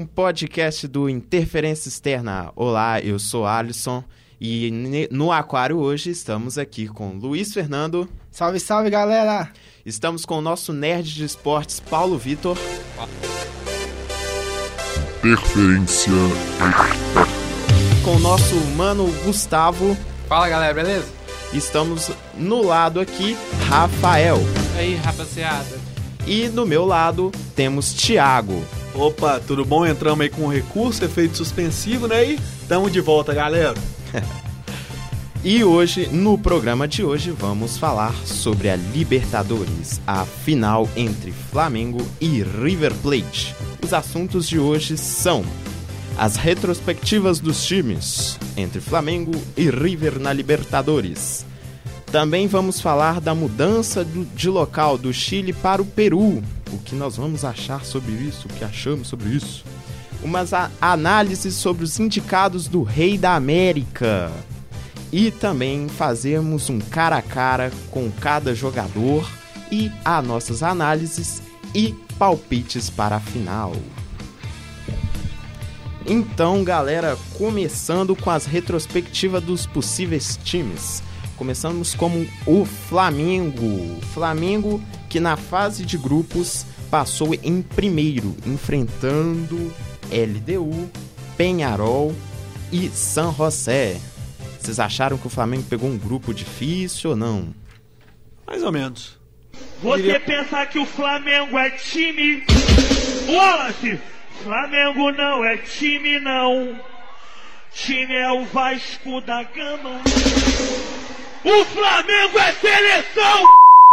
Um 0.00 0.06
podcast 0.06 0.86
do 0.86 1.10
Interferência 1.10 1.88
Externa. 1.88 2.52
Olá, 2.54 3.00
eu 3.00 3.18
sou 3.18 3.44
Alisson 3.44 4.04
e 4.40 4.70
no 5.10 5.32
Aquário 5.32 5.76
hoje 5.78 6.10
estamos 6.10 6.56
aqui 6.56 6.86
com 6.86 7.14
Luiz 7.14 7.52
Fernando. 7.52 8.08
Salve, 8.30 8.60
salve, 8.60 8.90
galera! 8.90 9.50
Estamos 9.84 10.24
com 10.24 10.38
o 10.38 10.40
nosso 10.40 10.72
nerd 10.72 11.12
de 11.12 11.24
esportes, 11.24 11.80
Paulo 11.80 12.16
Vitor. 12.16 12.56
Interferência 15.18 16.12
Com 18.04 18.14
o 18.14 18.20
nosso 18.20 18.54
mano 18.76 19.10
Gustavo. 19.24 19.96
Fala, 20.28 20.48
galera, 20.48 20.74
beleza? 20.74 21.08
Estamos 21.52 22.08
no 22.36 22.62
lado 22.62 23.00
aqui, 23.00 23.36
Rafael. 23.68 24.38
E 24.76 24.78
aí, 24.78 24.94
rapaziada. 24.94 25.87
E 26.28 26.46
no 26.46 26.66
meu 26.66 26.84
lado 26.84 27.32
temos 27.56 27.94
Thiago. 27.94 28.62
Opa, 28.94 29.40
tudo 29.40 29.64
bom? 29.64 29.86
Entramos 29.86 30.20
aí 30.20 30.28
com 30.28 30.42
um 30.42 30.52
recurso, 30.52 31.02
efeito 31.02 31.38
suspensivo, 31.38 32.06
né? 32.06 32.32
E 32.32 32.40
tamo 32.68 32.90
de 32.90 33.00
volta, 33.00 33.32
galera. 33.32 33.72
e 35.42 35.64
hoje, 35.64 36.06
no 36.08 36.36
programa 36.36 36.86
de 36.86 37.02
hoje, 37.02 37.30
vamos 37.30 37.78
falar 37.78 38.12
sobre 38.26 38.68
a 38.68 38.76
Libertadores, 38.76 40.02
a 40.06 40.26
final 40.26 40.86
entre 40.94 41.32
Flamengo 41.32 42.06
e 42.20 42.42
River 42.42 42.92
Plate. 42.96 43.54
Os 43.82 43.94
assuntos 43.94 44.46
de 44.46 44.58
hoje 44.58 44.98
são 44.98 45.42
as 46.18 46.36
retrospectivas 46.36 47.40
dos 47.40 47.64
times 47.64 48.38
entre 48.54 48.82
Flamengo 48.82 49.32
e 49.56 49.70
River 49.70 50.18
na 50.18 50.34
Libertadores. 50.34 51.47
Também 52.10 52.46
vamos 52.46 52.80
falar 52.80 53.20
da 53.20 53.34
mudança 53.34 54.02
de 54.34 54.48
local 54.48 54.96
do 54.96 55.12
Chile 55.12 55.52
para 55.52 55.82
o 55.82 55.84
Peru, 55.84 56.42
o 56.72 56.78
que 56.82 56.94
nós 56.94 57.16
vamos 57.18 57.44
achar 57.44 57.84
sobre 57.84 58.12
isso, 58.12 58.48
o 58.48 58.52
que 58.52 58.64
achamos 58.64 59.08
sobre 59.08 59.28
isso. 59.28 59.62
Umas 60.22 60.52
análises 60.80 61.54
sobre 61.54 61.84
os 61.84 62.00
indicados 62.00 62.66
do 62.66 62.82
Rei 62.82 63.18
da 63.18 63.34
América. 63.34 64.32
E 65.12 65.30
também 65.30 65.86
fazermos 65.88 66.70
um 66.70 66.78
cara 66.78 67.18
a 67.18 67.22
cara 67.22 67.70
com 67.90 68.10
cada 68.10 68.54
jogador 68.54 69.28
e 69.70 69.92
as 70.02 70.24
nossas 70.24 70.62
análises 70.62 71.42
e 71.74 71.94
palpites 72.18 72.88
para 72.88 73.16
a 73.16 73.20
final. 73.20 73.74
Então, 76.06 76.64
galera, 76.64 77.18
começando 77.36 78.16
com 78.16 78.30
as 78.30 78.46
retrospectivas 78.46 79.42
dos 79.42 79.66
possíveis 79.66 80.38
times. 80.42 81.02
Começamos 81.38 81.94
como 81.94 82.28
o 82.44 82.64
Flamengo. 82.64 84.00
Flamengo 84.12 84.82
que 85.08 85.20
na 85.20 85.36
fase 85.36 85.86
de 85.86 85.96
grupos 85.96 86.66
passou 86.90 87.32
em 87.32 87.62
primeiro, 87.62 88.36
enfrentando 88.44 89.72
LDU, 90.10 90.90
Penharol 91.36 92.12
e 92.72 92.88
San 92.88 93.32
José. 93.32 94.00
Vocês 94.58 94.80
acharam 94.80 95.16
que 95.16 95.28
o 95.28 95.30
Flamengo 95.30 95.62
pegou 95.62 95.88
um 95.88 95.96
grupo 95.96 96.34
difícil 96.34 97.10
ou 97.10 97.16
não? 97.16 97.54
Mais 98.44 98.62
ou 98.64 98.72
menos. 98.72 99.16
Você 99.80 100.02
Diria... 100.02 100.20
pensa 100.20 100.66
que 100.66 100.78
o 100.78 100.84
Flamengo 100.84 101.56
é 101.56 101.70
time? 101.70 102.44
Wallace! 103.28 103.98
Flamengo 104.42 105.12
não 105.12 105.44
é 105.44 105.56
time, 105.56 106.18
não. 106.20 106.80
Time 107.72 108.14
é 108.14 108.32
o 108.32 108.44
Vasco 108.46 109.20
da 109.20 109.42
Gama. 109.42 110.00
O 111.48 111.64
Flamengo 111.64 112.38
é 112.38 112.52
seleção! 112.52 113.42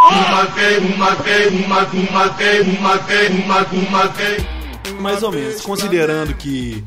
Uma 0.02 0.44
vez, 0.48 0.84
uma 0.94 1.16
vez, 1.16 1.53
uma, 1.53 1.84
uma 1.86 2.28
vez, 2.28 2.67
uma 2.67 2.98
vez, 2.98 3.30
uma, 3.31 3.61
uma 3.61 4.08
vez. 4.08 4.44
Mais 5.00 5.23
ou 5.23 5.31
menos, 5.31 5.61
considerando 5.61 6.36
que 6.36 6.83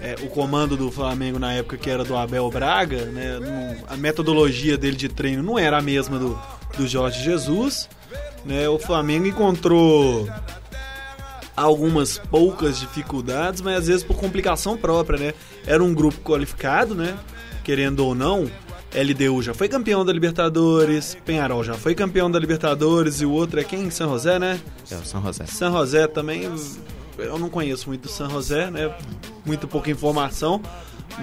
é, 0.00 0.14
o 0.22 0.28
comando 0.28 0.76
do 0.76 0.92
Flamengo 0.92 1.40
na 1.40 1.54
época 1.54 1.76
que 1.76 1.90
era 1.90 2.04
do 2.04 2.16
Abel 2.16 2.48
Braga, 2.52 3.06
né, 3.06 3.40
a 3.88 3.96
metodologia 3.96 4.78
dele 4.78 4.94
de 4.94 5.08
treino 5.08 5.42
não 5.42 5.58
era 5.58 5.78
a 5.78 5.82
mesma 5.82 6.20
do, 6.20 6.38
do 6.76 6.86
Jorge 6.86 7.24
Jesus. 7.24 7.88
Né, 8.44 8.68
o 8.68 8.78
Flamengo 8.78 9.26
encontrou 9.26 10.28
algumas 11.56 12.16
poucas 12.16 12.78
dificuldades, 12.78 13.60
mas 13.60 13.78
às 13.78 13.86
vezes 13.88 14.04
por 14.04 14.16
complicação 14.16 14.76
própria, 14.76 15.18
né? 15.18 15.34
Era 15.66 15.82
um 15.82 15.92
grupo 15.92 16.20
qualificado, 16.20 16.94
né? 16.94 17.16
Querendo 17.64 18.06
ou 18.06 18.14
não, 18.14 18.48
LDU 18.96 19.42
já 19.42 19.52
foi 19.52 19.68
campeão 19.68 20.04
da 20.04 20.12
Libertadores, 20.12 21.16
Penharol 21.24 21.62
já 21.62 21.74
foi 21.74 21.94
campeão 21.94 22.30
da 22.30 22.38
Libertadores 22.38 23.20
e 23.20 23.26
o 23.26 23.30
outro 23.30 23.60
é 23.60 23.64
quem? 23.64 23.90
São 23.90 24.10
José, 24.10 24.38
né? 24.38 24.58
É 24.90 24.94
o 24.94 25.04
São 25.04 25.22
José. 25.22 25.44
São 25.46 25.70
José 25.72 26.06
também, 26.06 26.50
eu 27.18 27.38
não 27.38 27.50
conheço 27.50 27.88
muito 27.88 28.02
do 28.02 28.08
São 28.08 28.30
José, 28.30 28.70
né? 28.70 28.94
Muito 29.44 29.68
pouca 29.68 29.90
informação, 29.90 30.62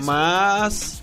mas 0.04 1.02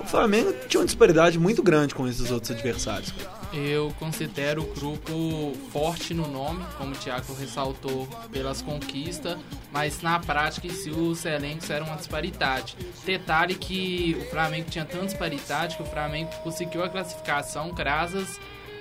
o 0.00 0.06
Flamengo 0.06 0.54
tinha 0.68 0.80
uma 0.80 0.86
disparidade 0.86 1.38
muito 1.38 1.62
grande 1.62 1.94
com 1.94 2.06
esses 2.06 2.30
outros 2.30 2.52
adversários. 2.52 3.12
Eu 3.52 3.92
considero 3.98 4.62
o 4.62 4.74
grupo 4.74 5.52
forte 5.70 6.14
no 6.14 6.26
nome, 6.26 6.64
como 6.78 6.92
o 6.92 6.98
Thiago 6.98 7.34
ressaltou, 7.34 8.08
pelas 8.30 8.62
conquistas, 8.62 9.38
mas 9.70 10.00
na 10.00 10.18
prática 10.18 10.70
se 10.70 10.88
os 10.88 11.26
elencos 11.26 11.68
eram 11.68 11.86
uma 11.86 11.96
disparidade. 11.96 12.74
Detalhe 13.04 13.54
que 13.54 14.16
o 14.18 14.30
Flamengo 14.30 14.70
tinha 14.70 14.86
tanta 14.86 15.04
disparidade 15.04 15.76
que 15.76 15.82
o 15.82 15.86
Flamengo 15.86 16.30
conseguiu 16.42 16.82
a 16.82 16.88
classificação 16.88 17.72
graças 17.72 18.40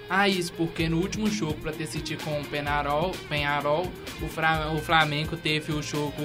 a 0.10 0.30
isso, 0.30 0.54
porque 0.54 0.88
no 0.88 1.00
último 1.00 1.30
jogo 1.30 1.56
para 1.56 1.72
decidir 1.72 2.18
com 2.24 2.40
o 2.40 2.46
Penarol, 2.46 3.12
Penarol 3.28 3.92
o 4.22 4.80
Flamengo 4.80 5.36
teve 5.36 5.74
o 5.74 5.82
jogo 5.82 6.22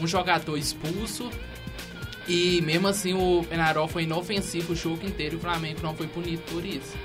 um 0.00 0.06
jogador 0.06 0.56
expulso 0.56 1.30
e 2.26 2.60
mesmo 2.62 2.88
assim 2.88 3.14
o 3.14 3.44
Penarol 3.48 3.86
foi 3.86 4.04
inofensivo 4.04 4.72
o 4.72 4.76
jogo 4.76 5.06
inteiro 5.06 5.34
e 5.34 5.38
o 5.38 5.40
Flamengo 5.40 5.80
não 5.82 5.94
foi 5.94 6.06
punido 6.06 6.42
por 6.50 6.64
isso. 6.64 6.96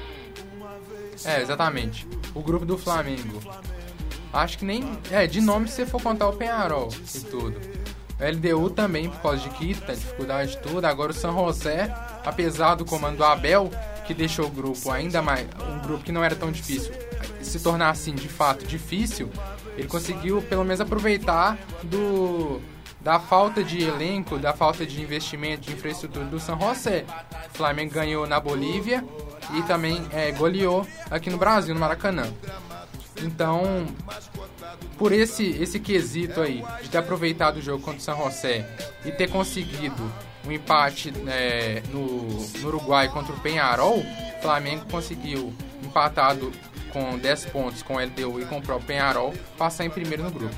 É, 1.26 1.42
exatamente. 1.42 2.08
O 2.34 2.42
grupo 2.42 2.66
do 2.66 2.78
Flamengo. 2.78 3.40
Acho 4.32 4.60
que 4.60 4.66
nem. 4.66 4.98
É, 5.12 5.26
de 5.26 5.42
nome 5.42 5.68
se 5.68 5.76
você 5.76 5.86
for 5.86 6.02
contar 6.02 6.28
o 6.28 6.34
Penharol 6.34 6.90
e 7.16 7.20
tudo. 7.22 7.60
O 8.20 8.24
LDU 8.24 8.70
também, 8.70 9.10
por 9.10 9.22
causa 9.22 9.38
de 9.38 9.50
Quita, 9.52 9.96
dificuldade 9.96 10.52
de 10.52 10.58
tudo. 10.60 10.86
Agora 10.86 11.12
o 11.12 11.16
San 11.16 11.32
José, 11.34 11.94
apesar 12.26 12.76
do 12.76 12.86
comando 12.86 13.18
do 13.18 13.24
Abel, 13.24 13.72
que 14.06 14.14
deixou 14.14 14.46
o 14.46 14.50
grupo 14.50 14.92
ainda 14.92 15.22
mais. 15.22 15.48
Um 15.70 15.80
grupo 15.80 16.04
que 16.04 16.12
não 16.12 16.24
era 16.24 16.36
tão 16.36 16.52
difícil, 16.52 16.92
se 17.42 17.60
tornar 17.60 17.90
assim 17.90 18.14
de 18.14 18.28
fato 18.28 18.66
difícil, 18.66 19.30
ele 19.78 19.88
conseguiu 19.88 20.42
pelo 20.42 20.64
menos 20.64 20.82
aproveitar 20.82 21.58
do 21.84 22.60
da 23.02 23.20
falta 23.20 23.64
de 23.64 23.82
elenco, 23.82 24.38
da 24.38 24.54
falta 24.54 24.86
de 24.86 25.02
investimento 25.02 25.62
de 25.62 25.74
infraestrutura 25.74 26.26
do 26.26 26.40
San 26.40 26.60
José. 26.60 27.06
O 27.54 27.58
Flamengo 27.58 27.94
ganhou 27.94 28.28
na 28.28 28.40
Bolívia 28.40 29.04
e 29.58 29.62
também 29.64 30.06
é, 30.12 30.32
goleou 30.32 30.86
aqui 31.10 31.30
no 31.30 31.38
Brasil, 31.38 31.74
no 31.74 31.80
Maracanã. 31.80 32.32
Então, 33.22 33.86
por 34.98 35.12
esse, 35.12 35.50
esse 35.62 35.80
quesito 35.80 36.42
aí, 36.42 36.64
de 36.82 36.90
ter 36.90 36.98
aproveitado 36.98 37.58
o 37.58 37.62
jogo 37.62 37.84
contra 37.84 38.00
o 38.00 38.04
San 38.04 38.16
José 38.16 38.66
e 39.06 39.12
ter 39.12 39.30
conseguido 39.30 40.12
um 40.46 40.52
empate 40.52 41.14
é, 41.28 41.82
no, 41.92 42.28
no 42.60 42.68
Uruguai 42.68 43.10
contra 43.10 43.34
o 43.34 43.40
Penharol, 43.40 44.00
o 44.00 44.42
Flamengo 44.42 44.86
conseguiu, 44.90 45.54
empatado 45.84 46.52
com 46.92 47.18
10 47.18 47.46
pontos 47.46 47.84
com 47.84 47.96
o 47.96 48.00
LDU 48.00 48.42
e 48.42 48.46
com 48.46 48.58
o 48.58 48.62
próprio 48.62 48.88
Penharol, 48.88 49.34
passar 49.58 49.86
em 49.86 49.90
primeiro 49.90 50.24
no 50.24 50.32
grupo. 50.32 50.56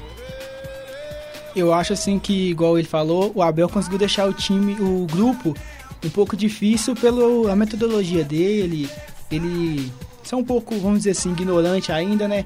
Eu 1.56 1.74
acho 1.74 1.94
assim 1.94 2.18
que, 2.18 2.52
igual 2.52 2.78
ele 2.78 2.88
falou, 2.88 3.32
o 3.36 3.42
Abel 3.42 3.68
conseguiu 3.68 4.00
deixar 4.00 4.28
o 4.28 4.34
time, 4.34 4.74
o 4.80 5.06
grupo, 5.12 5.56
um 6.04 6.10
pouco 6.10 6.36
difícil 6.36 6.96
pela 6.96 7.56
metodologia 7.56 8.24
dele. 8.24 8.90
Ele 9.30 9.92
é 10.32 10.36
um 10.36 10.44
pouco, 10.44 10.78
vamos 10.80 11.00
dizer 11.00 11.12
assim, 11.12 11.32
ignorante 11.32 11.92
ainda, 11.92 12.28
né? 12.28 12.46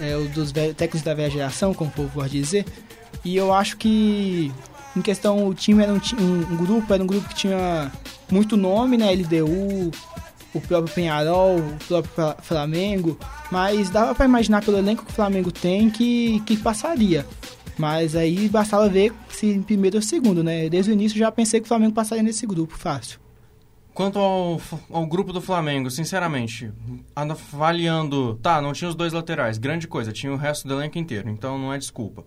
É, 0.00 0.16
dos 0.34 0.52
técnicos 0.52 1.02
da 1.02 1.14
velha 1.14 1.30
geração, 1.30 1.74
como 1.74 1.90
o 1.90 1.92
povo 1.92 2.10
pode 2.14 2.32
dizer. 2.38 2.64
E 3.24 3.36
eu 3.36 3.52
acho 3.52 3.76
que, 3.76 4.52
em 4.96 5.02
questão, 5.02 5.48
o 5.48 5.54
time 5.54 5.82
era 5.82 5.92
um, 5.92 6.00
um, 6.20 6.52
um 6.52 6.56
grupo, 6.56 6.92
era 6.92 7.02
um 7.02 7.06
grupo 7.06 7.28
que 7.28 7.34
tinha 7.34 7.90
muito 8.30 8.56
nome, 8.56 8.96
né? 8.96 9.12
LDU, 9.12 9.90
o 10.52 10.60
próprio 10.60 10.94
Penharol, 10.94 11.58
o 11.58 11.76
próprio 11.88 12.36
Flamengo. 12.42 13.18
Mas 13.50 13.90
dava 13.90 14.14
para 14.14 14.26
imaginar 14.26 14.62
pelo 14.62 14.78
elenco 14.78 15.04
que 15.04 15.10
o 15.10 15.14
Flamengo 15.14 15.50
tem 15.50 15.90
que, 15.90 16.40
que 16.40 16.56
passaria. 16.56 17.26
Mas 17.76 18.14
aí 18.14 18.48
bastava 18.48 18.88
ver 18.88 19.12
se 19.28 19.46
em 19.46 19.62
primeiro 19.62 19.96
ou 19.96 20.02
segundo, 20.02 20.44
né? 20.44 20.68
Desde 20.68 20.90
o 20.90 20.94
início 20.94 21.18
já 21.18 21.30
pensei 21.30 21.60
que 21.60 21.64
o 21.64 21.68
Flamengo 21.68 21.92
passaria 21.92 22.22
nesse 22.22 22.46
grupo, 22.46 22.76
fácil. 22.76 23.18
Quanto 23.92 24.18
ao, 24.18 24.60
ao 24.90 25.06
grupo 25.06 25.32
do 25.32 25.40
Flamengo, 25.40 25.90
sinceramente, 25.90 26.72
avaliando. 27.14 28.38
Tá, 28.42 28.60
não 28.60 28.72
tinha 28.72 28.88
os 28.88 28.94
dois 28.94 29.12
laterais, 29.12 29.56
grande 29.56 29.86
coisa, 29.86 30.12
tinha 30.12 30.32
o 30.32 30.36
resto 30.36 30.66
do 30.66 30.74
elenco 30.74 30.98
inteiro, 30.98 31.28
então 31.30 31.58
não 31.58 31.72
é 31.72 31.78
desculpa. 31.78 32.24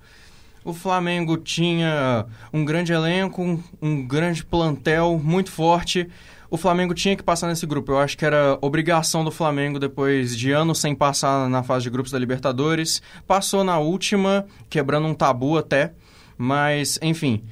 O 0.63 0.73
Flamengo 0.73 1.37
tinha 1.37 2.25
um 2.51 2.65
grande 2.65 2.91
elenco, 2.91 3.41
um, 3.41 3.63
um 3.81 4.05
grande 4.05 4.45
plantel 4.45 5.19
muito 5.21 5.51
forte 5.51 6.09
o 6.49 6.57
Flamengo 6.57 6.93
tinha 6.93 7.15
que 7.15 7.23
passar 7.23 7.47
nesse 7.47 7.65
grupo. 7.65 7.91
Eu 7.91 7.99
acho 7.99 8.17
que 8.17 8.25
era 8.25 8.57
obrigação 8.61 9.23
do 9.23 9.31
Flamengo, 9.31 9.79
depois 9.79 10.37
de 10.37 10.51
anos 10.51 10.79
sem 10.79 10.95
passar 10.95 11.49
na 11.49 11.63
fase 11.63 11.83
de 11.83 11.89
grupos 11.89 12.11
da 12.11 12.19
Libertadores. 12.19 13.01
Passou 13.25 13.63
na 13.63 13.77
última, 13.79 14.45
quebrando 14.69 15.07
um 15.07 15.13
tabu 15.13 15.57
até. 15.57 15.93
Mas, 16.37 16.99
enfim, 17.01 17.43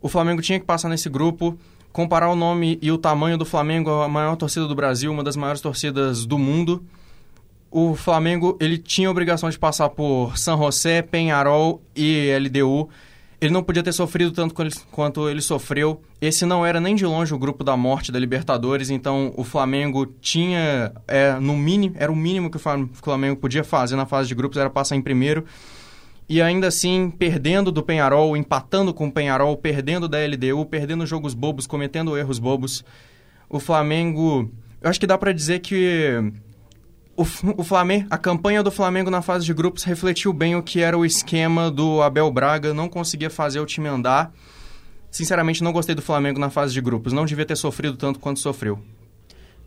o 0.00 0.08
Flamengo 0.08 0.42
tinha 0.42 0.60
que 0.60 0.66
passar 0.66 0.88
nesse 0.88 1.08
grupo. 1.08 1.56
Comparar 1.92 2.30
o 2.30 2.36
nome 2.36 2.78
e 2.80 2.90
o 2.90 2.98
tamanho 2.98 3.36
do 3.36 3.44
Flamengo, 3.44 3.90
a 3.90 4.08
maior 4.08 4.36
torcida 4.36 4.66
do 4.66 4.74
Brasil, 4.74 5.12
uma 5.12 5.22
das 5.22 5.36
maiores 5.36 5.60
torcidas 5.60 6.26
do 6.26 6.38
mundo. 6.38 6.82
O 7.70 7.94
Flamengo 7.94 8.56
ele 8.60 8.76
tinha 8.76 9.08
a 9.08 9.10
obrigação 9.10 9.48
de 9.48 9.58
passar 9.58 9.88
por 9.90 10.36
San 10.36 10.58
José, 10.58 11.00
Penharol 11.00 11.82
e 11.96 12.30
LDU. 12.38 12.88
Ele 13.42 13.52
não 13.52 13.64
podia 13.64 13.82
ter 13.82 13.92
sofrido 13.92 14.30
tanto 14.30 14.54
quanto 14.92 15.28
ele 15.28 15.40
sofreu. 15.40 16.00
Esse 16.20 16.46
não 16.46 16.64
era 16.64 16.80
nem 16.80 16.94
de 16.94 17.04
longe 17.04 17.34
o 17.34 17.38
grupo 17.38 17.64
da 17.64 17.76
morte 17.76 18.12
da 18.12 18.18
Libertadores, 18.20 18.88
então 18.88 19.34
o 19.36 19.42
Flamengo 19.42 20.06
tinha, 20.20 20.92
é, 21.08 21.32
no 21.40 21.56
mínimo, 21.56 21.96
era 21.98 22.12
o 22.12 22.14
mínimo 22.14 22.48
que 22.48 22.56
o 22.56 22.60
Flamengo 23.02 23.40
podia 23.40 23.64
fazer 23.64 23.96
na 23.96 24.06
fase 24.06 24.28
de 24.28 24.36
grupos, 24.36 24.58
era 24.58 24.70
passar 24.70 24.94
em 24.94 25.02
primeiro 25.02 25.44
e 26.28 26.40
ainda 26.40 26.68
assim 26.68 27.10
perdendo 27.10 27.72
do 27.72 27.82
Penharol, 27.82 28.36
empatando 28.36 28.94
com 28.94 29.08
o 29.08 29.12
Penharol, 29.12 29.56
perdendo 29.56 30.08
da 30.08 30.18
LDU, 30.24 30.64
perdendo 30.66 31.04
jogos 31.04 31.34
bobos, 31.34 31.66
cometendo 31.66 32.16
erros 32.16 32.38
bobos. 32.38 32.84
O 33.50 33.58
Flamengo, 33.58 34.48
eu 34.80 34.88
acho 34.88 35.00
que 35.00 35.06
dá 35.06 35.18
para 35.18 35.32
dizer 35.32 35.58
que 35.58 36.32
o, 37.22 37.64
Flamengo, 37.64 38.06
a 38.10 38.18
campanha 38.18 38.62
do 38.62 38.70
Flamengo 38.70 39.10
na 39.10 39.22
fase 39.22 39.44
de 39.44 39.54
grupos 39.54 39.84
refletiu 39.84 40.32
bem 40.32 40.56
o 40.56 40.62
que 40.62 40.80
era 40.80 40.96
o 40.96 41.04
esquema 41.04 41.70
do 41.70 42.02
Abel 42.02 42.30
Braga, 42.30 42.74
não 42.74 42.88
conseguia 42.88 43.30
fazer 43.30 43.60
o 43.60 43.66
time 43.66 43.88
andar. 43.88 44.32
Sinceramente, 45.10 45.62
não 45.62 45.72
gostei 45.72 45.94
do 45.94 46.02
Flamengo 46.02 46.40
na 46.40 46.50
fase 46.50 46.72
de 46.72 46.80
grupos, 46.80 47.12
não 47.12 47.24
devia 47.24 47.44
ter 47.44 47.56
sofrido 47.56 47.96
tanto 47.96 48.18
quanto 48.18 48.40
sofreu. 48.40 48.78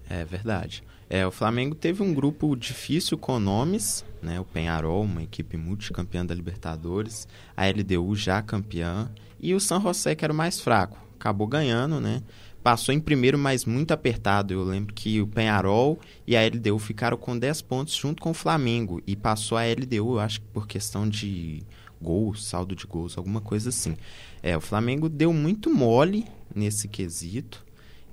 É 0.09 0.25
verdade. 0.25 0.83
É, 1.09 1.25
o 1.25 1.31
Flamengo 1.31 1.75
teve 1.75 2.01
um 2.01 2.13
grupo 2.13 2.55
difícil 2.55 3.17
com 3.17 3.39
nomes, 3.39 4.03
né? 4.21 4.39
O 4.39 4.45
Penharol, 4.45 5.03
uma 5.03 5.21
equipe 5.21 5.55
multicampeã 5.55 6.25
da 6.25 6.33
Libertadores, 6.33 7.27
a 7.55 7.67
LDU 7.67 8.15
já 8.15 8.41
campeã 8.41 9.09
e 9.39 9.53
o 9.53 9.59
San 9.59 9.79
José 9.79 10.15
que 10.15 10.25
era 10.25 10.33
o 10.33 10.35
mais 10.35 10.59
fraco. 10.59 10.97
Acabou 11.19 11.47
ganhando, 11.47 11.99
né? 12.01 12.23
Passou 12.65 12.95
em 12.95 12.99
primeiro, 12.99 13.37
mas 13.37 13.63
muito 13.63 13.91
apertado. 13.91 14.51
Eu 14.51 14.63
lembro 14.63 14.91
que 14.91 15.21
o 15.21 15.27
Penharol 15.27 15.99
e 16.25 16.35
a 16.35 16.43
LDU 16.43 16.79
ficaram 16.79 17.15
com 17.15 17.37
10 17.37 17.61
pontos 17.61 17.93
junto 17.93 18.23
com 18.23 18.31
o 18.31 18.33
Flamengo 18.33 19.03
e 19.05 19.15
passou 19.15 19.55
a 19.55 19.61
LDU, 19.65 20.15
eu 20.15 20.19
acho 20.19 20.41
que 20.41 20.47
por 20.47 20.65
questão 20.65 21.07
de 21.07 21.61
gols, 22.01 22.47
saldo 22.47 22.75
de 22.75 22.87
gols, 22.87 23.19
alguma 23.19 23.39
coisa 23.39 23.69
assim. 23.69 23.95
É, 24.41 24.57
o 24.57 24.59
Flamengo 24.59 25.07
deu 25.07 25.31
muito 25.31 25.71
mole 25.71 26.25
nesse 26.55 26.87
quesito 26.87 27.63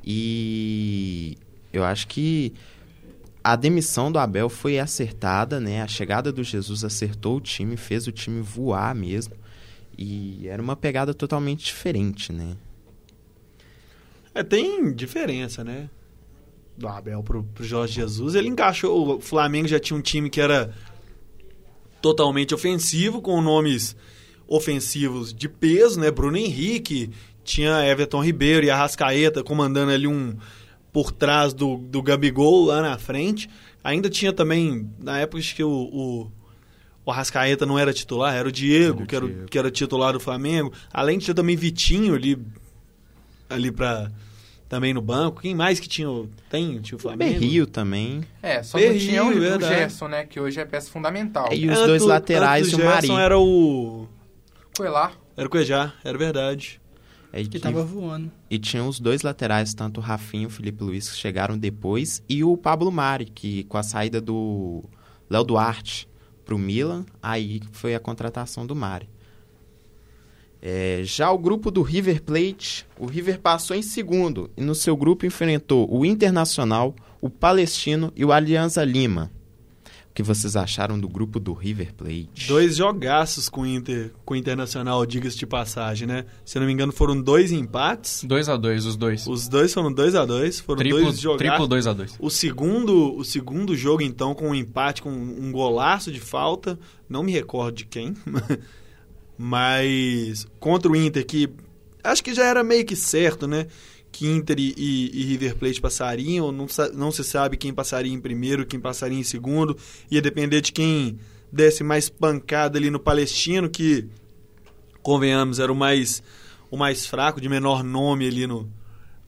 e 0.04 1.38
eu 1.72 1.82
acho 1.82 2.06
que 2.06 2.52
a 3.43 3.56
demissão 3.56 4.12
do 4.12 4.19
Abel 4.19 4.50
foi 4.50 4.78
acertada, 4.78 5.58
né? 5.60 5.81
A 5.81 5.88
chegada 5.88 6.31
do 6.31 6.44
Jesus 6.44 6.84
acertou 6.84 7.38
o 7.38 7.40
time, 7.40 7.75
fez 7.75 8.06
o 8.06 8.12
time 8.12 8.43
voar 8.43 8.94
mesmo. 8.94 9.34
E 9.96 10.46
era 10.46 10.60
uma 10.60 10.76
pegada 10.76 11.14
totalmente 11.14 11.64
diferente, 11.64 12.34
né? 12.34 12.54
É, 14.34 14.43
tem 14.43 14.93
diferença, 14.93 15.62
né? 15.62 15.88
Do 16.76 16.88
Abel 16.88 17.23
pro, 17.23 17.44
pro 17.44 17.64
Jorge 17.64 17.94
Jesus. 17.94 18.34
Ele 18.34 18.49
encaixou. 18.49 19.17
O 19.17 19.20
Flamengo 19.20 19.69
já 19.69 19.79
tinha 19.79 19.96
um 19.96 20.02
time 20.02 20.31
que 20.31 20.40
era 20.40 20.75
totalmente 22.00 22.55
ofensivo, 22.55 23.20
com 23.20 23.40
nomes 23.40 23.94
ofensivos 24.49 25.32
de 25.32 25.49
peso, 25.49 26.00
né? 26.00 26.11
Bruno 26.11 26.37
Henrique, 26.37 27.11
tinha 27.44 27.87
Everton 27.87 28.23
Ribeiro 28.23 28.67
e 28.67 28.70
Arrascaeta 28.70 29.43
comandando 29.43 29.93
ali 29.93 30.06
um 30.06 30.37
por 30.93 31.11
trás 31.11 31.55
do, 31.55 31.78
do 31.78 32.02
Gabigol 32.02 32.67
lá 32.67 32.82
na 32.82 32.99
frente. 32.99 33.49
Ainda 33.82 34.11
tinha 34.11 34.32
também, 34.32 34.90
na 34.99 35.19
época 35.19 35.38
acho 35.38 35.56
que 35.56 35.64
o, 35.64 35.70
o, 35.70 36.32
o 37.05 37.11
Arrascaeta 37.11 37.64
não 37.64 37.78
era 37.78 37.93
titular, 37.93 38.35
era 38.35 38.46
o 38.46 38.52
Diego, 38.52 38.99
era 38.99 39.05
o 39.05 39.06
que, 39.06 39.17
era, 39.17 39.26
Diego. 39.26 39.46
que 39.49 39.58
era 39.58 39.70
titular 39.70 40.12
do 40.12 40.20
Flamengo. 40.20 40.73
Além 40.93 41.19
de 41.19 41.26
ter 41.26 41.35
também 41.35 41.56
Vitinho 41.56 42.14
ali, 42.14 42.38
ali 43.52 43.70
pra, 43.70 44.10
também 44.69 44.94
no 44.94 45.02
banco. 45.02 45.43
Quem 45.43 45.54
mais 45.54 45.78
que 45.78 45.88
tinha? 45.88 46.08
Tem, 46.49 46.81
tinha 46.81 46.96
o 46.96 47.00
Flamengo? 47.00 47.32
Berrio 47.32 47.66
também. 47.66 48.22
É, 48.43 48.62
só 48.62 48.78
Berrio, 48.78 48.94
não 48.94 49.00
tinha 49.00 49.25
o, 49.25 49.56
o 49.56 49.60
Gerson, 49.60 50.08
né? 50.08 50.25
Que 50.25 50.40
hoje 50.40 50.60
é 50.60 50.64
peça 50.64 50.90
fundamental. 50.90 51.49
É, 51.50 51.56
e 51.56 51.69
os 51.69 51.78
dois 51.78 52.02
laterais 52.02 52.69
e 52.69 52.75
o 52.75 52.78
Mari. 52.78 53.06
Gerson 53.06 53.19
era 53.19 53.38
o... 53.38 54.08
Coelar. 54.76 55.12
Era 55.37 55.46
o 55.46 55.50
Coejar, 55.50 55.94
era 56.02 56.16
verdade. 56.16 56.81
É, 57.32 57.43
que 57.43 57.58
tava 57.58 57.82
voando. 57.82 58.31
E 58.50 58.58
tinha 58.58 58.84
os 58.84 59.00
dois 59.00 59.22
laterais, 59.22 59.72
tanto 59.72 59.99
o 59.99 60.02
Rafinho 60.02 60.44
e 60.44 60.46
o 60.46 60.50
Felipe 60.50 60.84
Luiz, 60.84 61.10
que 61.10 61.16
chegaram 61.16 61.56
depois, 61.56 62.22
e 62.28 62.44
o 62.44 62.56
Pablo 62.58 62.93
Mari, 62.93 63.25
que 63.25 63.64
com 63.64 63.78
a 63.78 63.82
saída 63.82 64.20
do 64.20 64.84
Léo 65.31 65.43
Duarte 65.43 66.06
pro 66.44 66.58
Milan, 66.58 67.06
aí 67.22 67.62
foi 67.72 67.94
a 67.94 68.00
contratação 68.00 68.66
do 68.66 68.76
Mari. 68.76 69.08
É, 70.64 71.00
já 71.03 71.29
o 71.29 71.37
grupo 71.37 71.73
do 71.73 71.82
River 71.82 72.23
Plate, 72.23 72.87
o 72.97 73.06
River 73.06 73.41
passou 73.41 73.75
em 73.75 73.82
segundo 73.82 74.49
e 74.56 74.62
no 74.62 74.76
seu 74.76 74.97
grupo 74.97 75.26
enfrentou 75.26 75.93
o 75.93 76.06
Internacional, 76.06 76.94
o 77.20 77.29
Palestino 77.29 78.12
e 78.14 78.25
o 78.25 78.31
Alianza 78.31 78.85
Lima. 78.85 79.29
O 80.09 80.14
que 80.14 80.23
vocês 80.23 80.55
acharam 80.56 81.00
do 81.00 81.09
grupo 81.09 81.41
do 81.41 81.55
River 81.55 81.94
Plate? 81.94 82.47
Dois 82.47 82.76
jogaços 82.76 83.49
com 83.49 83.62
o 83.62 83.67
Inter, 83.67 84.12
com 84.25 84.35
o 84.35 84.37
Internacional, 84.37 85.05
diga-se 85.06 85.38
de 85.38 85.47
passagem, 85.47 86.06
né? 86.06 86.26
Se 86.44 86.61
não 86.61 86.67
me 86.67 86.73
engano, 86.73 86.93
foram 86.93 87.20
dois 87.20 87.50
empates. 87.50 88.23
2 88.23 88.49
a 88.50 88.56
2 88.59 88.85
os 88.85 88.94
dois. 88.94 89.26
Os 89.26 89.49
dois 89.49 89.73
foram 89.73 89.91
2 89.91 90.14
a 90.14 90.26
2 90.26 90.61
foram 90.61 90.79
triplo, 90.79 91.00
dois 91.00 91.19
jogaços. 91.19 91.49
Triplo 91.49 91.67
2 91.67 91.87
a 91.87 91.93
2 91.94 92.17
O 92.20 92.29
segundo, 92.29 93.17
o 93.17 93.25
segundo 93.25 93.75
jogo, 93.75 94.03
então, 94.03 94.35
com 94.35 94.50
um 94.50 94.55
empate, 94.55 95.00
com 95.00 95.11
um 95.11 95.50
golaço 95.50 96.12
de 96.12 96.20
falta, 96.20 96.79
não 97.09 97.23
me 97.23 97.32
recordo 97.32 97.76
de 97.76 97.87
quem, 97.87 98.14
mas 99.44 100.47
contra 100.61 100.89
o 100.89 100.94
Inter, 100.94 101.27
que 101.27 101.50
acho 102.05 102.23
que 102.23 102.33
já 102.33 102.44
era 102.44 102.62
meio 102.62 102.87
que 102.87 102.94
certo, 102.94 103.49
né? 103.49 103.67
que 104.12 104.29
Inter 104.29 104.56
e, 104.61 104.73
e, 104.77 105.25
River 105.25 105.56
Plate 105.56 105.81
passariam, 105.81 106.53
não, 106.53 106.67
não 106.94 107.11
se 107.11 107.25
sabe 107.25 107.56
quem 107.56 107.73
passaria 107.73 108.12
em 108.12 108.21
primeiro, 108.21 108.65
quem 108.65 108.79
passaria 108.79 109.19
em 109.19 109.25
segundo, 109.25 109.77
ia 110.09 110.23
depender 110.23 110.61
de 110.61 110.71
quem 110.71 111.19
desse 111.50 111.83
mais 111.83 112.09
pancada 112.09 112.79
ali 112.79 112.89
no 112.89 113.00
Palestino, 113.00 113.69
que, 113.69 114.06
convenhamos, 115.03 115.59
era 115.59 115.73
o 115.73 115.75
mais, 115.75 116.23
o 116.71 116.77
mais 116.77 117.05
fraco, 117.05 117.41
de 117.41 117.49
menor 117.49 117.83
nome 117.83 118.29
ali 118.29 118.47
no, 118.47 118.71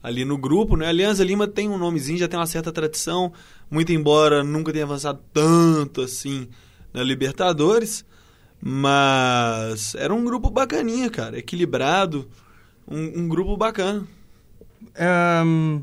ali 0.01 0.25
no 0.25 0.39
grupo, 0.39 0.77
né? 0.77 0.87
Alianza 0.87 1.25
Lima 1.25 1.49
tem 1.49 1.69
um 1.69 1.79
nomezinho, 1.79 2.19
já 2.19 2.29
tem 2.29 2.39
uma 2.39 2.47
certa 2.47 2.71
tradição, 2.71 3.33
muito 3.69 3.91
embora 3.91 4.45
nunca 4.45 4.71
tenha 4.71 4.85
avançado 4.85 5.21
tanto 5.33 6.03
assim 6.03 6.47
na 6.93 7.03
Libertadores, 7.03 8.05
mas 8.67 9.95
era 9.95 10.15
um 10.15 10.25
grupo 10.25 10.49
bacaninha, 10.49 11.11
cara, 11.11 11.39
equilibrado, 11.39 12.27
um, 12.89 13.21
um 13.21 13.29
grupo 13.29 13.59
bacana. 13.59 14.07
Um, 15.45 15.83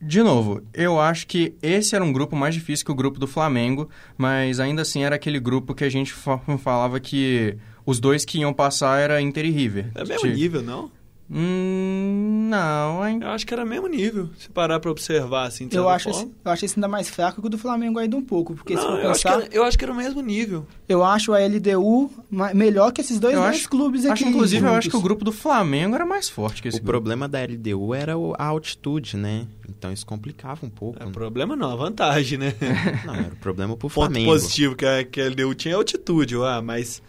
de 0.00 0.22
novo, 0.22 0.62
eu 0.72 0.98
acho 0.98 1.26
que 1.26 1.54
esse 1.60 1.94
era 1.94 2.02
um 2.02 2.10
grupo 2.10 2.34
mais 2.34 2.54
difícil 2.54 2.86
que 2.86 2.92
o 2.92 2.94
grupo 2.94 3.18
do 3.18 3.26
Flamengo, 3.26 3.90
mas 4.16 4.58
ainda 4.58 4.80
assim 4.80 5.04
era 5.04 5.16
aquele 5.16 5.38
grupo 5.38 5.74
que 5.74 5.84
a 5.84 5.90
gente 5.90 6.14
falava 6.58 6.98
que 6.98 7.58
os 7.84 8.00
dois 8.00 8.24
que 8.24 8.38
iam 8.38 8.54
passar 8.54 8.98
era 8.98 9.20
Inter 9.20 9.44
e 9.44 9.50
River. 9.50 9.90
É 9.94 10.02
mesmo 10.02 10.30
nível, 10.30 10.62
não? 10.62 10.90
Hum, 11.30 12.48
não, 12.50 13.06
hein? 13.06 13.18
Eu 13.22 13.28
acho 13.30 13.46
que 13.46 13.54
era 13.54 13.64
mesmo 13.64 13.88
nível, 13.88 14.28
se 14.38 14.48
parar 14.50 14.78
pra 14.78 14.90
observar, 14.90 15.46
assim, 15.46 15.68
eu 15.72 15.88
acho, 15.88 16.10
esse, 16.10 16.30
eu 16.44 16.50
acho 16.50 16.64
esse 16.66 16.76
ainda 16.76 16.86
mais 16.86 17.08
fraco 17.08 17.40
que 17.40 17.46
o 17.46 17.50
do 17.50 17.56
Flamengo 17.56 17.98
ainda 17.98 18.14
um 18.14 18.22
pouco, 18.22 18.54
porque 18.54 18.74
não, 18.74 18.82
se 18.82 18.86
for 18.86 18.98
eu 18.98 19.12
pensar... 19.12 19.28
Acho 19.30 19.40
era, 19.40 19.48
eu 19.50 19.64
acho 19.64 19.78
que 19.78 19.84
era 19.84 19.92
o 19.92 19.96
mesmo 19.96 20.20
nível. 20.20 20.66
Eu 20.86 21.02
acho 21.02 21.32
a 21.32 21.38
LDU 21.38 22.10
melhor 22.54 22.92
que 22.92 23.00
esses 23.00 23.18
dois, 23.18 23.34
dois 23.34 23.66
clubes 23.66 24.04
aqui. 24.04 24.12
Acho, 24.12 24.28
inclusive, 24.28 24.60
juntos. 24.60 24.72
eu 24.72 24.78
acho 24.78 24.90
que 24.90 24.96
o 24.96 25.00
grupo 25.00 25.24
do 25.24 25.32
Flamengo 25.32 25.94
era 25.94 26.04
mais 26.04 26.28
forte 26.28 26.60
que 26.60 26.68
esse 26.68 26.76
O 26.76 26.80
grupo. 26.80 26.92
problema 26.92 27.26
da 27.26 27.42
LDU 27.42 27.94
era 27.94 28.12
a 28.12 28.44
altitude, 28.46 29.16
né? 29.16 29.46
Então 29.66 29.90
isso 29.90 30.04
complicava 30.04 30.66
um 30.66 30.70
pouco. 30.70 31.02
É, 31.02 31.06
né? 31.06 31.12
problema 31.12 31.56
não, 31.56 31.70
a 31.70 31.76
vantagem, 31.76 32.38
né? 32.38 32.54
não, 33.06 33.14
era 33.14 33.32
o 33.32 33.36
problema 33.36 33.76
pro 33.76 33.88
Ponto 33.88 33.94
Flamengo. 33.94 34.30
positivo 34.30 34.76
que 34.76 34.84
a, 34.84 35.02
que 35.04 35.20
a 35.20 35.28
LDU 35.28 35.54
tinha 35.54 35.72
é 35.72 35.76
altitude, 35.76 36.36
ah, 36.36 36.60
mas... 36.62 37.02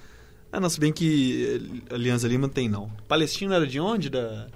Ah, 0.55 0.59
não, 0.61 0.69
se 0.69 0.79
bem 0.79 0.93
que 0.93 1.83
Aliança 1.91 2.29
Lima 2.29 2.47
tem, 2.47 2.69
não. 2.69 2.89
Palestino 3.09 3.53
era 3.53 3.67
de 3.67 3.77
onde? 3.77 4.09
Da 4.09 4.47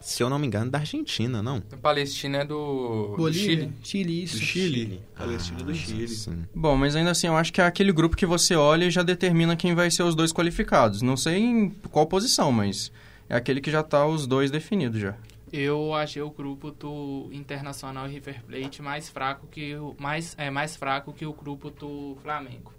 se 0.00 0.22
eu 0.22 0.30
não 0.30 0.38
me 0.38 0.46
engano, 0.46 0.70
da 0.70 0.78
Argentina, 0.78 1.42
não? 1.42 1.60
A 1.72 1.76
Palestina 1.76 2.38
é 2.38 2.44
do, 2.44 3.14
Bolívia, 3.16 3.66
do 3.66 3.72
Chile. 3.72 3.72
Chile, 3.82 4.22
isso. 4.22 4.36
Do 4.36 4.44
Chile. 4.44 5.02
Palestina 5.16 5.58
ah, 5.60 5.64
do 5.64 5.74
Chile. 5.74 6.06
Sim. 6.06 6.44
Bom, 6.54 6.76
mas 6.76 6.94
ainda 6.94 7.10
assim, 7.10 7.26
eu 7.26 7.36
acho 7.36 7.52
que 7.52 7.60
é 7.60 7.64
aquele 7.64 7.90
grupo 7.90 8.16
que 8.16 8.24
você 8.24 8.54
olha 8.54 8.84
e 8.84 8.90
já 8.92 9.02
determina 9.02 9.56
quem 9.56 9.74
vai 9.74 9.90
ser 9.90 10.04
os 10.04 10.14
dois 10.14 10.32
qualificados. 10.32 11.02
Não 11.02 11.16
sei 11.16 11.38
em 11.38 11.70
qual 11.90 12.06
posição, 12.06 12.52
mas 12.52 12.92
é 13.28 13.34
aquele 13.34 13.60
que 13.60 13.72
já 13.72 13.80
está 13.80 14.06
os 14.06 14.28
dois 14.28 14.48
definidos 14.48 15.00
já. 15.00 15.16
Eu 15.52 15.92
achei 15.92 16.22
o 16.22 16.30
grupo 16.30 16.70
do 16.70 17.28
Internacional 17.32 18.06
e 18.06 18.12
River 18.12 18.44
Plate 18.44 18.80
mais 18.80 19.08
fraco 19.08 19.48
que 19.48 19.74
o 19.74 19.96
mais 19.98 20.36
é 20.38 20.50
mais 20.50 20.76
fraco 20.76 21.12
que 21.12 21.26
o 21.26 21.32
grupo 21.32 21.68
do 21.68 22.16
Flamengo. 22.22 22.75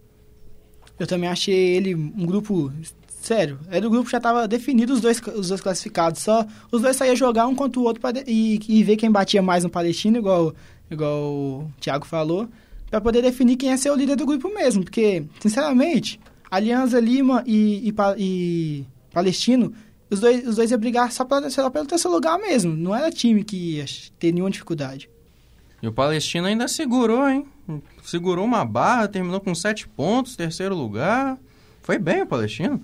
Eu 1.00 1.06
também 1.06 1.30
achei 1.30 1.75
ele 1.75 1.94
um 1.94 2.25
grupo 2.25 2.72
Sério, 3.27 3.60
era 3.70 3.86
o 3.86 3.89
grupo 3.89 4.10
já 4.10 4.20
estava 4.20 4.48
definido 4.48 4.94
os 4.94 5.01
dois, 5.01 5.22
os 5.36 5.50
dois 5.50 5.60
classificados. 5.60 6.22
Só 6.22 6.46
os 6.72 6.82
dois 6.82 6.96
saíam 6.96 7.13
jogar 7.13 7.46
um 7.46 7.54
contra 7.54 7.77
o 7.77 7.84
outro 7.84 8.00
pra, 8.00 8.13
e, 8.25 8.58
e 8.70 8.84
ver 8.86 8.96
quem 8.96 9.12
batia 9.12 9.42
mais 9.42 9.66
no 9.66 9.70
Palestino, 9.70 10.18
igual, 10.18 10.56
igual 10.89 11.34
o 11.34 11.72
Thiago 11.82 12.06
falou, 12.06 12.48
para 12.89 13.01
poder 13.01 13.22
definir 13.22 13.58
quem 13.58 13.68
ia 13.68 13.77
ser 13.77 13.92
o 13.92 13.96
líder 13.96 14.16
do 14.16 14.25
grupo 14.25 14.48
mesmo. 14.48 14.82
Porque, 14.82 15.25
sinceramente, 15.42 16.22
Alianza 16.50 17.01
Lima 17.01 17.44
e, 17.46 17.94
e, 18.18 18.86
Palestino, 19.12 19.74
os 20.10 20.22
dois, 20.22 20.48
os 20.48 20.56
dois 20.56 20.72
iam 20.72 20.80
brigar 20.80 21.12
só, 21.12 21.25
pra, 21.25 21.50
só 21.50 21.70
pelo 21.70 21.86
terceiro 21.86 22.16
lugar 22.16 22.39
mesmo. 22.39 22.77
Não 22.77 22.96
era 22.96 23.12
time 23.12 23.44
que 23.44 23.75
ia 23.75 23.86
ter 24.18 24.32
nenhuma 24.32 24.51
dificuldade. 24.51 25.10
E 25.84 25.88
o 25.89 25.92
Palestino 25.92 26.48
ainda 26.48 26.70
segurou, 26.70 27.27
hein? 27.27 27.46
Segurou 28.10 28.46
uma 28.46 28.64
barra, 28.64 29.08
terminou 29.10 29.42
com 29.42 29.54
sete 29.54 29.86
pontos, 29.86 30.38
terceiro 30.38 30.74
lugar. 30.74 31.38
Foi 31.82 32.00
bem 32.00 32.22
o 32.22 32.26
Palestino. 32.28 32.82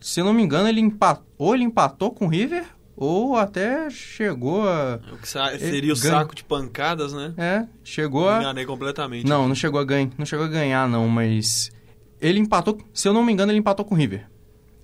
Se 0.00 0.22
não 0.22 0.32
me 0.32 0.42
engano, 0.44 0.68
ele 0.68 0.80
empatou, 0.80 1.24
ou 1.36 1.54
ele 1.54 1.64
empatou 1.64 2.12
com 2.12 2.26
o 2.26 2.28
River, 2.28 2.64
ou 2.96 3.36
até 3.36 3.90
chegou 3.90 4.68
a. 4.68 5.00
O 5.12 5.16
que 5.18 5.28
sa- 5.28 5.58
seria 5.58 5.92
o 5.92 5.96
ganha- 5.98 6.14
saco 6.20 6.34
de 6.36 6.44
pancadas, 6.44 7.12
né? 7.12 7.34
É, 7.36 7.66
chegou 7.82 8.26
Me 8.26 8.34
a. 8.34 8.38
enganei 8.42 8.64
completamente. 8.64 9.26
Não, 9.26 9.48
não 9.48 9.56
chegou 9.56 9.80
a 9.80 9.84
ganhar, 9.84 10.10
não 10.16 10.24
chegou 10.24 10.44
a 10.44 10.48
ganhar 10.48 10.88
não, 10.88 11.08
mas 11.08 11.72
ele 12.20 12.38
empatou, 12.38 12.78
se 12.92 13.08
eu 13.08 13.12
não 13.12 13.24
me 13.24 13.32
engano, 13.32 13.50
ele 13.50 13.58
empatou 13.58 13.84
com 13.84 13.94
o 13.96 13.98
River. 13.98 14.28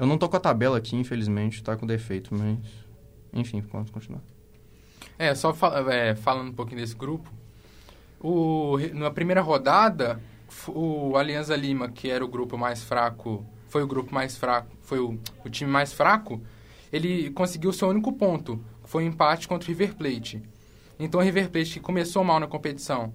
Eu 0.01 0.07
não 0.07 0.19
tô 0.19 0.29
com 0.29 0.37
a 0.37 0.41
tabela 0.41 0.79
aqui, 0.79 0.97
infelizmente, 0.97 1.63
tá 1.63 1.77
com 1.77 1.87
defeito, 1.87 2.35
mas 2.35 2.59
enfim, 3.33 3.63
vamos 3.73 3.91
continuar. 3.91 4.23
É, 5.17 5.33
só 5.35 5.55
fa- 5.55 5.85
é, 5.93 6.17
falando 6.17 6.49
um 6.49 6.53
pouquinho 6.55 6.81
desse 6.81 6.97
grupo. 6.97 7.31
O, 8.21 8.77
na 8.93 9.11
primeira 9.11 9.41
rodada, 9.41 10.21
o 10.69 11.17
Alianza 11.17 11.57
Lima, 11.57 11.89
que 11.91 12.11
era 12.11 12.25
o 12.25 12.29
grupo 12.29 12.59
mais 12.59 12.83
fraco, 12.85 13.45
foi 13.69 13.83
o 13.83 13.87
grupo 13.87 14.13
mais 14.15 14.37
fraco, 14.37 14.69
foi 14.83 14.99
o, 14.99 15.19
o 15.45 15.49
time 15.49 15.71
mais 15.71 15.93
fraco, 15.93 16.41
ele 16.93 17.31
conseguiu 17.31 17.73
seu 17.73 17.89
único 17.89 18.13
ponto, 18.13 18.63
foi 18.85 19.05
um 19.05 19.07
empate 19.09 19.49
contra 19.49 19.67
o 19.67 19.69
River 19.69 19.95
Plate. 19.95 20.43
Então 20.99 21.21
o 21.21 21.23
River 21.23 21.51
Plate, 21.51 21.75
que 21.75 21.81
começou 21.81 22.23
mal 22.23 22.39
na 22.39 22.47
competição 22.47 23.13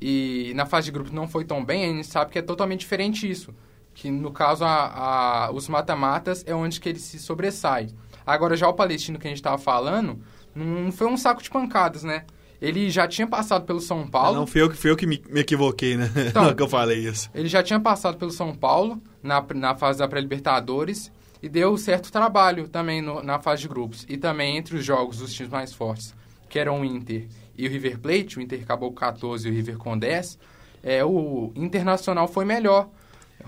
e 0.00 0.52
na 0.54 0.66
fase 0.66 0.86
de 0.86 0.92
grupos 0.92 1.12
não 1.12 1.26
foi 1.26 1.44
tão 1.44 1.64
bem, 1.64 1.84
a 1.84 1.88
gente 1.94 2.06
sabe 2.06 2.30
que 2.32 2.38
é 2.38 2.42
totalmente 2.42 2.80
diferente 2.80 3.30
isso. 3.30 3.54
Que 3.94 4.10
no 4.10 4.32
caso, 4.32 4.64
a, 4.64 5.46
a- 5.46 5.50
os 5.52 5.68
mata-matas 5.68 6.42
é 6.46 6.54
onde 6.54 6.80
que 6.80 6.88
ele 6.88 6.98
se 6.98 7.18
sobressai. 7.18 7.88
Agora, 8.26 8.56
já 8.56 8.68
o 8.68 8.74
palestino 8.74 9.18
que 9.18 9.26
a 9.26 9.30
gente 9.30 9.38
estava 9.38 9.56
falando, 9.56 10.18
não 10.54 10.90
foi 10.90 11.06
um 11.06 11.16
saco 11.16 11.40
de 11.42 11.48
pancadas, 11.48 12.02
né? 12.02 12.24
Ele 12.60 12.90
já 12.90 13.06
tinha 13.06 13.26
passado 13.26 13.64
pelo 13.64 13.80
São 13.80 14.06
Paulo. 14.06 14.36
Não, 14.38 14.46
fui 14.46 14.62
eu, 14.62 14.72
eu 14.84 14.96
que 14.96 15.06
me, 15.06 15.22
me 15.28 15.40
equivoquei, 15.40 15.96
né? 15.96 16.10
Então. 16.28 16.44
Hora 16.44 16.54
que 16.54 16.62
eu 16.62 16.68
falei 16.68 16.98
isso. 17.06 17.28
Ele 17.34 17.48
já 17.48 17.62
tinha 17.62 17.78
passado 17.80 18.16
pelo 18.16 18.30
São 18.30 18.54
Paulo 18.54 19.00
na, 19.22 19.44
na 19.54 19.74
fase 19.74 19.98
da 19.98 20.08
pré-libertadores 20.08 21.10
e 21.42 21.48
deu 21.48 21.76
certo 21.76 22.10
trabalho 22.10 22.68
também 22.68 23.02
no- 23.02 23.22
na 23.22 23.38
fase 23.38 23.62
de 23.62 23.68
grupos. 23.68 24.06
E 24.08 24.16
também 24.16 24.56
entre 24.56 24.76
os 24.76 24.84
jogos 24.84 25.18
dos 25.18 25.32
times 25.34 25.52
mais 25.52 25.72
fortes, 25.74 26.14
que 26.48 26.58
eram 26.58 26.80
o 26.80 26.84
Inter 26.84 27.26
e 27.56 27.66
o 27.66 27.70
River 27.70 27.98
Plate, 27.98 28.38
o 28.38 28.40
Inter 28.40 28.62
acabou 28.62 28.90
com 28.90 28.96
14 28.96 29.46
e 29.46 29.50
o 29.50 29.54
River 29.54 29.76
com 29.76 29.96
10, 29.98 30.38
é, 30.82 31.04
o 31.04 31.52
Internacional 31.54 32.26
foi 32.28 32.44
melhor. 32.44 32.88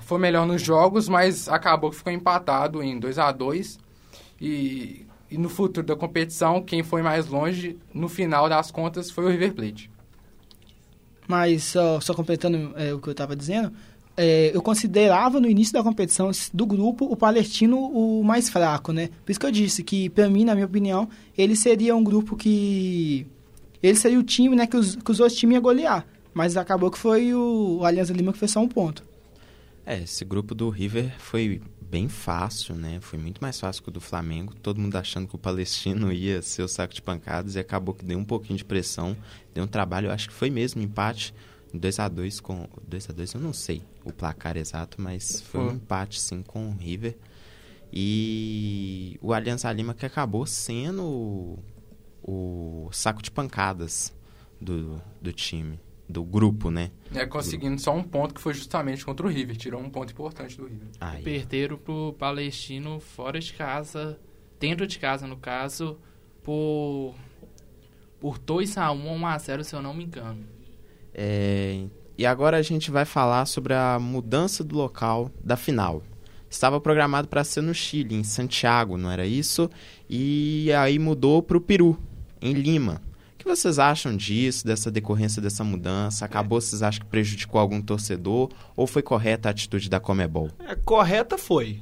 Foi 0.00 0.18
melhor 0.18 0.46
nos 0.46 0.60
jogos, 0.60 1.08
mas 1.08 1.48
acabou 1.48 1.90
que 1.90 1.96
ficou 1.96 2.12
empatado 2.12 2.82
em 2.82 2.98
2 2.98 3.18
a 3.18 3.32
2 3.32 3.78
e, 4.40 5.06
e 5.30 5.36
no 5.36 5.48
futuro 5.48 5.86
da 5.86 5.96
competição, 5.96 6.62
quem 6.62 6.82
foi 6.82 7.02
mais 7.02 7.26
longe, 7.26 7.76
no 7.92 8.08
final 8.08 8.48
das 8.48 8.70
contas, 8.70 9.10
foi 9.10 9.24
o 9.24 9.28
River 9.28 9.54
Plate. 9.54 9.90
Mas 11.26 11.64
só, 11.64 12.00
só 12.00 12.14
completando 12.14 12.72
é, 12.76 12.94
o 12.94 13.00
que 13.00 13.08
eu 13.08 13.12
estava 13.12 13.34
dizendo, 13.34 13.72
é, 14.16 14.50
eu 14.54 14.62
considerava 14.62 15.38
no 15.40 15.48
início 15.48 15.74
da 15.74 15.82
competição 15.82 16.30
do 16.54 16.64
grupo 16.64 17.04
o 17.04 17.16
palestino 17.16 17.78
o 17.78 18.24
mais 18.24 18.48
fraco, 18.48 18.92
né? 18.92 19.10
Por 19.24 19.30
isso 19.30 19.40
que 19.40 19.46
eu 19.46 19.50
disse 19.50 19.82
que, 19.82 20.08
para 20.08 20.30
mim, 20.30 20.44
na 20.44 20.54
minha 20.54 20.66
opinião, 20.66 21.08
ele 21.36 21.54
seria 21.54 21.94
um 21.94 22.02
grupo 22.02 22.36
que. 22.36 23.26
Ele 23.82 23.96
seria 23.96 24.18
o 24.18 24.22
time 24.22 24.56
né, 24.56 24.66
que, 24.66 24.76
os, 24.76 24.96
que 24.96 25.10
os 25.10 25.20
outros 25.20 25.38
times 25.38 25.54
iam 25.54 25.62
golear. 25.62 26.06
Mas 26.32 26.56
acabou 26.56 26.90
que 26.90 26.98
foi 26.98 27.34
o, 27.34 27.78
o 27.80 27.84
Alianza 27.84 28.12
Lima 28.12 28.32
que 28.32 28.38
fez 28.38 28.50
só 28.50 28.60
um 28.60 28.68
ponto. 28.68 29.04
É, 29.84 30.02
esse 30.02 30.24
grupo 30.24 30.54
do 30.54 30.68
River 30.70 31.14
foi 31.18 31.60
bem 31.90 32.08
fácil, 32.08 32.74
né? 32.74 32.98
Foi 33.00 33.18
muito 33.18 33.40
mais 33.40 33.58
fácil 33.58 33.82
que 33.82 33.88
o 33.88 33.92
do 33.92 34.00
Flamengo. 34.00 34.54
Todo 34.54 34.80
mundo 34.80 34.96
achando 34.96 35.28
que 35.28 35.34
o 35.34 35.38
Palestino 35.38 36.10
ia 36.12 36.42
ser 36.42 36.62
o 36.62 36.68
saco 36.68 36.94
de 36.94 37.02
pancadas 37.02 37.54
e 37.54 37.58
acabou 37.58 37.94
que 37.94 38.04
deu 38.04 38.18
um 38.18 38.24
pouquinho 38.24 38.56
de 38.56 38.64
pressão. 38.64 39.16
Deu 39.54 39.64
um 39.64 39.68
trabalho, 39.68 40.06
eu 40.06 40.12
acho 40.12 40.28
que 40.28 40.34
foi 40.34 40.50
mesmo 40.50 40.82
empate. 40.82 41.34
2 41.72 41.98
a 41.98 42.08
2 42.08 42.40
com 42.40 42.68
2 42.86 43.10
a 43.10 43.12
2 43.12 43.34
eu 43.34 43.40
não 43.40 43.52
sei 43.52 43.82
o 44.04 44.12
placar 44.12 44.56
exato, 44.56 45.00
mas 45.00 45.40
foi 45.40 45.60
um 45.60 45.72
empate 45.72 46.20
sim 46.20 46.42
com 46.42 46.68
o 46.68 46.72
River. 46.72 47.16
E 47.92 49.18
o 49.20 49.32
Aliança 49.32 49.70
Lima 49.72 49.92
que 49.92 50.06
acabou 50.06 50.46
sendo 50.46 51.02
o, 51.02 51.58
o 52.22 52.88
saco 52.92 53.20
de 53.20 53.30
pancadas 53.30 54.12
do, 54.60 55.00
do 55.20 55.32
time, 55.32 55.78
do 56.08 56.24
grupo, 56.24 56.70
né? 56.70 56.90
É, 57.14 57.26
conseguindo 57.26 57.80
só 57.80 57.94
um 57.94 58.02
ponto 58.02 58.34
que 58.34 58.40
foi 58.40 58.54
justamente 58.54 59.04
contra 59.04 59.26
o 59.26 59.28
River. 59.28 59.56
Tirou 59.56 59.80
um 59.80 59.90
ponto 59.90 60.12
importante 60.12 60.56
do 60.56 60.64
River. 60.64 60.88
Aí, 61.00 61.22
Perderam 61.22 61.76
pro 61.76 62.14
Palestino 62.18 63.00
fora 63.00 63.40
de 63.40 63.52
casa, 63.52 64.18
dentro 64.60 64.86
de 64.86 64.98
casa 64.98 65.26
no 65.26 65.36
caso, 65.36 65.98
por 66.42 67.14
por 68.20 68.38
2 68.38 68.78
a 68.78 68.90
1 68.90 69.08
ou 69.08 69.14
1 69.16 69.26
a 69.26 69.38
0 69.38 69.64
se 69.64 69.74
eu 69.74 69.82
não 69.82 69.92
me 69.92 70.04
engano. 70.04 70.44
É, 71.12 71.84
e 72.16 72.24
agora 72.24 72.56
a 72.56 72.62
gente 72.62 72.90
vai 72.90 73.04
falar 73.04 73.46
sobre 73.46 73.74
a 73.74 73.98
mudança 73.98 74.64
do 74.64 74.76
local 74.76 75.30
da 75.42 75.56
final. 75.56 76.02
Estava 76.48 76.80
programado 76.80 77.28
para 77.28 77.44
ser 77.44 77.60
no 77.60 77.74
Chile, 77.74 78.14
em 78.14 78.24
Santiago, 78.24 78.96
não 78.96 79.10
era 79.10 79.26
isso? 79.26 79.68
E 80.08 80.72
aí 80.72 80.98
mudou 80.98 81.42
para 81.42 81.56
o 81.56 81.60
Peru, 81.60 81.98
em 82.40 82.52
Lima. 82.52 83.02
Que 83.46 83.54
vocês 83.54 83.78
acham 83.78 84.16
disso, 84.16 84.66
dessa 84.66 84.90
decorrência 84.90 85.40
dessa 85.40 85.62
mudança? 85.62 86.24
Acabou, 86.24 86.60
vocês 86.60 86.82
acham 86.82 87.04
que 87.04 87.06
prejudicou 87.08 87.60
algum 87.60 87.80
torcedor? 87.80 88.50
Ou 88.74 88.88
foi 88.88 89.02
correta 89.02 89.48
a 89.48 89.52
atitude 89.52 89.88
da 89.88 90.00
Comebol? 90.00 90.50
É, 90.58 90.74
correta 90.74 91.38
foi. 91.38 91.80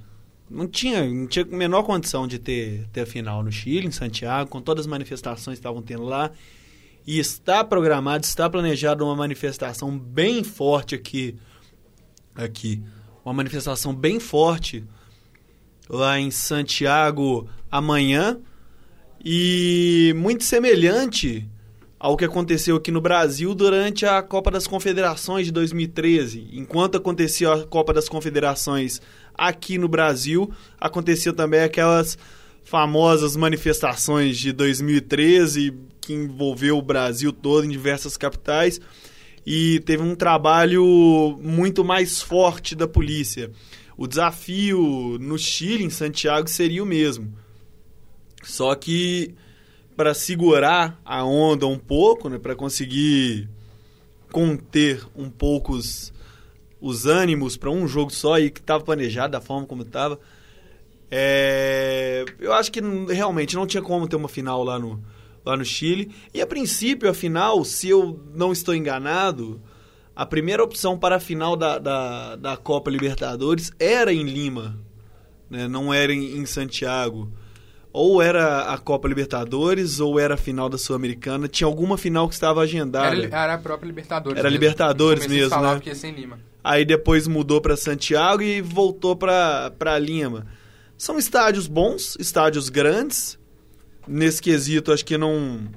Não 0.50 0.68
tinha, 0.68 1.08
não 1.08 1.26
tinha 1.26 1.42
a 1.42 1.48
menor 1.48 1.82
condição 1.84 2.28
de 2.28 2.38
ter, 2.38 2.86
ter 2.92 3.00
a 3.00 3.06
final 3.06 3.42
no 3.42 3.50
Chile, 3.50 3.86
em 3.86 3.90
Santiago, 3.90 4.50
com 4.50 4.60
todas 4.60 4.84
as 4.84 4.86
manifestações 4.86 5.56
que 5.56 5.60
estavam 5.60 5.80
tendo 5.80 6.02
lá. 6.02 6.32
E 7.06 7.18
está 7.18 7.64
programado, 7.64 8.26
está 8.26 8.50
planejada 8.50 9.02
uma 9.02 9.16
manifestação 9.16 9.98
bem 9.98 10.44
forte 10.44 10.94
aqui. 10.94 11.34
Aqui. 12.34 12.82
Uma 13.24 13.32
manifestação 13.32 13.94
bem 13.94 14.20
forte 14.20 14.84
lá 15.88 16.20
em 16.20 16.30
Santiago 16.30 17.48
amanhã. 17.70 18.38
E 19.24 20.12
muito 20.14 20.44
semelhante 20.44 21.48
ao 22.04 22.18
que 22.18 22.24
aconteceu 22.26 22.76
aqui 22.76 22.90
no 22.90 23.00
Brasil 23.00 23.54
durante 23.54 24.04
a 24.04 24.22
Copa 24.22 24.50
das 24.50 24.66
Confederações 24.66 25.46
de 25.46 25.52
2013. 25.52 26.50
Enquanto 26.52 26.98
acontecia 26.98 27.50
a 27.50 27.64
Copa 27.64 27.94
das 27.94 28.10
Confederações 28.10 29.00
aqui 29.34 29.78
no 29.78 29.88
Brasil, 29.88 30.52
acontecia 30.78 31.32
também 31.32 31.60
aquelas 31.60 32.18
famosas 32.62 33.36
manifestações 33.36 34.36
de 34.36 34.52
2013 34.52 35.72
que 35.98 36.12
envolveu 36.12 36.76
o 36.76 36.82
Brasil 36.82 37.32
todo 37.32 37.64
em 37.64 37.70
diversas 37.70 38.18
capitais 38.18 38.78
e 39.46 39.80
teve 39.86 40.02
um 40.02 40.14
trabalho 40.14 41.38
muito 41.40 41.82
mais 41.82 42.20
forte 42.20 42.74
da 42.74 42.86
polícia. 42.86 43.50
O 43.96 44.06
desafio 44.06 45.16
no 45.18 45.38
Chile, 45.38 45.84
em 45.84 45.90
Santiago, 45.90 46.50
seria 46.50 46.82
o 46.82 46.86
mesmo. 46.86 47.32
Só 48.42 48.74
que 48.74 49.34
para 49.96 50.14
segurar 50.14 51.00
a 51.04 51.24
onda 51.24 51.66
um 51.66 51.78
pouco, 51.78 52.28
né, 52.28 52.38
para 52.38 52.54
conseguir 52.54 53.48
conter 54.32 55.04
um 55.14 55.30
pouco 55.30 55.72
os, 55.72 56.12
os 56.80 57.06
ânimos 57.06 57.56
para 57.56 57.70
um 57.70 57.86
jogo 57.86 58.10
só 58.10 58.38
e 58.38 58.50
que 58.50 58.60
estava 58.60 58.82
planejado 58.82 59.32
da 59.32 59.40
forma 59.40 59.66
como 59.66 59.82
estava, 59.82 60.18
é, 61.10 62.24
eu 62.40 62.52
acho 62.52 62.72
que 62.72 62.80
realmente 63.08 63.54
não 63.54 63.66
tinha 63.66 63.82
como 63.82 64.08
ter 64.08 64.16
uma 64.16 64.28
final 64.28 64.64
lá 64.64 64.78
no, 64.78 65.00
lá 65.44 65.56
no 65.56 65.64
Chile. 65.64 66.10
E 66.32 66.40
a 66.40 66.46
princípio, 66.46 67.08
a 67.08 67.14
final, 67.14 67.64
se 67.64 67.88
eu 67.88 68.20
não 68.34 68.50
estou 68.50 68.74
enganado, 68.74 69.60
a 70.16 70.26
primeira 70.26 70.64
opção 70.64 70.98
para 70.98 71.16
a 71.16 71.20
final 71.20 71.54
da, 71.54 71.78
da, 71.78 72.36
da 72.36 72.56
Copa 72.56 72.90
Libertadores 72.90 73.72
era 73.78 74.12
em 74.12 74.24
Lima, 74.24 74.76
né? 75.48 75.68
não 75.68 75.94
era 75.94 76.12
em, 76.12 76.36
em 76.36 76.46
Santiago. 76.46 77.30
Ou 77.96 78.20
era 78.20 78.72
a 78.72 78.76
Copa 78.76 79.06
Libertadores, 79.06 80.00
ou 80.00 80.18
era 80.18 80.34
a 80.34 80.36
final 80.36 80.68
da 80.68 80.76
Sul-Americana. 80.76 81.46
Tinha 81.46 81.64
alguma 81.64 81.96
final 81.96 82.26
que 82.26 82.34
estava 82.34 82.60
agendada. 82.60 83.14
Era, 83.14 83.24
era 83.26 83.54
a 83.54 83.58
própria 83.58 83.86
Libertadores. 83.86 84.36
Era 84.36 84.50
mesmo. 84.50 84.60
Libertadores 84.60 85.26
mesmo, 85.28 85.50
falavam 85.50 85.76
né? 85.76 85.80
que 85.80 85.90
ia 85.90 85.94
ser 85.94 86.08
em 86.08 86.14
Lima. 86.14 86.40
Aí 86.64 86.84
depois 86.84 87.28
mudou 87.28 87.60
para 87.60 87.76
Santiago 87.76 88.42
e 88.42 88.60
voltou 88.60 89.14
para 89.14 89.96
Lima. 90.00 90.44
São 90.98 91.20
estádios 91.20 91.68
bons, 91.68 92.16
estádios 92.18 92.68
grandes. 92.68 93.38
Nesse 94.08 94.42
quesito, 94.42 94.92
acho 94.92 95.04
que 95.04 95.16
não, 95.16 95.68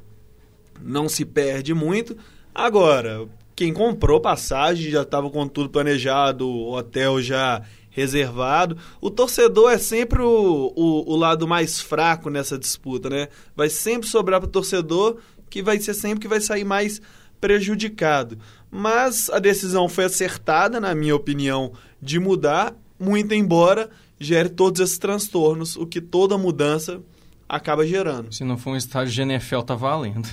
não 0.82 1.08
se 1.08 1.24
perde 1.24 1.72
muito. 1.76 2.18
Agora, 2.54 3.28
quem 3.56 3.72
comprou 3.72 4.20
passagem 4.20 4.90
já 4.90 5.04
estava 5.04 5.30
com 5.30 5.48
tudo 5.48 5.70
planejado, 5.70 6.50
o 6.50 6.76
hotel 6.76 7.22
já 7.22 7.62
reservado. 7.98 8.78
O 9.02 9.10
torcedor 9.10 9.72
é 9.72 9.80
sempre 9.80 10.22
o, 10.22 10.72
o, 10.76 11.14
o 11.14 11.16
lado 11.16 11.48
mais 11.48 11.82
fraco 11.82 12.30
nessa 12.30 12.56
disputa, 12.56 13.10
né? 13.10 13.28
Vai 13.56 13.70
sempre 13.70 14.08
sobrar 14.08 14.40
para 14.40 14.48
o 14.48 14.52
torcedor, 14.52 15.18
que 15.50 15.64
vai 15.64 15.80
ser 15.80 15.96
sempre 15.96 16.20
que 16.20 16.28
vai 16.28 16.40
sair 16.40 16.64
mais 16.64 17.02
prejudicado. 17.42 18.38
Mas 18.70 19.32
a 19.32 19.40
decisão 19.40 19.90
foi 19.90 20.06
acertada, 20.06 20.80
na 20.80 20.94
minha 20.94 21.16
opinião, 21.16 21.74
de 22.00 22.20
mudar, 22.20 22.76
muito 23.00 23.34
embora 23.34 23.90
gere 24.20 24.50
todos 24.50 24.80
esses 24.80 25.00
transtornos, 25.00 25.76
o 25.76 25.86
que 25.88 26.00
toda 26.00 26.38
mudança 26.38 27.02
acaba 27.50 27.86
gerando. 27.86 28.32
Se 28.32 28.44
não 28.44 28.58
for 28.58 28.72
um 28.72 28.78
estádio 28.78 29.14
de 29.14 29.22
NFL, 29.22 29.62
tá 29.62 29.74
valendo. 29.74 30.28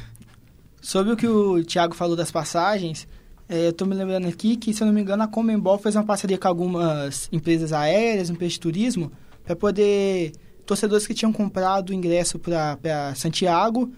Sobre 0.83 1.14
o 1.14 1.16
que 1.16 1.26
o 1.26 1.64
Thiago 1.64 1.94
falou 1.94 2.14
das 2.14 2.30
passagens, 2.30 3.09
é, 3.49 3.69
eu 3.69 3.73
tô 3.73 3.85
me 3.85 3.95
lembrando 3.95 4.27
aqui 4.27 4.57
que, 4.57 4.73
se 4.73 4.83
eu 4.83 4.87
não 4.87 4.95
me 4.95 5.01
engano, 5.01 5.23
a 5.23 5.27
Comembol 5.27 5.79
fez 5.79 5.95
uma 5.97 6.05
parceria 6.05 6.39
com 6.39 6.49
algumas 6.49 7.29
empresas 7.33 7.73
aéreas, 7.73 8.31
empresas 8.31 8.55
de 8.55 8.61
turismo, 8.61 9.13
para 9.45 9.55
poder 9.55 10.33
torcedores 10.65 11.07
que 11.07 11.15
tinham 11.15 11.33
comprado 11.33 11.93
ingresso 11.93 12.39
para 12.39 13.15
Santiago 13.15 13.93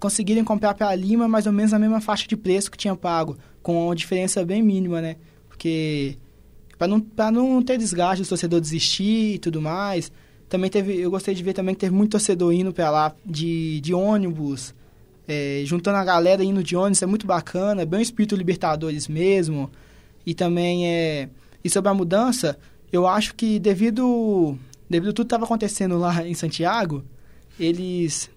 conseguirem 0.00 0.42
comprar 0.42 0.74
para 0.74 0.94
Lima 0.94 1.28
mais 1.28 1.46
ou 1.46 1.52
menos 1.52 1.74
a 1.74 1.78
mesma 1.78 2.00
faixa 2.00 2.26
de 2.26 2.36
preço 2.36 2.70
que 2.70 2.78
tinham 2.78 2.96
pago, 2.96 3.36
com 3.62 3.86
uma 3.86 3.94
diferença 3.94 4.42
bem 4.44 4.62
mínima, 4.62 5.00
né? 5.00 5.16
Porque 5.46 6.16
para 6.78 6.88
não, 6.88 7.04
não 7.30 7.62
ter 7.62 7.76
desgaste, 7.76 8.24
o 8.24 8.26
torcedor 8.26 8.58
desistir 8.60 9.34
e 9.34 9.38
tudo 9.38 9.60
mais. 9.60 10.10
Também 10.48 10.70
teve, 10.70 10.98
eu 10.98 11.10
gostei 11.10 11.34
de 11.34 11.42
ver 11.42 11.52
também 11.52 11.74
que 11.74 11.80
teve 11.80 11.94
muito 11.94 12.12
torcedor 12.12 12.52
indo 12.52 12.72
para 12.72 12.90
lá 12.90 13.14
de, 13.24 13.80
de 13.82 13.92
ônibus, 13.92 14.74
é, 15.30 15.62
juntando 15.64 15.96
a 15.96 16.04
galera 16.04 16.42
indo 16.42 16.60
de 16.60 16.74
ônibus, 16.74 17.02
é 17.02 17.06
muito 17.06 17.24
bacana, 17.24 17.82
é 17.82 17.86
bem 17.86 18.00
o 18.00 18.02
espírito 18.02 18.34
Libertadores 18.34 19.06
mesmo. 19.06 19.70
E 20.26 20.34
também 20.34 20.88
é. 20.88 21.28
E 21.62 21.70
sobre 21.70 21.88
a 21.88 21.94
mudança, 21.94 22.58
eu 22.92 23.06
acho 23.06 23.36
que 23.36 23.60
devido, 23.60 24.58
devido 24.88 25.10
a 25.10 25.12
tudo 25.12 25.26
que 25.26 25.26
estava 25.26 25.44
acontecendo 25.44 25.96
lá 25.98 26.26
em 26.26 26.34
Santiago, 26.34 27.04
eles 27.60 28.28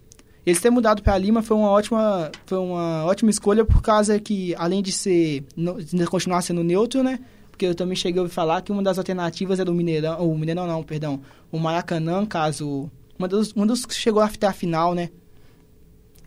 eles 0.45 0.61
terem 0.61 0.75
mudado 0.75 1.01
para 1.01 1.17
Lima 1.17 1.41
foi 1.41 1.57
uma 1.57 1.69
ótima 1.69 2.31
foi 2.45 2.59
uma 2.59 3.05
ótima 3.05 3.31
escolha 3.31 3.65
por 3.65 3.81
causa 3.81 4.19
que 4.19 4.53
além 4.55 4.83
de 4.83 4.91
ser 4.91 5.45
de 5.91 6.05
continuar 6.05 6.43
sendo 6.43 6.63
neutro, 6.63 7.01
né? 7.01 7.19
Porque 7.49 7.65
eu 7.65 7.73
também 7.73 7.95
cheguei 7.95 8.19
a 8.19 8.21
ouvir 8.23 8.33
falar 8.33 8.61
que 8.61 8.71
uma 8.71 8.83
das 8.83 8.99
alternativas 8.99 9.59
era 9.59 9.71
o 9.71 9.73
Mineirão, 9.73 10.29
o 10.29 10.37
Mineirão 10.37 10.67
não, 10.67 10.83
perdão, 10.83 11.21
o 11.51 11.57
Maracanã, 11.57 12.23
caso 12.23 12.91
uma 13.17 13.27
dos 13.27 13.51
uma 13.53 13.65
dos 13.65 13.83
que 13.83 13.95
chegou 13.95 14.21
até 14.21 14.45
a 14.45 14.53
final, 14.53 14.93
né? 14.93 15.09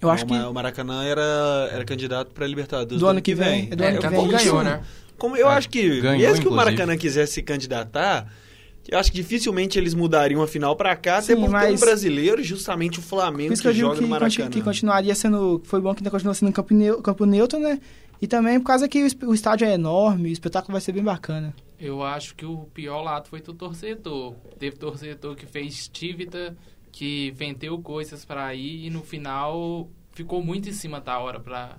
Eu 0.00 0.08
não, 0.08 0.14
acho 0.14 0.26
que 0.26 0.32
o 0.34 0.52
Maracanã 0.52 1.02
era 1.04 1.68
era 1.72 1.84
candidato 1.84 2.30
para 2.32 2.46
Libertadores 2.46 2.98
do, 3.00 3.06
do 3.06 3.08
ano 3.08 3.22
que 3.22 3.34
vem. 3.34 3.66
vem. 3.66 3.76
do 3.76 3.82
é, 3.84 3.88
ano 3.88 3.98
que 4.00 4.08
vem. 4.08 4.28
ganhou, 4.28 4.62
né? 4.62 4.82
Como 5.18 5.36
eu 5.36 5.48
É, 5.48 5.54
acho 5.54 5.68
que 5.70 6.00
ganhou, 6.00 6.18
mesmo 6.18 6.34
que 6.34 6.48
o 6.48 6.52
inclusive. 6.52 6.56
Maracanã 6.56 6.96
quisesse 6.96 7.32
se 7.34 7.42
candidatar, 7.42 8.30
eu 8.88 8.98
acho 8.98 9.10
que 9.10 9.16
dificilmente 9.16 9.78
eles 9.78 9.94
mudariam 9.94 10.42
a 10.42 10.46
final 10.46 10.76
para 10.76 10.94
cá, 10.94 11.14
até 11.18 11.34
Sim, 11.34 11.36
porque 11.36 11.50
mas- 11.52 11.80
um 11.80 11.84
brasileiro, 11.84 12.42
justamente 12.42 12.98
o 12.98 13.02
Flamengo 13.02 13.54
que, 13.54 13.62
que 13.62 13.72
joga 13.72 13.94
que, 13.96 14.00
no 14.02 14.08
Maracanã. 14.08 14.50
que 14.50 14.60
continuaria 14.60 15.14
sendo. 15.14 15.60
Foi 15.64 15.80
bom 15.80 15.94
que 15.94 16.00
ainda 16.00 16.10
continua 16.10 16.34
sendo 16.34 16.52
campo, 16.52 16.74
neu- 16.74 17.00
campo 17.02 17.24
neutro, 17.24 17.58
né? 17.58 17.80
E 18.20 18.26
também 18.26 18.58
por 18.60 18.66
causa 18.66 18.86
que 18.88 19.06
o 19.24 19.34
estádio 19.34 19.66
é 19.66 19.72
enorme, 19.74 20.28
o 20.28 20.32
espetáculo 20.32 20.72
vai 20.72 20.80
ser 20.80 20.92
bem 20.92 21.02
bacana. 21.02 21.54
Eu 21.78 22.02
acho 22.02 22.34
que 22.34 22.46
o 22.46 22.68
pior 22.72 23.02
lado 23.02 23.28
foi 23.28 23.40
do 23.42 23.52
torcedor. 23.52 24.34
Teve 24.58 24.76
torcedor 24.76 25.34
que 25.36 25.44
fez 25.46 25.88
tívita, 25.88 26.56
que 26.96 27.30
vendeu 27.32 27.78
coisas 27.78 28.24
pra 28.24 28.54
ir 28.54 28.86
e 28.86 28.90
no 28.90 29.02
final 29.02 29.86
ficou 30.12 30.42
muito 30.42 30.70
em 30.70 30.72
cima 30.72 30.98
da 30.98 31.18
hora 31.18 31.38
pra, 31.38 31.76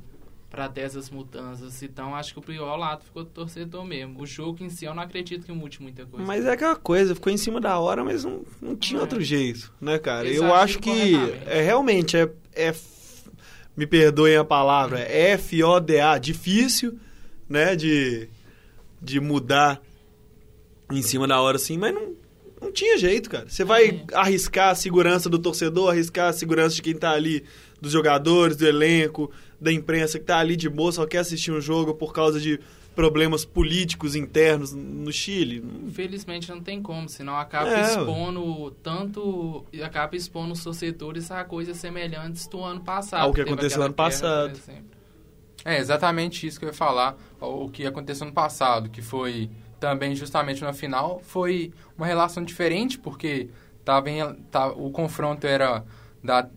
pra 0.47 0.69
ter 0.69 0.81
essas 0.81 1.09
mudanças. 1.09 1.81
Então 1.81 2.13
acho 2.15 2.33
que 2.33 2.39
o 2.39 2.41
pior 2.43 2.75
lado 2.75 3.03
ficou 3.03 3.23
do 3.23 3.29
torcedor 3.31 3.83
mesmo. 3.83 4.21
O 4.21 4.27
jogo 4.27 4.63
em 4.63 4.69
si 4.69 4.85
eu 4.85 4.93
não 4.93 5.01
acredito 5.01 5.43
que 5.43 5.51
mude 5.51 5.81
muita 5.81 6.05
coisa. 6.05 6.23
Mas 6.23 6.45
é 6.45 6.51
aquela 6.51 6.75
coisa, 6.75 7.15
ficou 7.15 7.33
em 7.33 7.37
cima 7.37 7.59
da 7.59 7.79
hora, 7.79 8.03
mas 8.03 8.23
não, 8.23 8.43
não 8.61 8.75
tinha 8.75 8.99
É. 8.99 9.01
outro 9.01 9.19
jeito, 9.19 9.73
né, 9.81 9.97
cara? 9.97 10.27
Eles 10.27 10.37
eu 10.37 10.53
acho 10.53 10.77
que 10.77 11.15
é 11.47 11.61
realmente 11.63 12.15
é, 12.15 12.29
é 12.53 12.75
me 13.75 13.87
perdoem 13.87 14.37
a 14.37 14.45
palavra, 14.45 14.99
é 14.99 15.31
F-O-D-A, 15.31 16.19
difícil, 16.19 16.99
né, 17.49 17.75
de, 17.75 18.29
de 19.01 19.19
mudar 19.19 19.81
em 20.91 21.01
cima 21.01 21.27
da 21.27 21.41
hora 21.41 21.57
assim, 21.57 21.75
mas 21.75 21.91
não, 21.91 22.13
não 22.61 22.71
tinha 22.71 22.97
jeito, 22.97 23.29
cara. 23.29 23.47
Você 23.47 23.63
vai 23.63 23.87
É. 23.89 24.05
arriscar 24.15 24.69
a 24.69 24.75
segurança 24.75 25.29
do 25.29 25.39
torcedor, 25.39 25.91
arriscar 25.91 26.29
a 26.29 26.33
segurança 26.33 26.75
de 26.75 26.81
quem 26.81 26.95
tá 26.95 27.11
ali, 27.11 27.43
dos 27.81 27.91
jogadores, 27.91 28.57
do 28.57 28.65
elenco, 28.67 29.29
da 29.61 29.71
imprensa 29.71 30.17
que 30.19 30.25
tá 30.25 30.37
ali 30.39 30.55
de 30.55 30.67
boa, 30.69 30.91
só 30.91 31.05
quer 31.05 31.19
assistir 31.19 31.51
um 31.51 31.61
jogo 31.61 31.93
por 31.93 32.11
causa 32.13 32.39
de 32.39 32.59
problemas 32.95 33.45
políticos 33.45 34.15
internos 34.15 34.73
no 34.73 35.11
Chile. 35.11 35.63
Infelizmente 35.85 36.49
não 36.49 36.59
tem 36.59 36.81
como, 36.81 37.07
senão 37.07 37.35
acaba 37.35 37.69
É, 37.69 37.81
expondo 37.81 38.71
tanto. 38.81 39.63
Acaba 39.83 40.15
expondo 40.15 40.53
os 40.53 40.63
torcedores 40.63 41.29
a 41.29 41.43
coisas 41.43 41.77
semelhantes 41.77 42.47
do 42.47 42.59
ano 42.63 42.81
passado. 42.81 43.21
Ao 43.21 43.29
que 43.31 43.35
Teve 43.43 43.51
aconteceu 43.51 43.75
aquela 43.75 43.85
ano 43.85 43.93
passado. 43.93 44.59
É 45.63 45.77
exatamente 45.77 46.47
isso 46.47 46.57
que 46.57 46.65
eu 46.65 46.69
ia 46.69 46.73
falar. 46.73 47.15
O 47.39 47.69
que 47.69 47.85
aconteceu 47.85 48.25
no 48.25 48.33
passado, 48.33 48.89
que 48.89 49.01
foi 49.03 49.47
também 49.79 50.15
justamente 50.15 50.61
na 50.61 50.73
final, 50.73 51.21
foi 51.23 51.71
uma 51.97 52.05
relação 52.05 52.43
diferente, 52.43 52.97
porque 52.97 53.49
tava 53.83 54.09
em, 54.09 54.21
o 54.75 54.89
confronto 54.91 55.47
era 55.47 55.83
da 56.23 56.49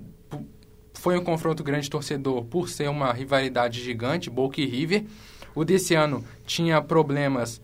foi 0.94 1.16
um 1.16 1.24
confronto 1.24 1.64
grande 1.64 1.88
torcedor 1.88 2.44
por 2.44 2.68
ser 2.68 2.90
uma 2.90 3.10
rivalidade 3.10 3.82
gigante, 3.82 4.28
Boca 4.28 4.60
e 4.60 4.66
River. 4.66 5.06
O 5.54 5.64
desse 5.64 5.94
ano 5.94 6.22
tinha 6.44 6.82
problemas 6.82 7.60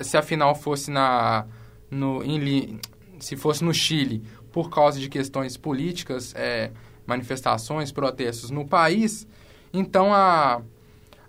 se 0.00 0.16
a 0.16 0.22
final 0.22 0.54
fosse 0.54 0.90
na 0.90 1.44
no 1.90 2.22
em 2.22 2.80
se 3.20 3.36
fosse 3.36 3.62
no 3.62 3.74
Chile 3.74 4.22
por 4.50 4.70
causa 4.70 4.98
de 4.98 5.08
questões 5.10 5.56
políticas, 5.56 6.34
é, 6.34 6.70
manifestações, 7.06 7.92
protestos 7.92 8.50
no 8.50 8.66
país. 8.66 9.26
Então 9.72 10.14
a 10.14 10.62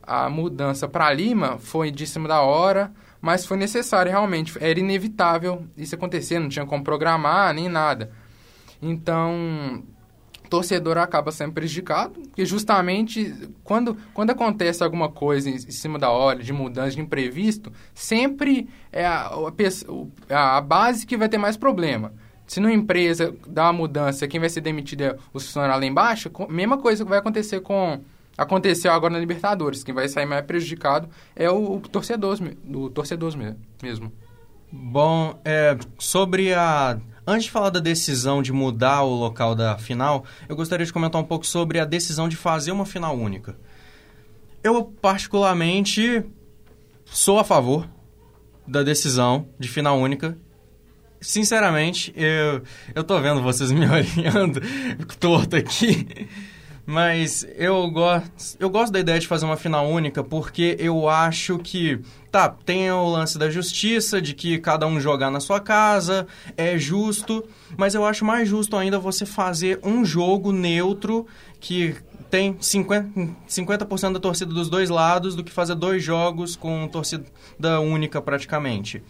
a 0.02 0.28
mudança 0.30 0.88
para 0.88 1.14
Lima 1.14 1.60
foi 1.60 1.92
de 1.92 2.08
cima 2.08 2.28
da 2.28 2.42
hora, 2.42 2.92
mas 3.22 3.46
foi 3.46 3.58
necessário 3.58 4.12
realmente, 4.12 4.58
era 4.60 4.80
inevitável 4.80 5.66
isso 5.76 5.96
acontecer, 5.96 6.40
não 6.40 6.50
tinha 6.50 6.66
como 6.66 6.84
programar 6.84 7.54
nem 7.54 7.68
nada. 7.68 8.12
Então, 8.82 9.84
o 10.46 10.50
torcedor 10.50 10.98
acaba 10.98 11.32
sendo 11.32 11.54
prejudicado, 11.54 12.20
porque 12.22 12.46
justamente 12.46 13.50
quando, 13.64 13.98
quando 14.14 14.32
acontece 14.32 14.84
alguma 14.84 15.10
coisa 15.10 15.50
em, 15.50 15.60
cima 15.60 16.00
da 16.00 16.10
hora, 16.10 16.42
de 16.42 16.54
mudança, 16.54 16.96
de 16.96 17.02
imprevisto, 17.02 17.72
sempre 17.94 18.70
é 18.92 19.06
a, 19.06 19.30
a, 20.30 20.58
a 20.58 20.62
base 20.62 21.06
que 21.06 21.18
vai 21.18 21.28
ter 21.30 21.38
mais 21.38 21.58
problema. 21.58 22.14
Se 22.48 22.60
numa 22.60 22.74
empresa 22.74 23.36
dá 23.46 23.66
uma 23.66 23.74
mudança, 23.74 24.28
quem 24.28 24.40
vai 24.40 24.50
ser 24.50 24.62
demitido 24.62 25.02
é 25.02 25.16
os 25.32 25.46
funcionários 25.46 25.80
lá 25.82 25.86
embaixo, 25.86 26.32
mesma 26.50 26.78
coisa 26.80 27.04
que 27.04 27.10
vai 27.10 27.20
acontecer 27.20 27.60
com 27.60 28.02
aconteceu 28.42 28.92
agora 28.92 29.14
na 29.14 29.20
Libertadores. 29.20 29.84
Quem 29.84 29.94
vai 29.94 30.08
sair 30.08 30.26
mais 30.26 30.46
prejudicado 30.46 31.10
é 31.36 31.50
o, 31.50 31.76
o 31.76 31.80
torcedor, 31.82 32.38
o 32.74 32.90
torcedor 32.90 33.36
me- 33.38 33.56
mesmo. 33.82 34.12
Bom, 34.72 35.40
é, 35.44 35.78
sobre 35.98 36.54
a. 36.54 37.00
Antes 37.26 37.46
de 37.46 37.52
falar 37.52 37.70
da 37.70 37.80
decisão 37.80 38.42
de 38.42 38.52
mudar 38.52 39.04
o 39.04 39.14
local 39.14 39.54
da 39.54 39.78
final, 39.78 40.26
eu 40.48 40.56
gostaria 40.56 40.86
de 40.86 40.92
comentar 40.94 41.22
um 41.22 41.26
pouco 41.26 41.46
sobre 41.46 41.80
a 41.80 41.86
decisão 41.86 42.28
de 42.28 42.36
fazer 42.36 42.72
uma 42.72 42.86
final 42.86 43.16
única. 43.16 43.56
Eu, 44.64 44.84
particularmente, 44.84 46.24
sou 47.06 47.40
a 47.40 47.44
favor 47.44 47.88
da 48.68 48.82
decisão 48.84 49.48
de 49.60 49.68
final 49.68 49.98
única. 50.00 50.38
Sinceramente, 51.22 52.14
eu, 52.16 52.64
eu 52.96 53.04
tô 53.04 53.20
vendo 53.20 53.42
vocês 53.42 53.72
me 53.72 53.86
olhando 53.90 54.60
torto 55.20 55.56
aqui. 55.56 56.08
Mas 56.90 57.46
eu 57.56 57.88
gosto, 57.92 58.58
eu 58.60 58.68
gosto 58.68 58.92
da 58.92 59.00
ideia 59.00 59.20
de 59.20 59.28
fazer 59.28 59.46
uma 59.46 59.56
final 59.56 59.88
única 59.88 60.24
porque 60.24 60.76
eu 60.80 61.08
acho 61.08 61.60
que, 61.60 62.00
tá, 62.32 62.50
tem 62.50 62.90
o 62.90 63.08
lance 63.08 63.38
da 63.38 63.48
justiça, 63.48 64.20
de 64.20 64.34
que 64.34 64.58
cada 64.58 64.88
um 64.88 65.00
jogar 65.00 65.30
na 65.30 65.40
sua 65.40 65.60
casa, 65.60 66.26
é 66.58 66.80
justo, 66.80 67.48
mas 67.78 67.94
eu 67.94 68.04
acho 68.04 68.26
mais 68.26 68.50
justo 68.50 68.76
ainda 68.76 68.98
você 68.98 69.24
fazer 69.24 69.80
um 69.84 70.04
jogo 70.04 70.52
neutro 70.52 71.28
que 71.60 71.96
tem 72.32 72.56
50%, 72.56 73.36
50% 73.48 74.14
da 74.14 74.20
torcida 74.20 74.52
dos 74.52 74.68
dois 74.68 74.90
lados 74.90 75.36
do 75.36 75.44
que 75.44 75.52
fazer 75.52 75.76
dois 75.76 76.04
jogos 76.04 76.56
com 76.56 76.88
torcida 76.88 77.24
única 77.80 78.20
praticamente. 78.20 79.04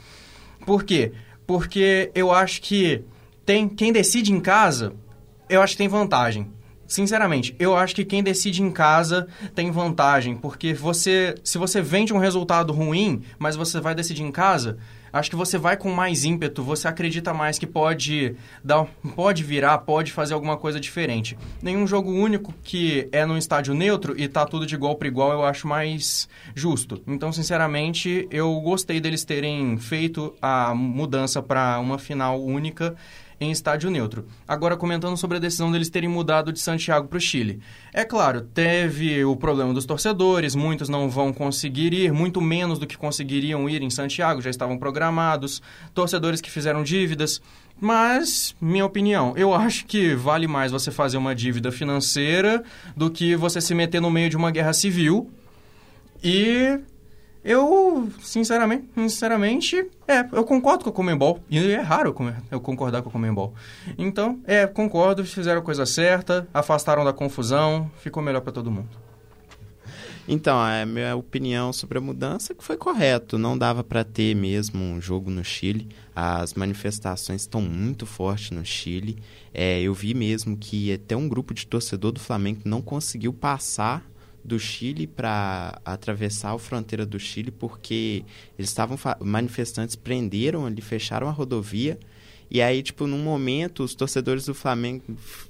Por 0.65 0.83
quê? 0.83 1.13
Porque 1.47 2.11
eu 2.13 2.29
acho 2.29 2.61
que 2.61 3.05
tem 3.45 3.69
quem 3.69 3.93
decide 3.93 4.33
em 4.33 4.41
casa, 4.41 4.91
eu 5.47 5.61
acho 5.61 5.75
que 5.75 5.77
tem 5.77 5.87
vantagem. 5.87 6.58
Sinceramente, 6.89 7.55
eu 7.59 7.77
acho 7.77 7.93
que 7.93 8.03
quem 8.03 8.23
decide 8.23 8.63
em 8.63 8.71
casa 8.71 9.27
tem 9.53 9.69
vantagem, 9.69 10.35
porque 10.35 10.73
você, 10.73 11.35
se 11.43 11.59
você 11.59 11.83
vende 11.83 12.11
um 12.11 12.17
resultado 12.17 12.73
ruim, 12.73 13.21
mas 13.37 13.55
você 13.55 13.79
vai 13.79 13.93
decidir 13.93 14.23
em 14.23 14.31
casa, 14.31 14.79
acho 15.13 15.29
que 15.29 15.35
você 15.35 15.59
vai 15.59 15.77
com 15.77 15.91
mais 15.91 16.23
ímpeto, 16.23 16.63
você 16.63 16.87
acredita 16.87 17.31
mais 17.31 17.59
que 17.59 17.67
pode 17.67 18.35
dar, 18.63 18.85
pode 19.15 19.43
virar, 19.43 19.77
pode 19.77 20.11
fazer 20.11 20.33
alguma 20.33 20.57
coisa 20.57 20.79
diferente. 20.79 21.37
Nenhum 21.61 21.85
jogo 21.85 22.11
único 22.11 22.51
que 22.63 23.07
é 23.11 23.23
num 23.23 23.37
estádio 23.37 23.75
neutro 23.75 24.19
e 24.19 24.27
tá 24.27 24.43
tudo 24.43 24.65
de 24.65 24.73
igual 24.73 24.95
para 24.95 25.07
igual, 25.07 25.31
eu 25.31 25.45
acho 25.45 25.67
mais 25.67 26.27
justo. 26.55 26.99
Então, 27.05 27.31
sinceramente, 27.31 28.27
eu 28.31 28.59
gostei 28.61 28.99
deles 28.99 29.23
terem 29.23 29.77
feito 29.77 30.33
a 30.41 30.73
mudança 30.73 31.39
para 31.39 31.77
uma 31.79 31.99
final 31.99 32.43
única 32.43 32.95
em 33.39 33.51
estádio 33.51 33.89
neutro. 33.89 34.25
Agora, 34.47 34.75
comentando 34.75 35.15
sobre 35.15 35.37
a 35.37 35.39
decisão 35.39 35.71
deles 35.71 35.89
terem 35.89 36.09
mudado 36.09 36.51
de 36.51 36.59
Santiago 36.59 37.07
para 37.07 37.17
o 37.17 37.21
Chile. 37.21 37.59
É 37.93 38.03
claro, 38.03 38.41
teve 38.41 39.23
o 39.23 39.35
problema 39.35 39.73
dos 39.73 39.85
torcedores, 39.85 40.55
muitos 40.55 40.89
não 40.89 41.09
vão 41.09 41.31
conseguir 41.31 41.93
ir, 41.93 42.11
muito 42.11 42.41
menos 42.41 42.79
do 42.79 42.87
que 42.87 42.97
conseguiriam 42.97 43.69
ir 43.69 43.81
em 43.81 43.89
Santiago, 43.89 44.41
já 44.41 44.49
estavam 44.49 44.77
programados, 44.77 45.61
torcedores 45.93 46.41
que 46.41 46.51
fizeram 46.51 46.83
dívidas. 46.83 47.41
Mas, 47.81 48.55
minha 48.59 48.85
opinião, 48.85 49.33
eu 49.37 49.53
acho 49.53 49.85
que 49.85 50.13
vale 50.13 50.47
mais 50.47 50.71
você 50.71 50.91
fazer 50.91 51.17
uma 51.17 51.33
dívida 51.33 51.71
financeira 51.71 52.61
do 52.95 53.09
que 53.09 53.37
você 53.37 53.61
se 53.61 53.73
meter 53.73 54.01
no 54.01 54.11
meio 54.11 54.29
de 54.29 54.35
uma 54.35 54.51
guerra 54.51 54.73
civil. 54.73 55.31
E 56.21 56.77
eu, 57.49 58.07
sinceramente, 58.21 58.87
sinceramente, 58.93 59.83
é, 60.07 60.19
eu 60.31 60.43
concordo 60.43 60.83
com 60.83 60.91
o 60.91 60.93
Comembol. 60.93 61.39
E 61.49 61.57
é 61.57 61.81
raro 61.81 62.15
eu 62.51 62.61
concordar 62.61 63.01
com 63.01 63.09
o 63.09 63.11
Comembol. 63.11 63.55
Então, 63.97 64.39
é, 64.45 64.67
concordo, 64.67 65.25
fizeram 65.25 65.59
a 65.59 65.63
coisa 65.63 65.83
certa, 65.83 66.47
afastaram 66.53 67.03
da 67.03 67.11
confusão, 67.11 67.89
ficou 68.03 68.21
melhor 68.21 68.41
para 68.41 68.51
todo 68.51 68.69
mundo. 68.69 68.89
Então, 70.27 70.59
a 70.59 70.85
minha 70.85 71.15
opinião 71.15 71.73
sobre 71.73 71.97
a 71.97 72.01
mudança 72.01 72.53
é 72.53 72.55
que 72.55 72.63
foi 72.63 72.77
correto. 72.77 73.39
Não 73.39 73.57
dava 73.57 73.83
para 73.83 74.03
ter 74.03 74.35
mesmo 74.35 74.83
um 74.83 75.01
jogo 75.01 75.31
no 75.31 75.43
Chile. 75.43 75.89
As 76.15 76.53
manifestações 76.53 77.41
estão 77.41 77.63
muito 77.63 78.05
fortes 78.05 78.51
no 78.51 78.63
Chile. 78.63 79.17
É, 79.51 79.81
eu 79.81 79.91
vi 79.95 80.13
mesmo 80.13 80.55
que 80.55 80.93
até 80.93 81.17
um 81.17 81.27
grupo 81.27 81.51
de 81.51 81.65
torcedor 81.65 82.11
do 82.11 82.19
Flamengo 82.19 82.61
não 82.63 82.79
conseguiu 82.79 83.33
passar 83.33 84.07
do 84.43 84.59
Chile 84.59 85.05
para 85.05 85.79
atravessar 85.83 86.53
a 86.53 86.59
fronteira 86.59 87.05
do 87.05 87.19
Chile 87.19 87.51
porque 87.51 88.23
eles 88.57 88.69
estavam 88.69 88.97
manifestantes 89.19 89.95
prenderam 89.95 90.65
ali, 90.65 90.81
fecharam 90.81 91.27
a 91.27 91.31
rodovia 91.31 91.99
e 92.49 92.61
aí 92.61 92.81
tipo 92.81 93.05
num 93.05 93.19
momento 93.19 93.83
os 93.83 93.93
torcedores 93.93 94.45
do 94.45 94.53
Flamengo 94.53 95.03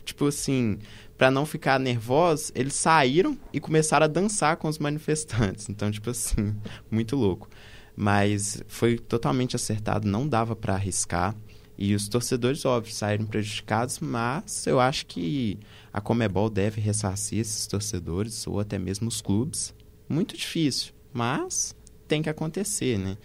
tipo 0.03 0.27
assim 0.27 0.79
para 1.19 1.29
não 1.29 1.45
ficar 1.45 1.77
nervosos, 1.81 2.49
eles 2.55 2.75
saíram 2.75 3.37
e 3.51 3.59
começaram 3.59 4.05
a 4.05 4.07
dançar 4.07 4.55
com 4.55 4.69
os 4.69 4.79
manifestantes. 4.79 5.67
Então, 5.67 5.91
tipo 5.91 6.09
assim, 6.09 6.55
muito 6.89 7.17
louco. 7.17 7.49
Mas 7.93 8.63
foi 8.69 8.97
totalmente 8.97 9.53
acertado, 9.53 10.07
não 10.07 10.25
dava 10.25 10.55
para 10.55 10.75
arriscar. 10.75 11.35
E 11.81 11.95
os 11.95 12.09
torcedores, 12.09 12.65
óbvio, 12.65 12.93
saíram 12.93 13.25
prejudicados, 13.25 13.99
mas 13.99 14.67
eu 14.67 14.81
acho 14.81 15.05
que 15.05 15.57
a 15.93 16.01
Comebol 16.01 16.49
deve 16.49 16.81
ressarcir 16.81 17.39
esses 17.39 17.65
torcedores 17.65 18.45
ou 18.45 18.59
até 18.59 18.77
mesmo 18.77 19.07
os 19.07 19.21
clubes. 19.21 19.73
Muito 20.09 20.35
difícil, 20.35 20.91
mas 21.13 21.73
tem 22.05 22.21
que 22.21 22.29
acontecer, 22.29 22.99
né? 22.99 23.17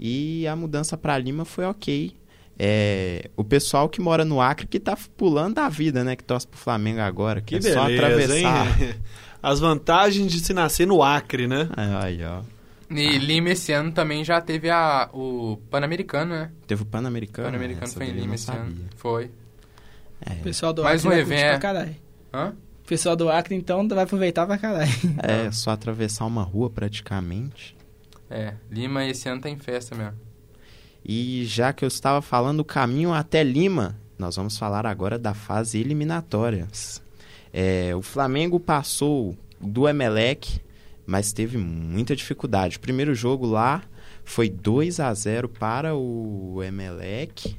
E 0.00 0.46
a 0.46 0.56
mudança 0.56 0.96
para 0.96 1.18
Lima 1.18 1.44
foi 1.44 1.66
ok 1.66 2.16
é, 2.58 3.30
o 3.36 3.44
pessoal 3.44 3.88
que 3.88 4.00
mora 4.00 4.24
no 4.24 4.40
Acre 4.40 4.66
que 4.66 4.80
tá 4.80 4.98
pulando 5.16 5.54
da 5.54 5.68
vida, 5.68 6.02
né? 6.02 6.16
Que 6.16 6.24
torce 6.24 6.46
pro 6.46 6.58
Flamengo 6.58 7.00
agora, 7.00 7.40
que, 7.40 7.56
que 7.56 7.56
é 7.56 7.60
beleza, 7.60 7.78
só 7.78 7.92
atravessar. 7.92 8.82
Hein? 8.82 8.94
As 9.40 9.60
vantagens 9.60 10.32
de 10.32 10.40
se 10.40 10.52
nascer 10.52 10.86
no 10.86 11.00
Acre, 11.00 11.46
né? 11.46 11.68
Aí, 11.76 12.18
ó. 12.24 12.40
E 12.90 13.18
Lima 13.18 13.50
esse 13.50 13.72
ano 13.72 13.92
também 13.92 14.24
já 14.24 14.40
teve 14.40 14.70
a, 14.70 15.10
o 15.12 15.58
Pan-Americano, 15.70 16.34
né? 16.34 16.50
Teve 16.66 16.82
o 16.82 16.86
Pan-Americano? 16.86 17.48
Pan-Americano 17.48 17.92
foi 17.92 18.06
em 18.06 18.12
Lima 18.12 18.34
esse 18.34 18.50
ano. 18.50 18.74
Foi. 18.96 19.30
É. 20.24 20.32
O 20.34 20.42
pessoal 20.42 20.72
do 20.72 20.82
Mais 20.82 21.04
Acre 21.04 21.16
um 21.16 21.20
evento. 21.20 21.48
Pra 21.48 21.58
caralho. 21.58 21.96
Hã? 22.32 22.54
O 22.82 22.88
pessoal 22.88 23.14
do 23.14 23.28
Acre, 23.28 23.54
então, 23.54 23.86
vai 23.86 24.04
aproveitar 24.04 24.46
pra 24.46 24.56
caralho. 24.56 24.90
É, 25.22 25.50
só 25.50 25.72
atravessar 25.72 26.24
uma 26.24 26.42
rua 26.42 26.70
praticamente. 26.70 27.76
É, 28.30 28.54
Lima 28.70 29.04
esse 29.04 29.28
ano 29.28 29.40
tem 29.40 29.58
festa 29.58 29.94
mesmo. 29.94 30.14
E 31.04 31.44
já 31.44 31.72
que 31.72 31.84
eu 31.84 31.88
estava 31.88 32.22
falando 32.22 32.60
o 32.60 32.64
caminho 32.64 33.12
até 33.12 33.42
Lima, 33.42 33.96
nós 34.18 34.36
vamos 34.36 34.58
falar 34.58 34.86
agora 34.86 35.18
da 35.18 35.34
fase 35.34 35.78
eliminatória. 35.78 36.66
É, 37.52 37.94
o 37.94 38.02
Flamengo 38.02 38.58
passou 38.58 39.36
do 39.60 39.88
Emelec, 39.88 40.60
mas 41.08 41.32
teve 41.32 41.56
muita 41.56 42.14
dificuldade. 42.14 42.76
O 42.76 42.80
primeiro 42.80 43.14
jogo 43.14 43.46
lá 43.46 43.82
foi 44.26 44.50
2 44.50 45.00
a 45.00 45.14
0 45.14 45.48
para 45.48 45.96
o 45.96 46.62
Emelec, 46.62 47.56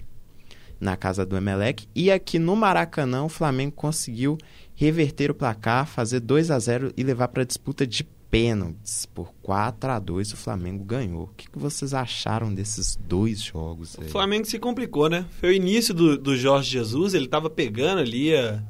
na 0.79 0.95
casa 0.95 1.25
do 1.25 1.35
Emelec. 1.35 1.87
E 1.95 2.11
aqui 2.11 2.37
no 2.37 2.55
Maracanã, 2.55 3.23
o 3.23 3.29
Flamengo 3.29 3.71
conseguiu 3.71 4.37
reverter 4.75 5.31
o 5.31 5.33
placar, 5.33 5.87
fazer 5.87 6.19
2 6.19 6.51
a 6.51 6.59
0 6.59 6.93
e 6.95 7.01
levar 7.01 7.29
para 7.29 7.41
a 7.41 7.45
disputa 7.45 7.87
de 7.87 8.03
pênaltis. 8.29 9.07
Por 9.07 9.33
4 9.41 9.93
a 9.93 9.97
2 9.97 10.31
o 10.33 10.37
Flamengo 10.37 10.83
ganhou. 10.83 11.23
O 11.23 11.33
que, 11.35 11.49
que 11.49 11.57
vocês 11.57 11.91
acharam 11.91 12.53
desses 12.53 12.95
dois 12.97 13.41
jogos? 13.41 13.97
Aí? 13.99 14.05
O 14.05 14.11
Flamengo 14.11 14.45
se 14.45 14.59
complicou, 14.59 15.09
né? 15.09 15.25
Foi 15.39 15.49
o 15.49 15.53
início 15.53 15.91
do, 15.91 16.15
do 16.15 16.37
Jorge 16.37 16.69
Jesus, 16.69 17.15
ele 17.15 17.25
estava 17.25 17.49
pegando 17.49 18.01
ali 18.01 18.35
a, 18.35 18.61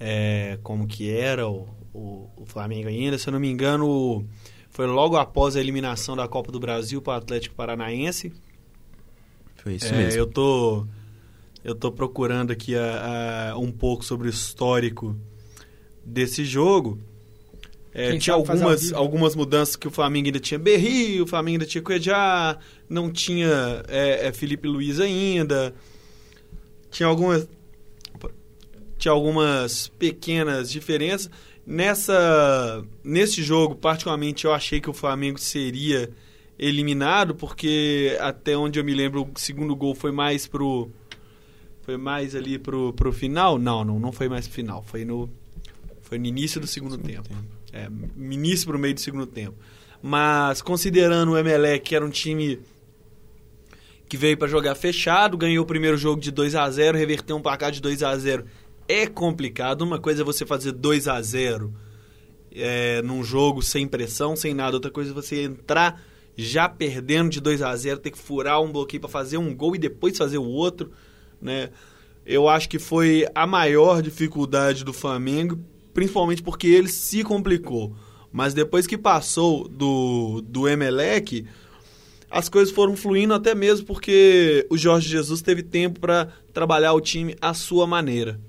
é, 0.00 0.58
como 0.62 0.86
que 0.86 1.10
era 1.10 1.46
o, 1.46 1.68
o, 1.92 2.28
o, 2.36 2.46
Flamengo 2.46 2.88
ainda. 2.88 3.18
Se 3.18 3.28
eu 3.28 3.32
não 3.32 3.40
me 3.40 3.50
engano, 3.50 4.24
foi 4.70 4.86
logo 4.86 5.16
após 5.16 5.56
a 5.56 5.60
eliminação 5.60 6.16
da 6.16 6.28
Copa 6.28 6.52
do 6.52 6.60
Brasil 6.60 7.00
para 7.02 7.14
o 7.14 7.16
Atlético 7.16 7.54
Paranaense. 7.54 8.32
Foi 9.56 9.74
isso 9.74 9.92
é, 9.92 9.96
mesmo. 9.96 10.20
Eu 10.20 10.26
tô, 10.26 10.86
eu 11.64 11.74
tô 11.74 11.92
procurando 11.92 12.50
aqui 12.50 12.74
a, 12.76 13.52
a, 13.52 13.58
um 13.58 13.70
pouco 13.70 14.04
sobre 14.04 14.28
o 14.28 14.30
histórico 14.30 15.16
desse 16.04 16.44
jogo. 16.44 16.98
É, 17.92 18.16
tinha 18.18 18.34
algumas, 18.34 18.92
algumas 18.92 19.34
mudanças 19.34 19.74
que 19.74 19.88
o 19.88 19.90
Flamengo 19.90 20.26
ainda 20.26 20.38
tinha 20.38 20.58
Berri, 20.58 21.20
o 21.20 21.26
Flamengo 21.26 21.56
ainda 21.56 21.66
tinha 21.66 21.82
Cuejá, 21.82 22.56
não 22.88 23.10
tinha 23.10 23.82
é, 23.88 24.28
é, 24.28 24.32
Felipe 24.32 24.68
Luiz 24.68 25.00
ainda. 25.00 25.74
Tinha 26.88 27.08
algumas, 27.08 27.48
tinha 28.96 29.10
algumas 29.10 29.88
pequenas 29.88 30.70
diferenças. 30.70 31.30
Nessa, 31.70 32.84
nesse 33.04 33.44
jogo, 33.44 33.76
particularmente, 33.76 34.44
eu 34.44 34.52
achei 34.52 34.80
que 34.80 34.90
o 34.90 34.92
Flamengo 34.92 35.38
seria 35.38 36.10
eliminado, 36.58 37.32
porque 37.32 38.18
até 38.18 38.56
onde 38.56 38.80
eu 38.80 38.84
me 38.84 38.92
lembro, 38.92 39.22
o 39.22 39.38
segundo 39.38 39.76
gol 39.76 39.94
foi 39.94 40.10
mais 40.10 40.48
pro. 40.48 40.90
Foi 41.82 41.96
mais 41.96 42.34
ali 42.34 42.58
pro, 42.58 42.92
pro 42.94 43.12
final? 43.12 43.56
Não, 43.56 43.84
não, 43.84 44.00
não 44.00 44.10
foi 44.10 44.28
mais 44.28 44.48
pro 44.48 44.54
final. 44.56 44.82
Foi 44.82 45.04
no, 45.04 45.30
foi 46.02 46.18
no 46.18 46.26
início 46.26 46.60
do 46.60 46.66
segundo, 46.66 46.96
segundo 46.96 47.08
tempo. 47.08 47.28
tempo 47.28 47.60
é, 47.72 47.88
início 48.18 48.66
para 48.66 48.76
o 48.76 48.80
meio 48.80 48.94
do 48.94 49.00
segundo 49.00 49.26
tempo. 49.26 49.54
Mas 50.02 50.60
considerando 50.60 51.30
o 51.30 51.38
Emelec, 51.38 51.84
que 51.84 51.94
era 51.94 52.04
um 52.04 52.10
time 52.10 52.58
que 54.08 54.16
veio 54.16 54.36
para 54.36 54.48
jogar 54.48 54.74
fechado, 54.74 55.36
ganhou 55.36 55.62
o 55.62 55.66
primeiro 55.66 55.96
jogo 55.96 56.20
de 56.20 56.32
2 56.32 56.56
a 56.56 56.68
0 56.68 56.98
reverteu 56.98 57.36
um 57.36 57.40
placar 57.40 57.70
de 57.70 57.80
2 57.80 58.02
a 58.02 58.16
0 58.18 58.44
é 58.90 59.06
complicado. 59.06 59.82
Uma 59.82 59.98
coisa 59.98 60.22
é 60.22 60.24
você 60.24 60.44
fazer 60.44 60.72
2 60.72 61.08
a 61.08 61.20
0 61.20 61.72
é, 62.52 63.00
num 63.02 63.22
jogo 63.22 63.62
sem 63.62 63.86
pressão, 63.86 64.34
sem 64.34 64.54
nada. 64.54 64.76
Outra 64.76 64.90
coisa 64.90 65.10
é 65.10 65.14
você 65.14 65.42
entrar 65.42 66.02
já 66.36 66.68
perdendo 66.68 67.30
de 67.30 67.40
2 67.40 67.62
a 67.62 67.74
0 67.76 68.00
ter 68.00 68.10
que 68.10 68.18
furar 68.18 68.62
um 68.62 68.72
bloqueio 68.72 69.00
para 69.00 69.10
fazer 69.10 69.36
um 69.36 69.54
gol 69.54 69.74
e 69.74 69.78
depois 69.78 70.16
fazer 70.16 70.38
o 70.38 70.44
outro. 70.44 70.90
Né? 71.40 71.70
Eu 72.24 72.48
acho 72.48 72.68
que 72.68 72.78
foi 72.78 73.26
a 73.34 73.46
maior 73.46 74.02
dificuldade 74.02 74.84
do 74.84 74.92
Flamengo 74.92 75.58
principalmente 75.92 76.42
porque 76.42 76.66
ele 76.66 76.88
se 76.88 77.22
complicou. 77.22 77.94
Mas 78.32 78.54
depois 78.54 78.86
que 78.86 78.96
passou 78.96 79.68
do, 79.68 80.40
do 80.42 80.68
Emelec, 80.68 81.46
as 82.30 82.48
coisas 82.48 82.72
foram 82.72 82.96
fluindo 82.96 83.34
até 83.34 83.54
mesmo 83.54 83.86
porque 83.86 84.66
o 84.70 84.78
Jorge 84.78 85.08
Jesus 85.08 85.42
teve 85.42 85.62
tempo 85.62 85.98
para 85.98 86.28
trabalhar 86.52 86.92
o 86.92 87.00
time 87.00 87.36
à 87.40 87.52
sua 87.52 87.86
maneira. 87.86 88.40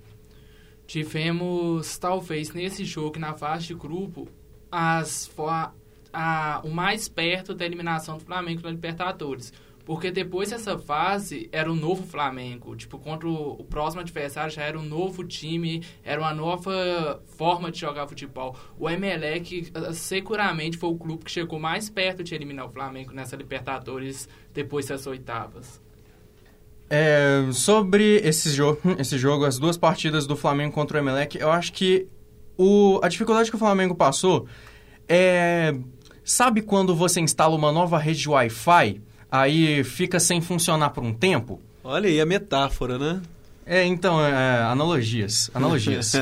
Tivemos, 0.91 1.97
talvez, 1.97 2.51
nesse 2.51 2.83
jogo, 2.83 3.17
na 3.17 3.33
fase 3.33 3.67
de 3.67 3.73
grupo, 3.73 4.27
as, 4.69 5.31
a, 5.37 5.71
a, 6.11 6.61
o 6.65 6.69
mais 6.69 7.07
perto 7.07 7.53
da 7.53 7.65
eliminação 7.65 8.17
do 8.17 8.25
Flamengo 8.25 8.61
na 8.61 8.71
Libertadores. 8.71 9.53
Porque 9.85 10.11
depois 10.11 10.49
dessa 10.49 10.77
fase 10.77 11.47
era 11.49 11.71
o 11.71 11.75
novo 11.77 12.05
Flamengo. 12.05 12.75
Tipo, 12.75 12.99
contra 12.99 13.25
o, 13.25 13.53
o, 13.53 13.63
próximo 13.63 14.01
adversário 14.01 14.53
já 14.53 14.63
era 14.63 14.77
um 14.77 14.83
novo 14.83 15.23
time, 15.23 15.81
era 16.03 16.19
uma 16.19 16.33
nova 16.33 17.23
forma 17.37 17.71
de 17.71 17.79
jogar 17.79 18.05
futebol. 18.05 18.53
O 18.77 18.89
Emelec 18.89 19.71
ah, 19.73 19.93
seguramente 19.93 20.75
foi 20.75 20.89
o 20.89 20.97
clube 20.97 21.23
que 21.23 21.31
chegou 21.31 21.57
mais 21.57 21.89
perto 21.89 22.21
de 22.21 22.35
eliminar 22.35 22.65
o 22.65 22.69
Flamengo 22.69 23.13
nessa 23.13 23.37
Libertadores 23.37 24.27
depois 24.53 24.87
das 24.87 25.07
oitavas. 25.07 25.79
É, 26.93 27.49
sobre 27.53 28.17
esse 28.17 28.49
jogo, 28.49 28.81
esse 28.99 29.17
jogo, 29.17 29.45
as 29.45 29.57
duas 29.57 29.77
partidas 29.77 30.27
do 30.27 30.35
Flamengo 30.35 30.73
contra 30.73 30.97
o 30.97 31.01
Emelec, 31.01 31.39
eu 31.39 31.49
acho 31.49 31.71
que 31.71 32.05
o, 32.57 32.99
a 33.01 33.07
dificuldade 33.07 33.49
que 33.49 33.55
o 33.55 33.59
Flamengo 33.59 33.95
passou 33.95 34.45
é. 35.07 35.73
Sabe 36.23 36.61
quando 36.61 36.95
você 36.95 37.19
instala 37.19 37.55
uma 37.55 37.71
nova 37.71 37.97
rede 37.97 38.29
Wi-Fi? 38.29 39.01
aí 39.31 39.83
fica 39.83 40.19
sem 40.19 40.41
funcionar 40.41 40.89
por 40.89 41.03
um 41.03 41.13
tempo. 41.13 41.61
Olha 41.83 42.09
aí 42.09 42.19
a 42.19 42.25
metáfora, 42.25 42.99
né? 42.99 43.21
É, 43.65 43.85
então, 43.85 44.23
é, 44.23 44.63
analogias. 44.63 45.49
Analogias. 45.53 46.13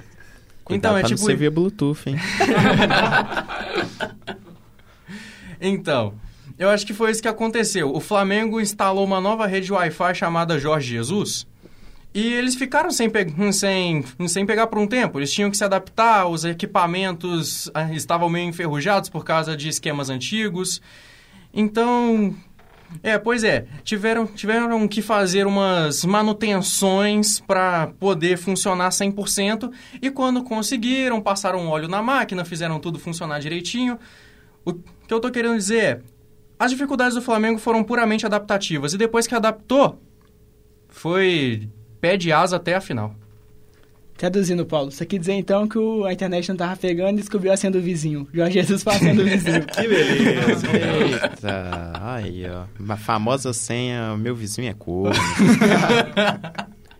então, 0.70 0.96
é 0.96 1.02
tipo. 1.02 1.20
Você 1.20 1.34
via 1.34 1.50
Bluetooth, 1.50 2.08
hein? 2.08 2.16
então, 5.60 6.14
eu 6.58 6.68
acho 6.68 6.86
que 6.86 6.92
foi 6.92 7.10
isso 7.10 7.22
que 7.22 7.28
aconteceu. 7.28 7.94
O 7.94 8.00
Flamengo 8.00 8.60
instalou 8.60 9.04
uma 9.04 9.20
nova 9.20 9.46
rede 9.46 9.72
Wi-Fi 9.72 10.14
chamada 10.14 10.58
Jorge 10.58 10.88
Jesus. 10.88 11.46
E 12.12 12.32
eles 12.32 12.54
ficaram 12.54 12.90
sem, 12.90 13.08
pe 13.08 13.26
sem, 13.52 14.04
sem 14.26 14.44
pegar 14.44 14.66
por 14.66 14.78
um 14.78 14.86
tempo. 14.86 15.18
Eles 15.18 15.32
tinham 15.32 15.50
que 15.50 15.56
se 15.56 15.62
adaptar, 15.64 16.26
os 16.26 16.44
equipamentos 16.44 17.70
ah, 17.74 17.92
estavam 17.92 18.28
meio 18.28 18.48
enferrujados 18.48 19.08
por 19.08 19.24
causa 19.24 19.56
de 19.56 19.68
esquemas 19.68 20.10
antigos. 20.10 20.80
Então, 21.54 22.34
é, 23.02 23.18
pois 23.18 23.44
é, 23.44 23.66
tiveram, 23.84 24.26
tiveram 24.26 24.88
que 24.88 25.02
fazer 25.02 25.46
umas 25.46 26.04
manutenções 26.04 27.40
para 27.40 27.88
poder 28.00 28.38
funcionar 28.38 28.88
100% 28.88 29.70
e 30.00 30.10
quando 30.10 30.42
conseguiram, 30.42 31.20
passaram 31.20 31.68
óleo 31.68 31.86
na 31.86 32.02
máquina, 32.02 32.44
fizeram 32.44 32.80
tudo 32.80 32.98
funcionar 32.98 33.38
direitinho. 33.38 33.98
O 34.64 34.72
que 34.72 35.12
eu 35.12 35.20
tô 35.20 35.30
querendo 35.30 35.56
dizer 35.56 35.82
é, 35.84 36.00
as 36.58 36.70
dificuldades 36.70 37.14
do 37.14 37.22
Flamengo 37.22 37.58
foram 37.58 37.84
puramente 37.84 38.26
adaptativas 38.26 38.92
e 38.92 38.98
depois 38.98 39.26
que 39.26 39.34
adaptou, 39.34 40.00
foi 40.88 41.68
pé 42.00 42.16
de 42.16 42.32
asa 42.32 42.56
até 42.56 42.74
a 42.74 42.80
final. 42.80 43.14
Traduzindo, 44.16 44.66
Paulo, 44.66 44.90
você 44.90 45.06
quer 45.06 45.16
dizer 45.16 45.34
então 45.34 45.68
que 45.68 45.78
o, 45.78 46.04
a 46.04 46.12
internet 46.12 46.48
não 46.48 46.56
tava 46.56 46.76
pegando 46.76 47.18
e 47.18 47.20
descobriu 47.20 47.52
a 47.52 47.56
senha 47.56 47.70
do 47.70 47.80
vizinho. 47.80 48.26
Jorge 48.34 48.54
Jesus 48.54 48.82
fazendo 48.82 49.22
o 49.22 49.24
vizinho. 49.24 49.64
Que 49.72 49.86
beleza. 49.86 50.66
Eita, 50.72 51.92
aí, 51.94 52.44
ó. 52.50 52.64
Uma 52.80 52.96
famosa 52.96 53.52
senha, 53.52 54.16
meu 54.16 54.34
vizinho 54.34 54.68
é 54.68 54.74
corno. 54.74 55.14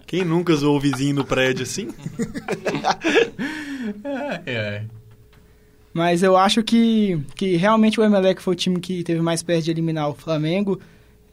Quem 0.06 0.24
nunca 0.24 0.54
zoou 0.54 0.76
o 0.76 0.80
vizinho 0.80 1.16
no 1.16 1.24
prédio 1.24 1.64
assim? 1.64 1.88
É, 4.04 4.42
é. 4.46 4.84
Mas 5.98 6.22
eu 6.22 6.36
acho 6.36 6.62
que, 6.62 7.20
que 7.34 7.56
realmente 7.56 7.98
o 7.98 8.04
Emelec 8.04 8.40
foi 8.40 8.52
o 8.52 8.56
time 8.56 8.78
que 8.78 9.02
teve 9.02 9.20
mais 9.20 9.42
perto 9.42 9.64
de 9.64 9.72
eliminar 9.72 10.08
o 10.08 10.14
Flamengo. 10.14 10.78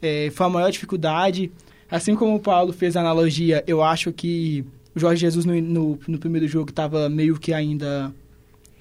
É, 0.02 0.32
foi 0.34 0.48
a 0.48 0.50
maior 0.50 0.72
dificuldade. 0.72 1.52
Assim 1.90 2.16
como 2.16 2.34
o 2.34 2.40
Paulo 2.40 2.74
fez 2.74 2.98
a 2.98 3.02
analogia, 3.02 3.64
eu 3.68 3.84
acho 3.84 4.12
que 4.12 4.66
o 4.96 5.00
Jorge 5.00 5.22
Jesus 5.22 5.46
no, 5.46 5.54
no, 5.62 6.00
no 6.08 6.18
primeiro 6.18 6.48
jogo 6.48 6.72
estava 6.72 7.08
meio 7.08 7.38
que 7.38 7.54
ainda 7.54 8.12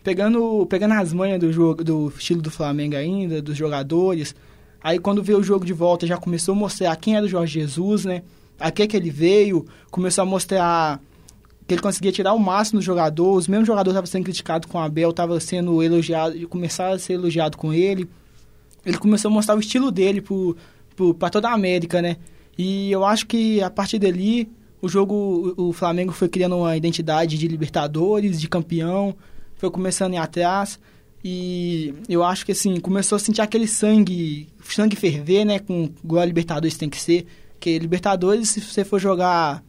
pegando, 0.03 0.65
pegando 0.71 0.95
as 0.95 1.13
manhas 1.13 1.39
do 1.39 1.53
jogo, 1.53 1.85
do 1.85 2.11
estilo 2.17 2.41
do 2.41 2.51
Flamengo 2.51 2.97
ainda, 2.97 3.43
dos 3.43 3.55
jogadores. 3.55 4.35
Aí 4.83 4.99
quando 4.99 5.23
veio 5.23 5.39
o 5.39 5.45
jogo 5.45 5.67
de 5.67 5.75
volta 5.75 6.07
já 6.07 6.17
começou 6.17 6.55
a 6.55 6.57
mostrar 6.57 6.97
quem 6.97 7.15
era 7.15 7.27
o 7.27 7.29
Jorge 7.29 7.61
Jesus, 7.61 8.07
né? 8.07 8.23
A 8.59 8.71
que 8.71 8.87
que 8.87 8.97
ele 8.97 9.11
veio, 9.11 9.67
começou 9.91 10.23
a 10.23 10.25
mostrar 10.25 10.99
que 11.67 11.75
ele 11.75 11.81
conseguia 11.81 12.13
tirar 12.13 12.35
o 12.35 12.39
máximo 12.39 12.81
do 12.81 12.85
jogador, 12.85 13.35
os 13.35 13.49
mesmos 13.49 13.67
jogadores 13.67 13.95
estavam 13.95 14.07
sendo 14.07 14.25
criticados 14.25 14.71
com 14.71 14.79
o 14.79 14.81
Abel, 14.81 15.11
estava 15.11 15.41
sendo 15.41 15.83
elogiado, 15.83 16.49
começaram 16.49 16.95
a 16.95 16.99
ser 16.99 17.15
elogiado 17.15 17.57
com 17.57 17.73
ele. 17.73 18.09
Ele 18.85 18.99
começou 18.99 19.31
a 19.31 19.35
mostrar 19.35 19.57
o 19.57 19.61
estilo 19.61 19.91
dele 19.91 20.23
para 21.19 21.31
toda 21.31 21.49
a 21.49 21.55
América, 21.55 22.03
né? 22.03 22.19
E 22.57 22.93
eu 22.93 23.05
acho 23.05 23.27
que 23.27 23.63
a 23.63 23.71
partir 23.71 23.99
dali 23.99 24.49
o 24.81 24.89
jogo, 24.89 25.55
o 25.57 25.73
Flamengo 25.73 26.13
foi 26.13 26.29
criando 26.29 26.57
uma 26.59 26.77
identidade 26.77 27.39
de 27.39 27.49
Libertadores, 27.49 28.39
de 28.39 28.47
campeão, 28.47 29.17
foi 29.57 29.71
começando 29.71 30.13
a 30.13 30.17
ir 30.17 30.19
atrás. 30.19 30.79
E 31.25 31.95
eu 32.07 32.23
acho 32.23 32.45
que 32.45 32.53
assim, 32.53 32.79
começou 32.79 33.17
a 33.17 33.19
sentir 33.19 33.41
aquele 33.41 33.67
sangue, 33.67 34.49
sangue 34.63 34.95
ferver, 34.95 35.47
né? 35.47 35.59
Com, 35.59 35.89
igual 36.05 36.23
a 36.23 36.27
Libertadores 36.27 36.77
tem 36.77 36.91
que 36.91 37.01
ser. 37.01 37.27
Porque 37.55 37.79
Libertadores, 37.79 38.51
se 38.51 38.61
você 38.61 38.85
for 38.85 39.01
jogar. 39.01 39.65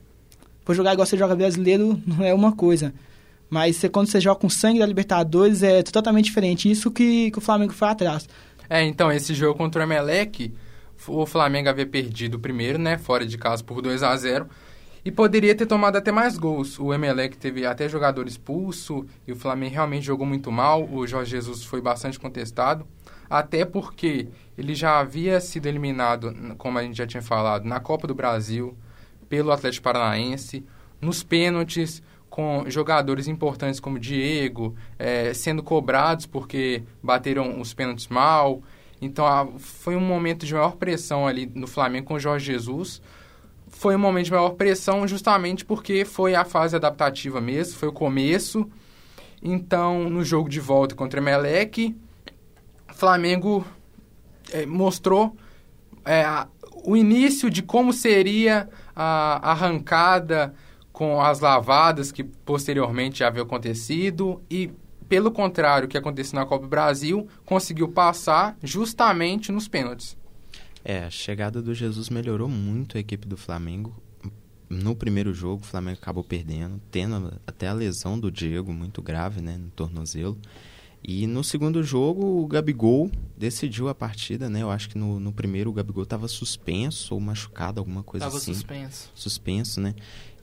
For 0.65 0.75
jogar 0.75 0.93
igual 0.93 1.05
você 1.05 1.15
joga 1.15 1.35
brasileiro, 1.35 2.01
não 2.05 2.25
é 2.25 2.33
uma 2.33 2.51
coisa. 2.51 2.93
Mas 3.49 3.77
você, 3.77 3.87
quando 3.87 4.07
você 4.07 4.19
joga 4.19 4.39
com 4.39 4.49
sangue 4.49 4.79
da 4.79 4.85
Libertadores 4.85 5.61
é 5.61 5.83
totalmente 5.83 6.25
diferente. 6.25 6.69
Isso 6.69 6.89
que, 6.89 7.29
que 7.29 7.37
o 7.37 7.41
Flamengo 7.41 7.71
foi 7.71 7.87
atrás. 7.87 8.27
É, 8.67 8.83
então, 8.83 9.11
esse 9.11 9.35
jogo 9.35 9.55
contra 9.55 9.81
o 9.81 9.85
Emelec, 9.85 10.51
o 11.07 11.25
Flamengo 11.27 11.69
havia 11.69 11.85
perdido 11.85 12.35
o 12.35 12.39
primeiro, 12.39 12.79
né? 12.79 12.97
Fora 12.97 13.25
de 13.25 13.37
casa 13.37 13.63
por 13.63 13.79
2 13.79 14.01
a 14.01 14.17
0 14.17 14.49
e 15.05 15.11
poderia 15.11 15.53
ter 15.53 15.67
tomado 15.67 15.97
até 15.97 16.11
mais 16.11 16.35
gols. 16.35 16.79
O 16.79 16.91
Emelec 16.91 17.37
teve 17.37 17.63
até 17.63 17.87
jogador 17.87 18.27
expulso 18.27 19.05
e 19.27 19.31
o 19.31 19.35
Flamengo 19.35 19.75
realmente 19.75 20.03
jogou 20.03 20.25
muito 20.25 20.51
mal. 20.51 20.83
O 20.91 21.05
Jorge 21.05 21.29
Jesus 21.29 21.63
foi 21.63 21.79
bastante 21.79 22.19
contestado, 22.19 22.87
até 23.29 23.63
porque 23.63 24.27
ele 24.57 24.73
já 24.73 24.99
havia 24.99 25.39
sido 25.39 25.67
eliminado, 25.67 26.55
como 26.57 26.79
a 26.79 26.81
gente 26.81 26.97
já 26.97 27.05
tinha 27.05 27.21
falado, 27.21 27.65
na 27.65 27.79
Copa 27.79 28.07
do 28.07 28.15
Brasil 28.15 28.75
pelo 29.29 29.51
Atlético 29.51 29.83
Paranaense, 29.83 30.65
nos 31.01 31.23
pênaltis 31.23 32.01
com 32.29 32.65
jogadores 32.67 33.27
importantes 33.27 33.79
como 33.79 33.97
Diego 33.97 34.75
é, 34.99 35.33
sendo 35.33 35.63
cobrados 35.63 36.25
porque 36.25 36.83
bateram 37.01 37.59
os 37.61 37.73
pênaltis 37.73 38.07
mal. 38.07 38.61
Então 39.01 39.25
a, 39.25 39.47
foi 39.57 39.95
um 39.95 40.01
momento 40.01 40.45
de 40.45 40.53
maior 40.53 40.75
pressão 40.75 41.27
ali 41.27 41.49
no 41.53 41.67
Flamengo 41.67 42.07
com 42.07 42.13
o 42.15 42.19
Jorge 42.19 42.45
Jesus 42.45 43.01
foi 43.75 43.95
um 43.95 43.99
momento 43.99 44.25
de 44.25 44.31
maior 44.31 44.51
pressão 44.51 45.07
justamente 45.07 45.65
porque 45.65 46.05
foi 46.05 46.33
a 46.33 46.45
fase 46.45 46.75
adaptativa 46.75 47.41
mesmo, 47.41 47.77
foi 47.77 47.89
o 47.89 47.93
começo. 47.93 48.69
Então, 49.43 50.09
no 50.09 50.23
jogo 50.23 50.49
de 50.49 50.59
volta 50.59 50.95
contra 50.95 51.19
o 51.19 51.23
Emelec, 51.23 51.95
Flamengo 52.93 53.65
é, 54.51 54.65
mostrou 54.65 55.35
é, 56.05 56.25
o 56.85 56.95
início 56.95 57.49
de 57.49 57.61
como 57.61 57.91
seria 57.91 58.69
a 58.95 59.51
arrancada 59.51 60.53
com 60.91 61.21
as 61.21 61.39
lavadas 61.39 62.11
que 62.11 62.23
posteriormente 62.23 63.19
já 63.19 63.27
havia 63.27 63.43
acontecido 63.43 64.41
e 64.49 64.71
pelo 65.07 65.31
contrário, 65.31 65.85
o 65.85 65.89
que 65.89 65.97
aconteceu 65.97 66.39
na 66.39 66.45
Copa 66.45 66.63
do 66.63 66.69
Brasil, 66.69 67.27
conseguiu 67.45 67.87
passar 67.87 68.57
justamente 68.63 69.51
nos 69.51 69.67
pênaltis. 69.67 70.17
É, 70.83 71.03
a 71.03 71.09
chegada 71.09 71.61
do 71.61 71.73
Jesus 71.73 72.09
melhorou 72.09 72.47
muito 72.47 72.97
a 72.97 72.99
equipe 72.99 73.27
do 73.27 73.37
Flamengo. 73.37 73.95
No 74.69 74.95
primeiro 74.95 75.33
jogo, 75.33 75.61
o 75.61 75.65
Flamengo 75.65 75.99
acabou 76.01 76.23
perdendo, 76.23 76.81
tendo 76.91 77.39
até 77.45 77.67
a 77.67 77.73
lesão 77.73 78.19
do 78.19 78.31
Diego 78.31 78.73
muito 78.73 79.01
grave, 79.01 79.41
né, 79.41 79.57
no 79.57 79.69
tornozelo. 79.69 80.37
E 81.07 81.27
no 81.27 81.43
segundo 81.43 81.83
jogo, 81.83 82.41
o 82.41 82.47
Gabigol 82.47 83.11
decidiu 83.37 83.87
a 83.89 83.93
partida, 83.93 84.49
né? 84.49 84.63
Eu 84.63 84.71
acho 84.71 84.89
que 84.89 84.97
no, 84.97 85.19
no 85.19 85.31
primeiro 85.31 85.69
o 85.69 85.73
Gabigol 85.73 86.01
estava 86.01 86.27
suspenso 86.27 87.13
ou 87.13 87.19
machucado, 87.19 87.79
alguma 87.79 88.01
coisa 88.01 88.25
tava 88.25 88.37
assim. 88.37 88.53
suspenso. 88.53 89.11
Suspenso, 89.13 89.79
né? 89.81 89.93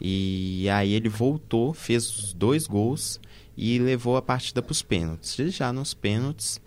E 0.00 0.68
aí 0.70 0.92
ele 0.92 1.08
voltou, 1.08 1.74
fez 1.74 2.08
os 2.16 2.32
dois 2.32 2.68
gols 2.68 3.20
e 3.56 3.78
levou 3.80 4.16
a 4.16 4.22
partida 4.22 4.62
para 4.62 4.70
os 4.70 4.82
pênaltis. 4.82 5.36
E 5.38 5.48
já 5.50 5.72
nos 5.72 5.94
pênaltis, 5.94 6.60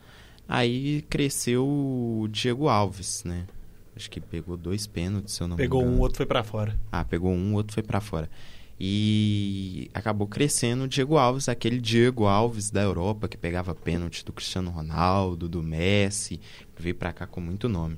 aí 0.45 1.01
cresceu 1.09 1.65
o 1.65 2.27
Diego 2.29 2.67
Alves, 2.67 3.23
né? 3.23 3.45
Acho 3.95 4.11
que 4.11 4.19
pegou 4.19 4.57
dois 4.57 4.85
pênaltis, 4.85 5.35
se 5.35 5.41
eu 5.41 5.47
não 5.47 5.55
Pegou 5.55 5.79
me 5.79 5.85
um, 5.85 5.89
engano. 5.91 6.01
outro 6.01 6.17
foi 6.17 6.25
para 6.25 6.43
fora. 6.43 6.77
Ah, 6.91 7.05
pegou 7.05 7.31
um, 7.31 7.53
outro 7.53 7.73
foi 7.73 7.81
para 7.83 8.01
fora. 8.01 8.29
E 8.79 9.89
acabou 9.93 10.27
crescendo 10.27 10.83
o 10.83 10.87
Diego 10.87 11.17
Alves, 11.17 11.47
aquele 11.47 11.79
Diego 11.79 12.25
Alves 12.25 12.69
da 12.69 12.81
Europa 12.81 13.27
que 13.27 13.37
pegava 13.37 13.73
pênalti 13.73 14.23
do 14.25 14.33
Cristiano 14.33 14.69
Ronaldo, 14.69 15.47
do 15.47 15.63
Messi, 15.63 16.41
veio 16.77 16.95
pra 16.95 17.13
cá 17.13 17.25
com 17.25 17.39
muito 17.39 17.69
nome. 17.69 17.97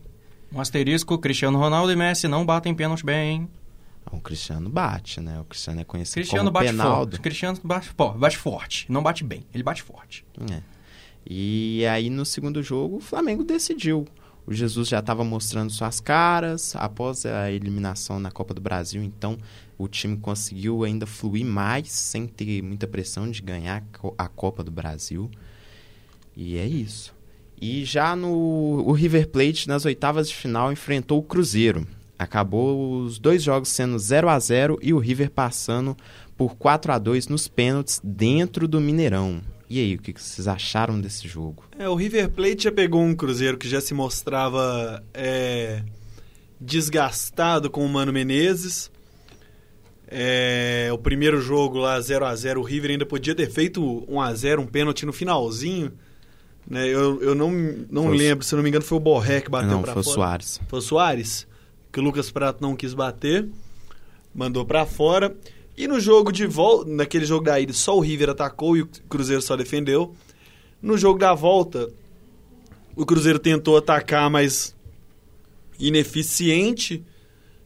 Um 0.54 0.62
asterisco, 0.62 1.18
Cristiano 1.18 1.58
Ronaldo 1.58 1.92
e 1.92 1.96
Messi 1.96 2.28
não 2.28 2.46
batem 2.46 2.74
pênalti 2.76 3.04
bem. 3.04 3.50
Ah, 4.06 4.16
O 4.16 4.22
Cristiano 4.22 4.70
bate, 4.70 5.20
né? 5.20 5.40
O 5.42 5.46
Cristiano 5.46 5.82
é 5.82 5.84
conhecido 5.84 6.14
Cristiano 6.14 6.44
como 6.52 6.52
bate 6.54 6.68
Penaldo. 6.68 7.12
forte. 7.12 7.22
Cristiano 7.22 7.60
bate, 7.64 7.94
pô, 7.96 8.10
bate 8.14 8.38
forte. 8.38 8.86
Não 8.92 9.02
bate 9.02 9.24
bem, 9.24 9.46
ele 9.54 9.64
bate 9.64 9.82
forte. 9.82 10.24
É. 10.52 10.62
E 11.30 11.86
aí 11.88 12.10
no 12.10 12.24
segundo 12.24 12.62
jogo 12.64 12.98
o 12.98 13.02
Flamengo 13.02 13.44
decidiu. 13.44 14.08
O 14.48 14.54
Jesus 14.54 14.88
já 14.88 15.00
estava 15.00 15.26
mostrando 15.26 15.70
suas 15.74 16.00
caras 16.00 16.74
após 16.78 17.26
a 17.26 17.52
eliminação 17.52 18.18
na 18.18 18.32
Copa 18.32 18.54
do 18.54 18.62
Brasil, 18.62 19.04
então 19.04 19.38
o 19.78 19.90
time 19.90 20.16
conseguiu 20.16 20.86
ainda 20.86 21.06
fluir 21.06 21.46
mais 21.46 21.92
sem 21.92 22.26
ter 22.26 22.62
muita 22.62 22.88
pressão 22.88 23.30
de 23.30 23.42
ganhar 23.42 23.78
a 23.78 23.98
Co- 23.98 24.16
a 24.18 24.28
Copa 24.30 24.64
do 24.64 24.72
Brasil. 24.72 25.30
E 26.36 26.58
é 26.58 26.66
isso. 26.66 27.14
E 27.60 27.84
já 27.84 28.16
no 28.16 28.84
o 28.86 28.92
River 28.94 29.28
Plate 29.28 29.68
nas 29.68 29.84
oitavas 29.84 30.30
de 30.30 30.36
final 30.36 30.72
enfrentou 30.72 31.20
o 31.20 31.24
Cruzeiro. 31.24 31.86
Acabou 32.18 33.02
os 33.02 33.20
dois 33.20 33.44
jogos 33.44 33.68
sendo 33.70 34.00
0 34.00 34.30
a 34.30 34.40
0 34.40 34.80
e 34.82 34.94
o 34.94 34.98
River 34.98 35.30
passando 35.30 35.96
por 36.38 36.56
4 36.56 36.94
a 36.94 36.98
2 36.98 37.28
nos 37.28 37.48
pênaltis 37.50 38.00
dentro 38.04 38.68
do 38.68 38.80
Mineirão. 38.80 39.42
E 39.70 39.80
aí, 39.80 39.96
o 39.96 40.00
que 40.00 40.14
vocês 40.14 40.48
acharam 40.48 41.00
desse 41.00 41.28
jogo? 41.28 41.66
É, 41.78 41.90
o 41.90 41.96
River 41.96 42.30
Plate 42.30 42.64
já 42.64 42.72
pegou 42.72 43.02
um 43.02 43.14
Cruzeiro 43.14 43.58
que 43.58 43.68
já 43.68 43.82
se 43.82 43.94
mostrava 43.94 45.04
é, 45.14 45.84
desgastado 46.60 47.70
com 47.70 47.86
o 47.86 47.90
Mano 47.90 48.14
Menezes. 48.14 48.90
É, 50.08 50.90
o 50.94 50.98
primeiro 50.98 51.42
jogo 51.42 51.80
lá, 51.80 52.00
0 52.00 52.26
a 52.26 52.34
0 52.34 52.62
o 52.62 52.64
River 52.64 52.92
ainda 52.92 53.06
podia 53.06 53.36
ter 53.36 53.50
feito 53.50 54.06
1 54.08 54.22
a 54.22 54.34
0 54.34 54.62
um 54.62 54.66
pênalti 54.66 55.06
no 55.06 55.12
finalzinho. 55.12 55.92
Né? 56.66 56.88
Eu, 56.88 57.22
eu 57.22 57.36
não, 57.36 57.52
não 57.90 58.04
Foi 58.04 58.18
lembro, 58.18 58.46
se 58.46 58.56
não 58.56 58.64
me 58.64 58.70
engano 58.70 58.86
foi 58.86 58.98
o 58.98 59.02
Borré 59.02 59.42
que 59.42 59.50
bateu 59.50 59.70
Não, 59.72 59.82
pra 59.82 59.94
foi 59.94 60.02
o 60.02 60.06
fora. 60.06 60.16
Soares. 60.16 60.62
Foi 60.68 60.80
o 60.80 60.82
Soares, 60.82 61.48
que 61.92 62.00
o 62.00 62.04
Lucas 62.04 62.32
Prato 62.32 62.62
não 62.62 62.74
quis 62.74 62.94
bater, 62.94 63.48
mandou 64.34 64.66
pra 64.66 64.86
fora. 64.86 65.36
E 65.78 65.88
no 65.88 66.00
jogo 66.00 66.32
de 66.32 66.48
volta, 66.48 66.90
naquele 66.90 67.24
jogo 67.24 67.46
da 67.46 67.60
ida, 67.60 67.72
só 67.72 67.96
o 67.96 68.00
River 68.00 68.32
atacou 68.32 68.76
e 68.76 68.82
o 68.82 68.88
Cruzeiro 69.08 69.44
só 69.44 69.56
defendeu. 69.56 70.16
No 70.82 70.98
jogo 70.98 71.20
da 71.20 71.36
volta, 71.36 71.88
o 72.96 73.06
Cruzeiro 73.06 73.38
tentou 73.38 73.78
atacar, 73.78 74.28
mas 74.28 74.76
ineficiente. 75.80 77.06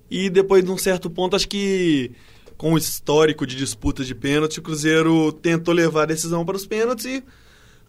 E 0.09 0.29
depois 0.29 0.61
de 0.61 0.69
um 0.69 0.77
certo 0.77 1.09
ponto, 1.09 1.37
acho 1.37 1.47
que 1.47 2.11
com 2.57 2.73
o 2.73 2.77
histórico 2.77 3.47
de 3.47 3.55
disputas 3.55 4.05
de 4.05 4.13
pênalti, 4.13 4.59
o 4.59 4.61
Cruzeiro 4.61 5.31
tentou 5.31 5.73
levar 5.73 6.03
a 6.03 6.07
decisão 6.07 6.45
para 6.45 6.57
os 6.57 6.65
pênaltis 6.65 7.05
e 7.05 7.23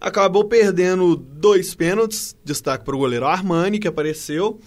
acabou 0.01 0.45
perdendo 0.45 1.17
dois 1.17 1.75
pênaltis. 1.75 2.37
Destaque 2.45 2.85
para 2.85 2.95
o 2.95 2.99
goleiro 2.99 3.27
Armani, 3.27 3.81
que 3.81 3.89
apareceu, 3.89 4.61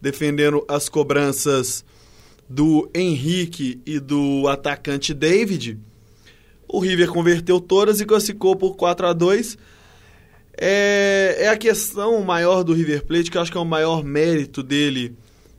defendendo 0.00 0.64
as 0.66 0.88
cobranças 0.88 1.84
do 2.48 2.90
Henrique 2.94 3.80
e 3.84 3.98
do 3.98 4.48
atacante 4.48 5.12
David. 5.12 5.78
O 6.68 6.80
River 6.80 7.08
converteu 7.08 7.60
todas 7.60 8.00
e 8.00 8.04
classificou 8.04 8.56
por 8.56 8.76
4 8.76 9.06
a 9.06 9.12
2 9.12 9.58
é, 10.58 11.36
é 11.40 11.48
a 11.48 11.56
questão 11.56 12.22
maior 12.22 12.62
do 12.62 12.72
River 12.72 13.04
Plate, 13.04 13.30
que 13.30 13.36
eu 13.36 13.42
acho 13.42 13.52
que 13.52 13.58
é 13.58 13.60
o 13.60 13.64
maior 13.64 14.02
mérito 14.02 14.62
dele 14.62 15.14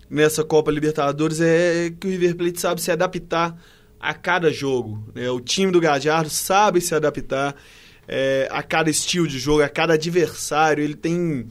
nessa 0.10 0.44
Copa 0.44 0.72
Libertadores, 0.72 1.40
é 1.40 1.94
que 2.00 2.08
o 2.08 2.10
River 2.10 2.36
Plate 2.36 2.60
sabe 2.60 2.82
se 2.82 2.92
adaptar 2.92 3.56
a 4.00 4.14
cada 4.14 4.52
jogo. 4.52 5.04
Né? 5.14 5.30
O 5.30 5.40
time 5.40 5.72
do 5.72 5.80
Gajardo 5.80 6.30
sabe 6.30 6.82
se 6.82 6.96
adaptar 6.96 7.56
é, 8.08 8.48
a 8.50 8.64
cada 8.64 8.90
estilo 8.90 9.28
de 9.28 9.38
jogo, 9.38 9.62
a 9.62 9.70
cada 9.70 9.94
adversário. 9.94 10.84
Ele 10.84 10.96
tem 10.96 11.48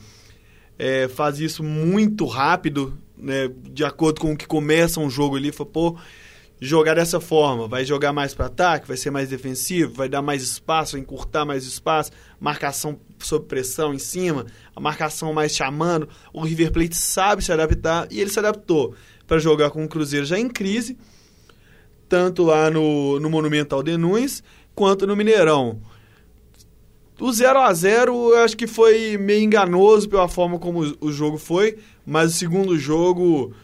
é, 0.78 1.06
faz 1.08 1.38
isso 1.38 1.62
muito 1.62 2.24
rápido, 2.26 2.98
né? 3.16 3.50
de 3.70 3.84
acordo 3.84 4.20
com 4.20 4.32
o 4.32 4.36
que 4.36 4.46
começa 4.46 5.00
um 5.00 5.10
jogo 5.10 5.36
ali. 5.36 5.52
Fala, 5.52 5.70
pô, 5.70 5.96
jogar 6.60 6.94
dessa 6.94 7.20
forma. 7.20 7.68
Vai 7.68 7.84
jogar 7.84 8.12
mais 8.12 8.34
para 8.34 8.46
ataque, 8.46 8.88
vai 8.88 8.96
ser 8.96 9.10
mais 9.10 9.28
defensivo, 9.28 9.94
vai 9.94 10.08
dar 10.08 10.22
mais 10.22 10.42
espaço, 10.42 10.92
vai 10.92 11.00
encurtar 11.00 11.44
mais 11.44 11.64
espaço, 11.64 12.10
marcação 12.40 12.98
sob 13.18 13.46
pressão 13.46 13.94
em 13.94 13.98
cima, 13.98 14.46
a 14.74 14.80
marcação 14.80 15.32
mais 15.32 15.54
chamando. 15.54 16.08
O 16.32 16.42
River 16.42 16.72
Plate 16.72 16.96
sabe 16.96 17.42
se 17.42 17.52
adaptar 17.52 18.06
e 18.10 18.20
ele 18.20 18.30
se 18.30 18.38
adaptou 18.38 18.94
para 19.26 19.38
jogar 19.38 19.70
com 19.70 19.84
o 19.84 19.88
Cruzeiro 19.88 20.24
já 20.24 20.38
em 20.38 20.48
crise, 20.48 20.96
tanto 22.08 22.44
lá 22.44 22.70
no, 22.70 23.18
no 23.18 23.28
Monumental 23.28 23.82
de 23.82 23.96
Nunes 23.96 24.42
quanto 24.74 25.06
no 25.06 25.16
Mineirão. 25.16 25.80
O 27.18 27.32
0 27.32 27.60
a 27.60 27.72
0 27.72 28.34
eu 28.34 28.44
acho 28.44 28.56
que 28.56 28.66
foi 28.66 29.16
meio 29.16 29.42
enganoso 29.42 30.08
pela 30.08 30.28
forma 30.28 30.58
como 30.58 30.80
o 31.00 31.10
jogo 31.10 31.38
foi, 31.38 31.78
mas 32.04 32.34
o 32.34 32.36
segundo 32.36 32.78
jogo 32.78 33.54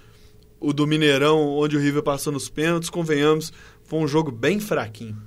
o 0.59 0.73
do 0.73 0.87
Mineirão, 0.87 1.39
onde 1.59 1.77
o 1.77 1.81
River 1.81 2.03
passou 2.03 2.33
nos 2.33 2.49
pênaltis, 2.49 2.89
convenhamos, 2.89 3.53
foi 3.83 3.99
um 3.99 4.07
jogo 4.07 4.31
bem 4.31 4.61
fraquinho. 4.61 5.21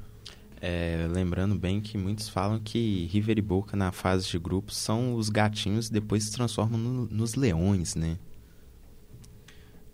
É, 0.62 1.08
lembrando 1.12 1.54
bem 1.54 1.80
que 1.82 1.98
muitos 1.98 2.30
falam 2.30 2.60
que 2.60 3.06
River 3.12 3.38
e 3.38 3.42
Boca 3.42 3.78
na 3.78 3.92
fase 3.92 4.28
de 4.28 4.40
grupos 4.40 4.78
são 4.78 5.14
os 5.14 5.30
gatinhos 5.30 5.90
depois 5.90 6.24
se 6.24 6.32
transformam 6.32 6.80
no, 6.80 7.06
nos 7.06 7.36
leões, 7.36 7.94
né? 7.94 8.18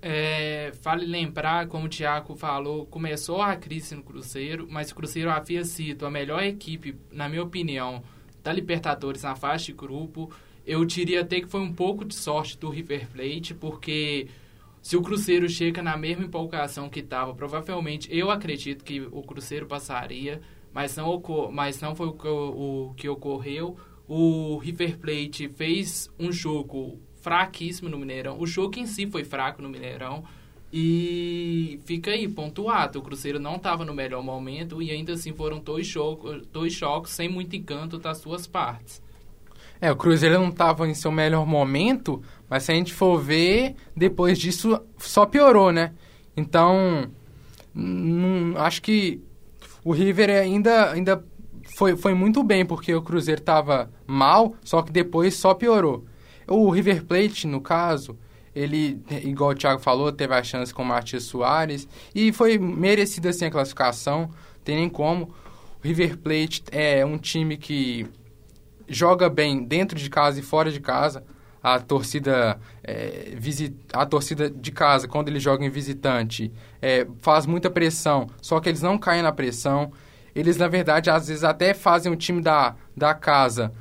É, 0.01 0.71
vale 0.81 1.05
lembrar, 1.05 1.67
como 1.67 1.85
o 1.85 1.89
Thiago 1.89 2.35
falou, 2.35 2.85
começou 2.85 3.41
a 3.41 3.55
crise 3.55 3.95
no 3.95 4.01
Cruzeiro, 4.01 4.67
mas 4.69 4.91
o 4.91 4.95
Cruzeiro 4.95 5.29
havia 5.29 5.65
sido 5.65 6.05
a 6.05 6.09
melhor 6.09 6.41
equipe, 6.41 6.95
na 7.11 7.27
minha 7.27 7.43
opinião, 7.43 8.01
da 8.43 8.51
Libertadores 8.51 9.23
na 9.23 9.35
fase 9.35 9.65
de 9.65 9.73
grupo. 9.73 10.31
Eu 10.65 10.85
diria 10.85 11.21
até 11.21 11.41
que 11.41 11.47
foi 11.47 11.61
um 11.61 11.73
pouco 11.73 12.05
de 12.05 12.15
sorte 12.15 12.57
do 12.57 12.69
River 12.69 13.09
Plate, 13.09 13.53
porque 13.53 14.27
se 14.81 14.97
o 14.97 15.01
Cruzeiro 15.01 15.47
chega 15.49 15.81
na 15.81 15.95
mesma 15.97 16.25
empolgação 16.25 16.89
que 16.89 16.99
estava, 16.99 17.33
provavelmente 17.33 18.07
eu 18.11 18.31
acredito 18.31 18.83
que 18.83 19.01
o 19.01 19.21
Cruzeiro 19.21 19.65
passaria, 19.65 20.41
mas 20.73 20.95
não, 20.95 21.21
mas 21.51 21.81
não 21.81 21.95
foi 21.95 22.07
o 22.07 22.13
que, 22.13 22.27
o 22.27 22.93
que 22.95 23.09
ocorreu. 23.09 23.77
O 24.07 24.57
River 24.57 24.97
Plate 24.97 25.49
fez 25.49 26.09
um 26.19 26.31
jogo 26.31 26.99
fraquíssimo 27.21 27.89
no 27.89 27.97
Mineirão. 27.97 28.39
O 28.39 28.47
jogo 28.47 28.79
em 28.79 28.85
si 28.85 29.07
foi 29.07 29.23
fraco 29.23 29.61
no 29.61 29.69
Mineirão. 29.69 30.23
E 30.73 31.79
fica 31.85 32.11
aí, 32.11 32.27
pontuado. 32.27 32.99
O 32.99 33.01
Cruzeiro 33.01 33.39
não 33.39 33.55
estava 33.55 33.83
no 33.83 33.93
melhor 33.93 34.23
momento 34.23 34.81
e 34.81 34.89
ainda 34.89 35.13
assim 35.13 35.33
foram 35.33 35.59
dois, 35.59 35.85
jogos, 35.85 36.45
dois 36.47 36.73
choques 36.73 37.11
sem 37.11 37.27
muito 37.27 37.55
encanto 37.55 37.97
das 37.97 38.19
suas 38.19 38.47
partes. 38.47 39.01
É, 39.81 39.91
o 39.91 39.95
Cruzeiro 39.95 40.39
não 40.39 40.49
estava 40.49 40.87
em 40.87 40.93
seu 40.93 41.11
melhor 41.11 41.45
momento, 41.45 42.21
mas 42.47 42.63
se 42.63 42.71
a 42.71 42.75
gente 42.75 42.93
for 42.93 43.19
ver, 43.19 43.75
depois 43.95 44.37
disso 44.37 44.79
só 44.97 45.25
piorou, 45.25 45.71
né? 45.71 45.91
Então, 46.37 47.09
acho 48.57 48.81
que 48.81 49.19
o 49.83 49.91
River 49.91 50.29
ainda, 50.29 50.91
ainda 50.91 51.25
foi, 51.75 51.97
foi 51.97 52.13
muito 52.13 52.43
bem, 52.43 52.65
porque 52.65 52.93
o 52.93 53.01
Cruzeiro 53.01 53.41
estava 53.41 53.91
mal, 54.05 54.55
só 54.63 54.81
que 54.81 54.91
depois 54.91 55.35
só 55.35 55.53
piorou. 55.53 56.05
O 56.47 56.69
River 56.69 57.03
Plate, 57.03 57.47
no 57.47 57.59
caso, 57.59 58.17
ele, 58.55 59.01
igual 59.23 59.51
o 59.51 59.55
Thiago 59.55 59.81
falou, 59.81 60.11
teve 60.11 60.33
a 60.33 60.43
chance 60.43 60.73
com 60.73 60.83
o 60.83 60.85
Matias 60.85 61.23
Soares 61.23 61.87
e 62.13 62.31
foi 62.33 62.57
merecida 62.57 63.29
assim 63.29 63.45
a 63.45 63.51
classificação, 63.51 64.29
tem 64.63 64.75
nem 64.75 64.89
como. 64.89 65.33
O 65.83 65.87
River 65.87 66.17
Plate 66.17 66.63
é 66.71 67.05
um 67.05 67.17
time 67.17 67.57
que 67.57 68.05
joga 68.87 69.29
bem 69.29 69.63
dentro 69.63 69.97
de 69.97 70.09
casa 70.09 70.39
e 70.39 70.43
fora 70.43 70.69
de 70.69 70.79
casa. 70.79 71.23
A 71.63 71.79
torcida 71.79 72.59
é, 72.83 73.33
visit, 73.37 73.75
a 73.93 74.05
torcida 74.05 74.49
de 74.49 74.71
casa 74.71 75.07
quando 75.07 75.27
eles 75.27 75.43
jogam 75.43 75.65
em 75.65 75.69
visitante 75.69 76.51
é, 76.81 77.05
faz 77.19 77.45
muita 77.45 77.69
pressão 77.69 78.27
só 78.41 78.59
que 78.59 78.67
eles 78.67 78.81
não 78.81 78.97
caem 78.97 79.21
na 79.21 79.31
pressão. 79.31 79.91
Eles 80.35 80.57
na 80.57 80.67
verdade 80.67 81.09
às 81.09 81.27
vezes 81.27 81.43
até 81.43 81.73
fazem 81.73 82.11
o 82.11 82.15
time 82.15 82.41
da, 82.41 82.75
da 82.97 83.13
casa 83.13 83.71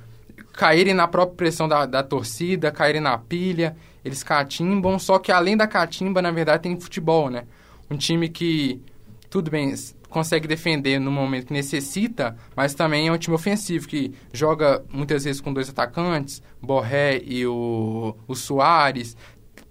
caírem 0.53 0.93
na 0.93 1.09
própria 1.09 1.37
pressão 1.37 1.67
da, 1.67 1.87
da 1.87 2.03
torcida 2.03 2.71
caírem 2.71 3.01
na 3.01 3.17
pilha 3.17 3.77
eles 4.05 4.23
catimbam 4.23 4.99
só 4.99 5.19
que 5.19 5.33
além 5.33 5.57
da 5.57 5.67
catimba 5.67 6.21
na 6.23 6.31
verdade 6.31 6.63
tem 6.63 6.81
futebol 6.81 7.31
né 7.31 7.45
um 7.91 7.97
time 7.97 8.29
que 8.29 8.81
tudo 9.29 9.51
bem 9.51 9.75
consegue 10.11 10.49
defender 10.49 10.99
no 10.99 11.11
momento 11.11 11.47
que 11.47 11.53
necessita, 11.53 12.37
mas 12.55 12.75
também 12.75 13.09
é 13.09 13.13
um 13.13 13.17
time 13.17 13.35
ofensivo 13.35 13.87
que 13.87 14.13
joga 14.33 14.85
muitas 14.93 15.25
vezes 15.25 15.41
com 15.41 15.53
dois 15.53 15.71
atacantes, 15.71 16.43
Borré 16.61 17.23
e 17.25 17.47
o, 17.47 18.17
o 18.27 18.35
Soares. 18.35 19.17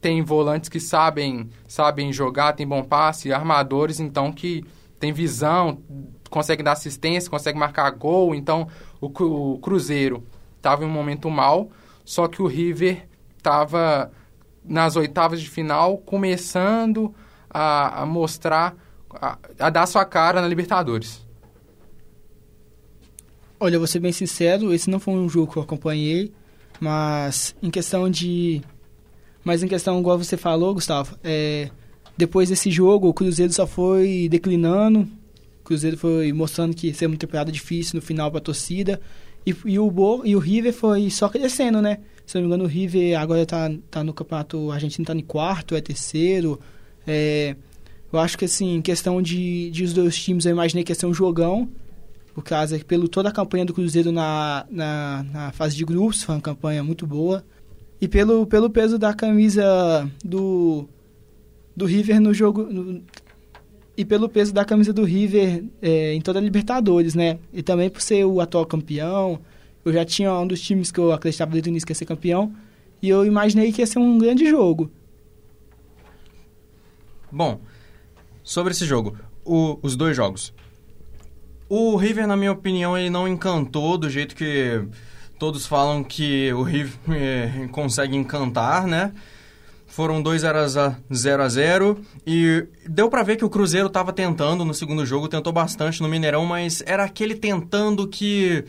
Tem 0.01 0.23
volantes 0.23 0.69
que 0.69 0.79
sabem, 0.79 1.49
sabem 1.67 2.11
jogar, 2.13 2.53
tem 2.53 2.65
bom 2.65 2.81
passe, 2.81 3.33
armadores 3.33 3.99
então 3.99 4.31
que 4.31 4.63
tem 4.97 5.11
visão, 5.11 5.81
consegue 6.29 6.63
dar 6.63 6.71
assistência, 6.71 7.29
consegue 7.29 7.59
marcar 7.59 7.89
gol. 7.91 8.33
Então 8.33 8.67
o, 9.01 9.07
o 9.07 9.59
Cruzeiro 9.59 10.23
estava 10.55 10.83
em 10.83 10.87
um 10.87 10.91
momento 10.91 11.29
mal, 11.29 11.69
só 12.05 12.29
que 12.29 12.41
o 12.41 12.47
River 12.47 13.07
estava 13.37 14.09
nas 14.69 14.95
oitavas 14.95 15.41
de 15.41 15.49
final 15.49 15.97
começando 15.97 17.13
a, 17.49 18.03
a 18.03 18.05
mostrar 18.05 18.75
a, 19.09 19.37
a 19.57 19.69
dar 19.71 19.87
sua 19.87 20.05
cara 20.05 20.41
na 20.41 20.47
Libertadores. 20.47 21.25
Olha, 23.59 23.79
vou 23.79 23.87
ser 23.87 23.99
bem 23.99 24.11
sincero, 24.11 24.71
esse 24.71 24.89
não 24.89 24.99
foi 24.99 25.15
um 25.15 25.27
jogo 25.27 25.51
que 25.51 25.57
eu 25.57 25.63
acompanhei, 25.63 26.31
mas 26.79 27.55
em 27.61 27.69
questão 27.69 28.09
de. 28.09 28.61
Mas 29.43 29.63
em 29.63 29.67
questão, 29.67 29.99
igual 29.99 30.17
você 30.17 30.37
falou, 30.37 30.73
Gustavo, 30.73 31.17
é, 31.23 31.69
depois 32.15 32.49
desse 32.49 32.69
jogo, 32.69 33.09
o 33.09 33.13
Cruzeiro 33.13 33.51
só 33.51 33.65
foi 33.65 34.27
declinando, 34.29 35.01
o 35.01 35.63
Cruzeiro 35.63 35.97
foi 35.97 36.31
mostrando 36.31 36.75
que 36.75 36.87
ia 36.87 36.93
ser 36.93 37.07
uma 37.07 37.17
temporada 37.17 37.51
difícil 37.51 37.95
no 37.95 38.01
final 38.01 38.29
para 38.29 38.37
a 38.37 38.43
torcida, 38.43 39.01
e, 39.45 39.55
e, 39.65 39.79
o 39.79 39.89
Bo, 39.89 40.21
e 40.23 40.35
o 40.35 40.39
River 40.39 40.73
foi 40.73 41.09
só 41.09 41.27
crescendo, 41.27 41.81
né? 41.81 41.99
Se 42.29 42.35
não 42.35 42.43
me 42.43 42.47
engano, 42.47 42.65
o 42.65 42.67
River 42.67 43.19
agora 43.19 43.43
tá, 43.43 43.71
tá 43.89 44.03
no 44.03 44.13
campeonato 44.13 44.69
argentino, 44.69 45.03
tá 45.03 45.15
em 45.15 45.19
quarto, 45.19 45.73
é 45.73 45.81
terceiro, 45.81 46.59
é, 47.07 47.55
eu 48.13 48.19
acho 48.19 48.37
que, 48.37 48.45
assim, 48.45 48.79
questão 48.83 49.19
de, 49.19 49.71
de 49.71 49.83
os 49.83 49.93
dois 49.93 50.15
times, 50.15 50.45
eu 50.45 50.51
imaginei 50.51 50.83
que 50.83 50.91
ia 50.91 50.95
ser 50.95 51.07
um 51.07 51.13
jogão, 51.13 51.67
por 52.35 52.43
causa 52.43 52.77
que 52.77 52.85
pelo 52.85 53.09
toda 53.09 53.29
a 53.29 53.31
campanha 53.31 53.65
do 53.65 53.73
Cruzeiro 53.73 54.11
na, 54.11 54.63
na, 54.69 55.25
na, 55.33 55.51
fase 55.53 55.75
de 55.75 55.83
grupos, 55.83 56.21
foi 56.21 56.35
uma 56.35 56.41
campanha 56.41 56.83
muito 56.83 57.07
boa. 57.07 57.43
E 57.99 58.07
pelo, 58.07 58.45
pelo 58.45 58.69
peso 58.69 58.99
da 58.99 59.11
camisa 59.11 60.07
do, 60.23 60.87
do 61.75 61.87
River 61.87 62.21
no 62.21 62.31
jogo. 62.31 62.61
No, 62.61 63.01
e 63.97 64.05
pelo 64.05 64.29
peso 64.29 64.53
da 64.53 64.63
camisa 64.63 64.93
do 64.93 65.03
River 65.03 65.63
é, 65.81 66.13
em 66.13 66.21
toda 66.21 66.37
a 66.37 66.41
Libertadores, 66.43 67.15
né? 67.15 67.39
E 67.51 67.63
também 67.63 67.89
por 67.89 68.03
ser 68.03 68.23
o 68.23 68.39
atual 68.39 68.67
campeão. 68.67 69.39
Eu 69.89 69.93
já 69.93 70.05
tinha 70.05 70.31
um 70.33 70.45
dos 70.45 70.61
times 70.61 70.91
que 70.91 70.99
eu 70.99 71.11
acreditava 71.11 71.51
desde 71.51 71.69
o 71.69 71.71
início 71.71 71.87
que 71.87 71.91
ia 71.91 71.95
ser 71.95 72.05
campeão. 72.05 72.53
E 73.01 73.09
eu 73.09 73.25
imaginei 73.25 73.71
que 73.71 73.81
ia 73.81 73.87
ser 73.87 73.97
um 73.97 74.19
grande 74.19 74.47
jogo. 74.47 74.91
Bom, 77.31 77.59
sobre 78.43 78.71
esse 78.71 78.85
jogo, 78.85 79.17
o, 79.43 79.79
os 79.81 79.95
dois 79.95 80.15
jogos. 80.15 80.53
O 81.67 81.95
River, 81.95 82.27
na 82.27 82.35
minha 82.35 82.51
opinião, 82.51 82.97
ele 82.97 83.09
não 83.09 83.27
encantou 83.27 83.97
do 83.97 84.09
jeito 84.09 84.35
que 84.35 84.83
todos 85.39 85.65
falam 85.65 86.03
que 86.03 86.51
o 86.53 86.61
River 86.61 86.93
eh, 87.09 87.67
consegue 87.71 88.15
encantar, 88.15 88.85
né? 88.85 89.11
Foram 89.87 90.21
2 90.21 90.43
a 90.43 90.67
0 91.11 91.43
a 91.43 91.49
0 91.49 91.99
e 92.25 92.63
deu 92.87 93.09
para 93.09 93.23
ver 93.23 93.37
que 93.37 93.45
o 93.45 93.49
Cruzeiro 93.49 93.87
estava 93.87 94.13
tentando 94.13 94.63
no 94.63 94.73
segundo 94.73 95.03
jogo, 95.03 95.27
tentou 95.27 95.51
bastante 95.51 95.99
no 96.01 96.07
Mineirão, 96.07 96.45
mas 96.45 96.83
era 96.85 97.03
aquele 97.03 97.33
tentando 97.33 98.07
que 98.07 98.65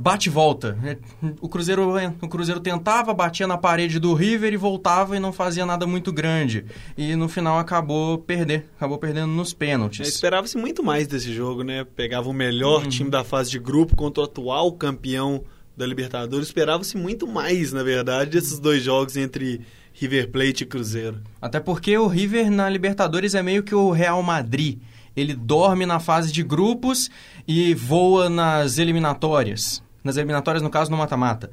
bate 0.00 0.28
e 0.28 0.32
volta. 0.32 0.78
É, 0.84 0.96
o 1.40 1.48
Cruzeiro, 1.48 1.92
o 2.22 2.28
Cruzeiro 2.28 2.60
tentava, 2.60 3.12
batia 3.12 3.46
na 3.48 3.58
parede 3.58 3.98
do 3.98 4.14
River 4.14 4.52
e 4.52 4.56
voltava 4.56 5.16
e 5.16 5.20
não 5.20 5.32
fazia 5.32 5.66
nada 5.66 5.86
muito 5.86 6.12
grande. 6.12 6.64
E 6.96 7.16
no 7.16 7.28
final 7.28 7.58
acabou 7.58 8.18
perder, 8.18 8.66
acabou 8.76 8.96
perdendo 8.98 9.32
nos 9.32 9.52
pênaltis. 9.52 10.00
É, 10.06 10.08
Esperava-se 10.08 10.56
muito 10.56 10.82
mais 10.84 11.06
desse 11.08 11.32
jogo, 11.34 11.62
né? 11.64 11.84
Pegava 11.96 12.28
o 12.28 12.32
melhor 12.32 12.82
Uhum. 12.84 12.88
time 12.88 13.10
da 13.10 13.24
fase 13.24 13.50
de 13.50 13.58
grupo 13.58 13.96
contra 13.96 14.22
o 14.22 14.24
atual 14.24 14.70
campeão 14.72 15.42
da 15.76 15.84
Libertadores. 15.84 16.46
Esperava-se 16.46 16.96
muito 16.96 17.26
mais, 17.26 17.72
na 17.72 17.82
verdade, 17.82 18.30
desses 18.30 18.58
dois 18.60 18.82
jogos 18.82 19.16
entre 19.16 19.60
River 19.92 20.30
Plate 20.30 20.62
e 20.62 20.66
Cruzeiro. 20.66 21.18
Até 21.42 21.58
porque 21.58 21.98
o 21.98 22.06
River 22.06 22.50
na 22.52 22.68
Libertadores 22.68 23.34
é 23.34 23.42
meio 23.42 23.64
que 23.64 23.74
o 23.74 23.90
Real 23.90 24.22
Madrid. 24.22 24.78
Ele 25.16 25.34
dorme 25.34 25.84
na 25.84 25.98
fase 25.98 26.30
de 26.32 26.44
grupos 26.44 27.10
e 27.48 27.74
voa 27.74 28.28
nas 28.30 28.78
eliminatórias. 28.78 29.82
Nas 30.04 30.16
eliminatórias, 30.16 30.62
no 30.62 30.70
caso, 30.70 30.90
no 30.90 30.96
mata-mata. 30.96 31.50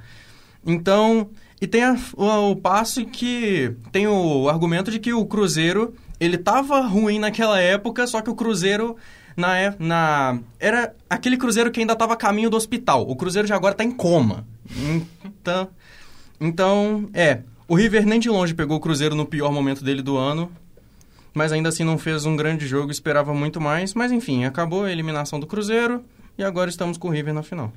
Então, 0.65 1.29
e 1.61 1.67
tem 1.67 1.83
a- 1.83 1.95
o, 2.15 2.51
o 2.51 2.55
passo 2.55 3.05
que 3.05 3.75
tem 3.91 4.07
o 4.07 4.49
argumento 4.49 4.89
de 4.91 4.99
que 4.99 5.13
o 5.13 5.25
Cruzeiro, 5.25 5.93
ele 6.19 6.37
tava 6.37 6.79
ruim 6.81 7.19
naquela 7.19 7.59
época, 7.59 8.05
só 8.07 8.21
que 8.21 8.29
o 8.29 8.35
Cruzeiro 8.35 8.95
na, 9.37 9.57
é- 9.57 9.75
na 9.79 10.39
era 10.59 10.93
aquele 11.09 11.37
Cruzeiro 11.37 11.71
que 11.71 11.79
ainda 11.79 11.95
tava 11.95 12.13
a 12.13 12.17
caminho 12.17 12.49
do 12.49 12.57
hospital. 12.57 13.07
O 13.07 13.15
Cruzeiro 13.15 13.47
já 13.47 13.55
agora 13.55 13.75
tá 13.75 13.83
em 13.83 13.91
coma. 13.91 14.45
Então, 15.23 15.67
então, 16.39 17.09
é, 17.13 17.41
o 17.67 17.75
River 17.75 18.05
nem 18.05 18.19
de 18.19 18.29
longe 18.29 18.53
pegou 18.53 18.77
o 18.77 18.79
Cruzeiro 18.79 19.15
no 19.15 19.25
pior 19.25 19.51
momento 19.51 19.83
dele 19.83 20.01
do 20.01 20.17
ano, 20.17 20.51
mas 21.33 21.51
ainda 21.51 21.69
assim 21.69 21.83
não 21.83 21.97
fez 21.97 22.25
um 22.25 22.35
grande 22.35 22.65
jogo, 22.67 22.91
esperava 22.91 23.33
muito 23.33 23.59
mais, 23.61 23.93
mas 23.93 24.11
enfim, 24.11 24.45
acabou 24.45 24.85
a 24.85 24.91
eliminação 24.91 25.39
do 25.39 25.45
Cruzeiro 25.47 26.03
e 26.37 26.43
agora 26.43 26.69
estamos 26.69 26.97
com 26.97 27.07
o 27.09 27.11
River 27.11 27.33
na 27.33 27.43
final. 27.43 27.71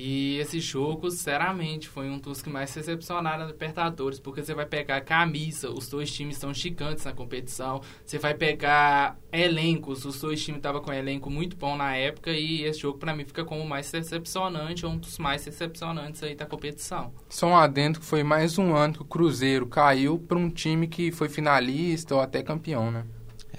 E 0.00 0.38
esse 0.38 0.60
jogo, 0.60 1.10
sinceramente, 1.10 1.88
foi 1.88 2.08
um 2.08 2.20
dos 2.20 2.40
que 2.40 2.48
mais 2.48 2.70
se 2.70 2.78
decepcionaram 2.78 3.40
na 3.40 3.46
Libertadores, 3.46 4.20
porque 4.20 4.44
você 4.44 4.54
vai 4.54 4.64
pegar 4.64 4.98
a 4.98 5.00
camisa, 5.00 5.70
os 5.70 5.88
dois 5.88 6.08
times 6.12 6.36
estão 6.36 6.54
gigantes 6.54 7.04
na 7.04 7.12
competição, 7.12 7.80
você 8.06 8.16
vai 8.16 8.32
pegar 8.32 9.18
elencos, 9.32 10.04
os 10.04 10.20
dois 10.20 10.40
times 10.40 10.58
estavam 10.58 10.80
com 10.80 10.92
um 10.92 10.94
elenco 10.94 11.28
muito 11.28 11.56
bom 11.56 11.76
na 11.76 11.96
época, 11.96 12.30
e 12.30 12.62
esse 12.62 12.78
jogo 12.78 12.96
pra 12.96 13.12
mim 13.12 13.24
fica 13.24 13.44
como 13.44 13.60
o 13.60 13.68
mais 13.68 13.90
decepcionante, 13.90 14.86
ou 14.86 14.92
um 14.92 14.98
dos 14.98 15.18
mais 15.18 15.44
decepcionantes 15.44 16.22
aí 16.22 16.36
da 16.36 16.46
competição. 16.46 17.12
Só 17.28 17.48
um 17.48 17.56
adendo 17.56 17.98
que 17.98 18.06
foi 18.06 18.22
mais 18.22 18.56
um 18.56 18.76
ano 18.76 18.94
que 18.94 19.02
o 19.02 19.04
Cruzeiro 19.04 19.66
caiu 19.66 20.16
para 20.16 20.38
um 20.38 20.48
time 20.48 20.86
que 20.86 21.10
foi 21.10 21.28
finalista 21.28 22.14
ou 22.14 22.20
até 22.20 22.40
campeão, 22.40 22.92
né? 22.92 23.04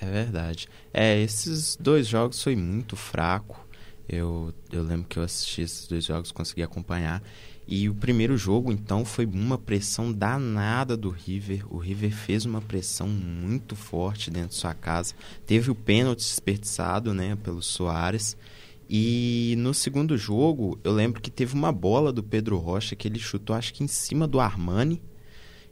É 0.01 0.05
verdade. 0.09 0.69
É, 0.93 1.19
esses 1.19 1.75
dois 1.75 2.07
jogos 2.07 2.41
foi 2.41 2.55
muito 2.55 2.95
fraco. 2.95 3.67
Eu, 4.09 4.51
eu 4.71 4.81
lembro 4.81 5.07
que 5.07 5.19
eu 5.19 5.23
assisti 5.23 5.61
esses 5.61 5.87
dois 5.87 6.03
jogos, 6.03 6.31
consegui 6.31 6.63
acompanhar. 6.63 7.21
E 7.67 7.87
o 7.87 7.93
primeiro 7.93 8.35
jogo, 8.35 8.71
então, 8.71 9.05
foi 9.05 9.27
uma 9.27 9.55
pressão 9.55 10.11
danada 10.11 10.97
do 10.97 11.11
River. 11.11 11.71
O 11.71 11.77
River 11.77 12.11
fez 12.11 12.43
uma 12.43 12.59
pressão 12.59 13.07
muito 13.07 13.75
forte 13.75 14.31
dentro 14.31 14.49
de 14.49 14.55
sua 14.55 14.73
casa. 14.73 15.13
Teve 15.45 15.69
o 15.69 15.75
pênalti 15.75 16.21
desperdiçado, 16.21 17.13
né, 17.13 17.37
pelo 17.43 17.61
Soares. 17.61 18.35
E 18.89 19.53
no 19.59 19.71
segundo 19.71 20.17
jogo, 20.17 20.79
eu 20.83 20.91
lembro 20.91 21.21
que 21.21 21.29
teve 21.29 21.53
uma 21.53 21.71
bola 21.71 22.11
do 22.11 22.23
Pedro 22.23 22.57
Rocha 22.57 22.95
que 22.95 23.07
ele 23.07 23.19
chutou, 23.19 23.55
acho 23.55 23.71
que 23.71 23.83
em 23.83 23.87
cima 23.87 24.27
do 24.27 24.39
Armani. 24.39 24.99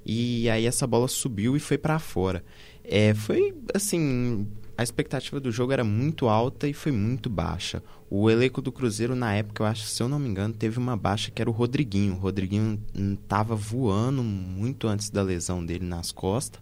E 0.06 0.48
aí 0.52 0.68
essa 0.68 0.86
bola 0.86 1.08
subiu 1.08 1.58
e 1.58 1.60
foi 1.60 1.80
pra 1.80 1.98
fora. 1.98 2.44
É, 2.84 3.16
foi 3.16 3.56
assim, 3.74 4.48
a 4.78 4.84
expectativa 4.84 5.40
do 5.40 5.52
jogo 5.52 5.74
era 5.74 5.84
muito 5.84 6.28
alta 6.28 6.68
e 6.68 6.74
foi 6.74 6.92
muito 6.92 7.30
baixa. 7.30 7.82
O 8.10 8.30
elenco 8.30 8.62
do 8.62 8.72
Cruzeiro 8.72 9.16
na 9.16 9.34
época, 9.34 9.64
eu 9.64 9.68
acho, 9.68 9.88
se 9.88 10.04
eu 10.04 10.08
não 10.08 10.20
me 10.20 10.30
engano, 10.30 10.54
teve 10.54 10.78
uma 10.78 10.96
baixa 10.96 11.32
que 11.32 11.42
era 11.42 11.50
o 11.50 11.54
Rodriguinho. 11.54 12.14
O 12.14 12.20
Rodriguinho 12.20 12.80
hum, 12.96 13.18
tava 13.28 13.56
voando 13.56 14.24
muito 14.24 14.88
antes 14.88 15.10
da 15.10 15.24
lesão 15.24 15.66
dele 15.66 15.86
nas 15.86 16.12
costas. 16.12 16.62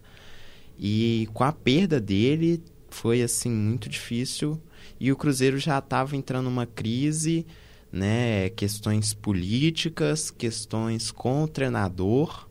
E 0.78 1.28
com 1.34 1.44
a 1.44 1.52
perda 1.52 2.00
dele 2.00 2.62
foi 2.88 3.22
assim 3.22 3.50
muito 3.50 3.88
difícil 3.88 4.58
e 4.98 5.12
o 5.12 5.16
Cruzeiro 5.16 5.58
já 5.58 5.78
estava 5.78 6.16
entrando 6.16 6.46
numa 6.46 6.66
crise, 6.66 7.46
né, 7.92 8.48
questões 8.50 9.12
políticas, 9.12 10.30
questões 10.30 11.10
com 11.10 11.42
o 11.42 11.48
treinador 11.48 12.48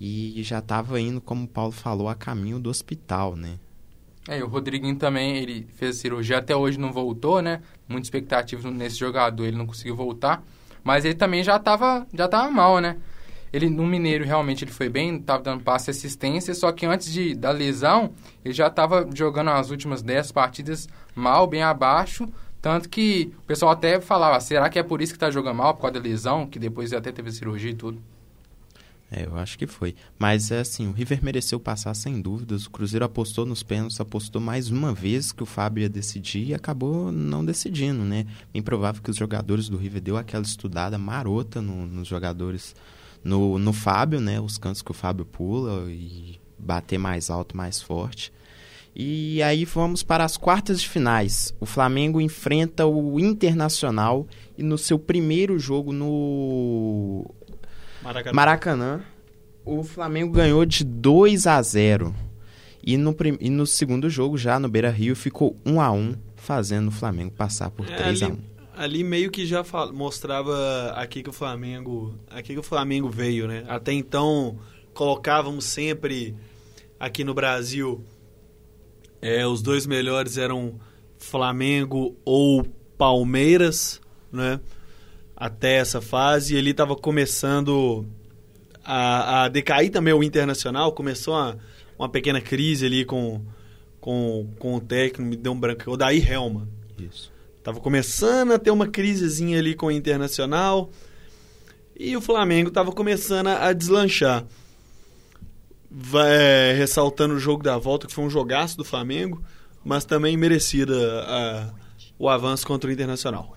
e 0.00 0.42
já 0.42 0.58
estava 0.58 1.00
indo, 1.00 1.20
como 1.20 1.44
o 1.44 1.48
Paulo 1.48 1.72
falou, 1.72 2.08
a 2.08 2.14
caminho 2.14 2.58
do 2.58 2.68
hospital, 2.68 3.36
né? 3.36 3.58
É, 4.28 4.42
o 4.42 4.48
Rodriguinho 4.48 4.96
também, 4.96 5.36
ele 5.36 5.66
fez 5.74 5.96
cirurgia, 5.96 6.38
até 6.38 6.56
hoje 6.56 6.78
não 6.78 6.92
voltou, 6.92 7.42
né? 7.42 7.60
Muita 7.86 8.06
expectativa 8.06 8.70
nesse 8.70 8.96
jogador, 8.96 9.44
ele 9.44 9.56
não 9.56 9.66
conseguiu 9.66 9.94
voltar. 9.94 10.42
Mas 10.82 11.04
ele 11.04 11.14
também 11.14 11.42
já 11.42 11.56
estava 11.56 12.06
já 12.12 12.26
tava 12.28 12.50
mal, 12.50 12.78
né? 12.78 12.96
Ele, 13.52 13.70
no 13.70 13.86
Mineiro, 13.86 14.24
realmente, 14.24 14.64
ele 14.64 14.72
foi 14.72 14.88
bem, 14.88 15.16
estava 15.16 15.42
dando 15.42 15.62
passe 15.62 15.88
e 15.88 15.92
assistência, 15.92 16.52
só 16.54 16.72
que 16.72 16.84
antes 16.86 17.12
de, 17.12 17.36
da 17.36 17.52
lesão, 17.52 18.12
ele 18.44 18.52
já 18.52 18.66
estava 18.66 19.08
jogando 19.14 19.50
as 19.50 19.70
últimas 19.70 20.02
10 20.02 20.32
partidas 20.32 20.88
mal, 21.14 21.46
bem 21.46 21.62
abaixo, 21.62 22.26
tanto 22.60 22.88
que 22.88 23.32
o 23.38 23.42
pessoal 23.42 23.70
até 23.70 24.00
falava, 24.00 24.40
será 24.40 24.68
que 24.68 24.76
é 24.76 24.82
por 24.82 25.00
isso 25.00 25.12
que 25.12 25.18
está 25.18 25.30
jogando 25.30 25.58
mal, 25.58 25.74
por 25.74 25.82
causa 25.82 26.00
da 26.00 26.00
lesão, 26.00 26.48
que 26.48 26.58
depois 26.58 26.92
até 26.92 27.12
teve 27.12 27.30
cirurgia 27.30 27.70
e 27.70 27.74
tudo? 27.74 28.02
É, 29.16 29.26
eu 29.26 29.36
acho 29.36 29.56
que 29.56 29.66
foi. 29.66 29.94
Mas 30.18 30.50
é 30.50 30.58
assim, 30.58 30.88
o 30.88 30.92
River 30.92 31.22
mereceu 31.22 31.60
passar 31.60 31.94
sem 31.94 32.20
dúvidas. 32.20 32.66
O 32.66 32.70
Cruzeiro 32.70 33.04
apostou 33.04 33.46
nos 33.46 33.62
pênaltis, 33.62 34.00
apostou 34.00 34.40
mais 34.40 34.70
uma 34.70 34.92
vez 34.92 35.30
que 35.30 35.42
o 35.42 35.46
Fábio 35.46 35.82
ia 35.82 35.88
decidir 35.88 36.48
e 36.48 36.54
acabou 36.54 37.12
não 37.12 37.44
decidindo, 37.44 38.02
né? 38.02 38.26
Bem 38.52 38.60
provável 38.60 39.00
que 39.00 39.10
os 39.10 39.16
jogadores 39.16 39.68
do 39.68 39.76
River 39.76 40.02
deu 40.02 40.16
aquela 40.16 40.42
estudada 40.42 40.98
marota 40.98 41.62
no- 41.62 41.86
nos 41.86 42.08
jogadores, 42.08 42.74
no, 43.22 43.56
no 43.56 43.72
Fábio, 43.72 44.20
né? 44.20 44.40
Os 44.40 44.58
cantos 44.58 44.82
que 44.82 44.90
o 44.90 44.94
Fábio 44.94 45.24
pula 45.24 45.88
e 45.92 46.40
bater 46.58 46.98
mais 46.98 47.30
alto, 47.30 47.56
mais 47.56 47.80
forte. 47.80 48.32
E 48.96 49.42
aí 49.42 49.64
vamos 49.64 50.02
para 50.02 50.24
as 50.24 50.36
quartas 50.36 50.80
de 50.80 50.88
finais. 50.88 51.54
O 51.60 51.66
Flamengo 51.66 52.20
enfrenta 52.20 52.86
o 52.86 53.18
Internacional 53.20 54.26
e 54.56 54.62
no 54.62 54.78
seu 54.78 54.98
primeiro 54.98 55.58
jogo 55.58 55.92
no 55.92 57.24
Maracanã. 58.04 58.32
Maracanã, 58.34 59.00
o 59.64 59.82
Flamengo 59.82 60.32
ganhou 60.32 60.64
de 60.64 60.84
2 60.84 61.46
a 61.46 61.60
0. 61.62 62.14
E 62.86 62.96
no, 62.98 63.14
prim- 63.14 63.38
e 63.40 63.48
no 63.48 63.66
segundo 63.66 64.10
jogo, 64.10 64.36
já 64.36 64.58
no 64.60 64.68
Beira 64.68 64.90
Rio, 64.90 65.16
ficou 65.16 65.56
1 65.64 65.80
a 65.80 65.90
1 65.90 66.14
fazendo 66.36 66.88
o 66.88 66.92
Flamengo 66.92 67.32
passar 67.32 67.70
por 67.70 67.88
É, 67.88 67.96
3 67.96 68.22
a 68.22 68.26
1 68.28 68.30
ali, 68.30 68.40
ali 68.76 69.04
meio 69.04 69.30
que 69.30 69.46
já 69.46 69.64
fal- 69.64 69.90
mostrava 69.92 70.92
aqui 70.94 71.22
que 71.22 71.30
o 71.30 71.32
Flamengo, 71.32 72.14
aqui 72.30 72.52
que 72.52 72.58
o 72.58 72.62
Flamengo 72.62 73.08
veio, 73.08 73.48
né? 73.48 73.64
Até 73.68 73.92
então 73.94 74.58
colocávamos 74.92 75.64
sempre 75.64 76.34
aqui 77.00 77.24
no 77.24 77.32
Brasil 77.32 78.04
é, 79.22 79.46
os 79.46 79.62
dois 79.62 79.86
melhores 79.86 80.36
eram 80.36 80.78
Flamengo 81.18 82.14
ou 82.24 82.62
Palmeiras, 82.98 83.98
né? 84.30 84.60
Até 85.44 85.74
essa 85.74 86.00
fase, 86.00 86.56
ele 86.56 86.70
estava 86.70 86.96
começando 86.96 88.06
a, 88.82 89.44
a 89.44 89.48
decair 89.48 89.90
também 89.90 90.14
o 90.14 90.22
Internacional, 90.22 90.90
começou 90.92 91.34
uma, 91.34 91.58
uma 91.98 92.08
pequena 92.08 92.40
crise 92.40 92.86
ali 92.86 93.04
com, 93.04 93.42
com, 94.00 94.48
com 94.58 94.74
o 94.76 94.80
técnico, 94.80 95.20
me 95.20 95.36
deu 95.36 95.52
um 95.52 95.60
branco, 95.60 95.90
o 95.90 95.98
Daí 95.98 96.26
Helma. 96.26 96.66
Isso. 96.98 97.30
Tava 97.62 97.78
começando 97.78 98.52
a 98.52 98.58
ter 98.58 98.70
uma 98.70 98.88
crisezinha 98.88 99.58
ali 99.58 99.74
com 99.74 99.86
o 99.86 99.90
Internacional. 99.90 100.88
E 101.94 102.16
o 102.16 102.22
Flamengo 102.22 102.70
tava 102.70 102.90
começando 102.90 103.48
a 103.48 103.70
deslanchar. 103.74 104.46
Vai, 105.90 106.30
é, 106.30 106.72
ressaltando 106.74 107.34
o 107.34 107.38
jogo 107.38 107.62
da 107.62 107.76
volta, 107.76 108.06
que 108.06 108.14
foi 108.14 108.24
um 108.24 108.30
jogaço 108.30 108.78
do 108.78 108.84
Flamengo, 108.84 109.42
mas 109.84 110.06
também 110.06 110.38
merecida 110.38 110.94
a- 111.26 111.70
o 112.18 112.30
avanço 112.30 112.66
contra 112.66 112.88
o 112.88 112.92
Internacional. 112.94 113.54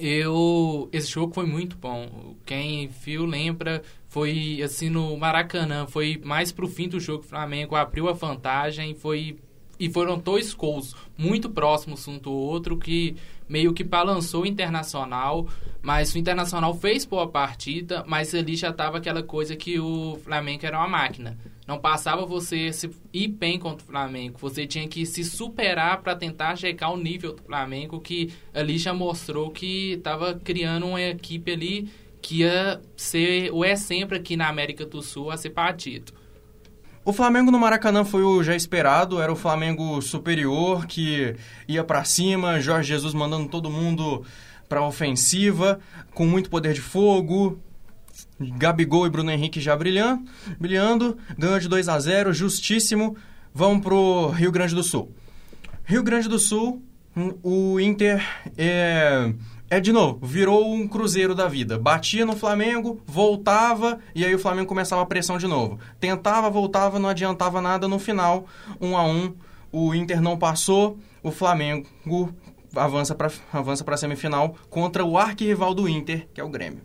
Eu. 0.00 0.88
Esse 0.92 1.10
jogo 1.10 1.34
foi 1.34 1.44
muito 1.46 1.76
bom. 1.76 2.34
Quem 2.46 2.88
viu 2.88 3.26
lembra. 3.26 3.82
Foi 4.08 4.60
assim 4.64 4.88
no 4.88 5.16
Maracanã. 5.16 5.86
Foi 5.86 6.20
mais 6.24 6.50
pro 6.50 6.66
fim 6.66 6.88
do 6.88 6.98
jogo. 6.98 7.22
O 7.22 7.28
Flamengo 7.28 7.76
abriu 7.76 8.08
a 8.08 8.12
vantagem. 8.12 8.94
Foi. 8.94 9.38
E 9.80 9.88
foram 9.90 10.18
dois 10.18 10.52
gols 10.52 10.94
muito 11.16 11.48
próximos 11.48 12.06
um 12.06 12.18
do 12.18 12.30
outro 12.30 12.76
que 12.76 13.16
meio 13.48 13.72
que 13.72 13.82
balançou 13.82 14.42
o 14.42 14.46
Internacional. 14.46 15.48
Mas 15.80 16.14
o 16.14 16.18
Internacional 16.18 16.74
fez 16.74 17.06
boa 17.06 17.26
partida, 17.26 18.04
mas 18.06 18.34
ali 18.34 18.54
já 18.54 18.70
tava 18.70 18.98
aquela 18.98 19.22
coisa 19.22 19.56
que 19.56 19.80
o 19.80 20.20
Flamengo 20.22 20.66
era 20.66 20.78
uma 20.78 20.86
máquina. 20.86 21.38
Não 21.66 21.78
passava 21.78 22.26
você 22.26 22.70
se 22.74 22.90
ir 23.10 23.28
bem 23.28 23.58
contra 23.58 23.82
o 23.82 23.86
Flamengo. 23.86 24.38
Você 24.40 24.66
tinha 24.66 24.86
que 24.86 25.06
se 25.06 25.24
superar 25.24 26.02
para 26.02 26.14
tentar 26.14 26.56
chegar 26.56 26.90
o 26.90 26.98
nível 26.98 27.32
do 27.32 27.42
Flamengo, 27.42 28.00
que 28.00 28.30
ali 28.52 28.76
já 28.76 28.92
mostrou 28.92 29.50
que 29.50 29.92
estava 29.92 30.34
criando 30.34 30.84
uma 30.84 31.00
equipe 31.00 31.52
ali 31.52 31.88
que 32.20 32.40
ia 32.40 32.82
ser 32.94 33.50
ou 33.50 33.64
é 33.64 33.76
sempre 33.76 34.18
aqui 34.18 34.36
na 34.36 34.46
América 34.48 34.84
do 34.84 35.00
Sul 35.00 35.30
a 35.30 35.38
ser 35.38 35.50
batido. 35.50 36.19
O 37.02 37.12
Flamengo 37.14 37.50
no 37.50 37.58
Maracanã 37.58 38.04
foi 38.04 38.22
o 38.22 38.42
já 38.42 38.54
esperado, 38.54 39.20
era 39.20 39.32
o 39.32 39.36
Flamengo 39.36 40.02
superior 40.02 40.86
que 40.86 41.34
ia 41.66 41.82
pra 41.82 42.04
cima, 42.04 42.60
Jorge 42.60 42.88
Jesus 42.88 43.14
mandando 43.14 43.48
todo 43.48 43.70
mundo 43.70 44.22
para 44.68 44.82
ofensiva, 44.82 45.80
com 46.12 46.26
muito 46.26 46.50
poder 46.50 46.74
de 46.74 46.80
fogo. 46.80 47.58
Gabigol 48.38 49.06
e 49.06 49.10
Bruno 49.10 49.30
Henrique 49.30 49.60
já 49.60 49.74
brilhando, 49.74 50.24
brilhando 50.58 51.16
ganhou 51.38 51.58
de 51.58 51.68
2 51.68 51.88
a 51.88 51.98
0 51.98 52.34
justíssimo. 52.34 53.16
Vamos 53.52 53.82
pro 53.82 54.28
Rio 54.28 54.52
Grande 54.52 54.74
do 54.74 54.82
Sul. 54.82 55.10
Rio 55.84 56.02
Grande 56.02 56.28
do 56.28 56.38
Sul, 56.38 56.82
o 57.42 57.80
Inter 57.80 58.22
é, 58.56 59.32
é 59.70 59.78
de 59.78 59.92
novo, 59.92 60.26
virou 60.26 60.68
um 60.74 60.88
cruzeiro 60.88 61.32
da 61.32 61.46
vida. 61.46 61.78
Batia 61.78 62.26
no 62.26 62.34
Flamengo, 62.34 63.00
voltava 63.06 64.00
e 64.12 64.24
aí 64.24 64.34
o 64.34 64.38
Flamengo 64.38 64.66
começava 64.66 65.00
a 65.00 65.06
pressão 65.06 65.38
de 65.38 65.46
novo. 65.46 65.78
Tentava, 66.00 66.50
voltava, 66.50 66.98
não 66.98 67.08
adiantava 67.08 67.60
nada. 67.60 67.86
No 67.86 68.00
final, 68.00 68.46
um 68.80 68.96
a 68.96 69.04
um, 69.04 69.32
o 69.70 69.94
Inter 69.94 70.20
não 70.20 70.36
passou. 70.36 70.98
O 71.22 71.30
Flamengo 71.30 72.34
avança 72.74 73.14
para 73.14 73.30
avança 73.52 73.84
a 73.88 73.96
semifinal 73.96 74.56
contra 74.68 75.04
o 75.04 75.16
arquirrival 75.16 75.72
do 75.72 75.88
Inter, 75.88 76.26
que 76.34 76.40
é 76.40 76.44
o 76.44 76.48
Grêmio. 76.48 76.80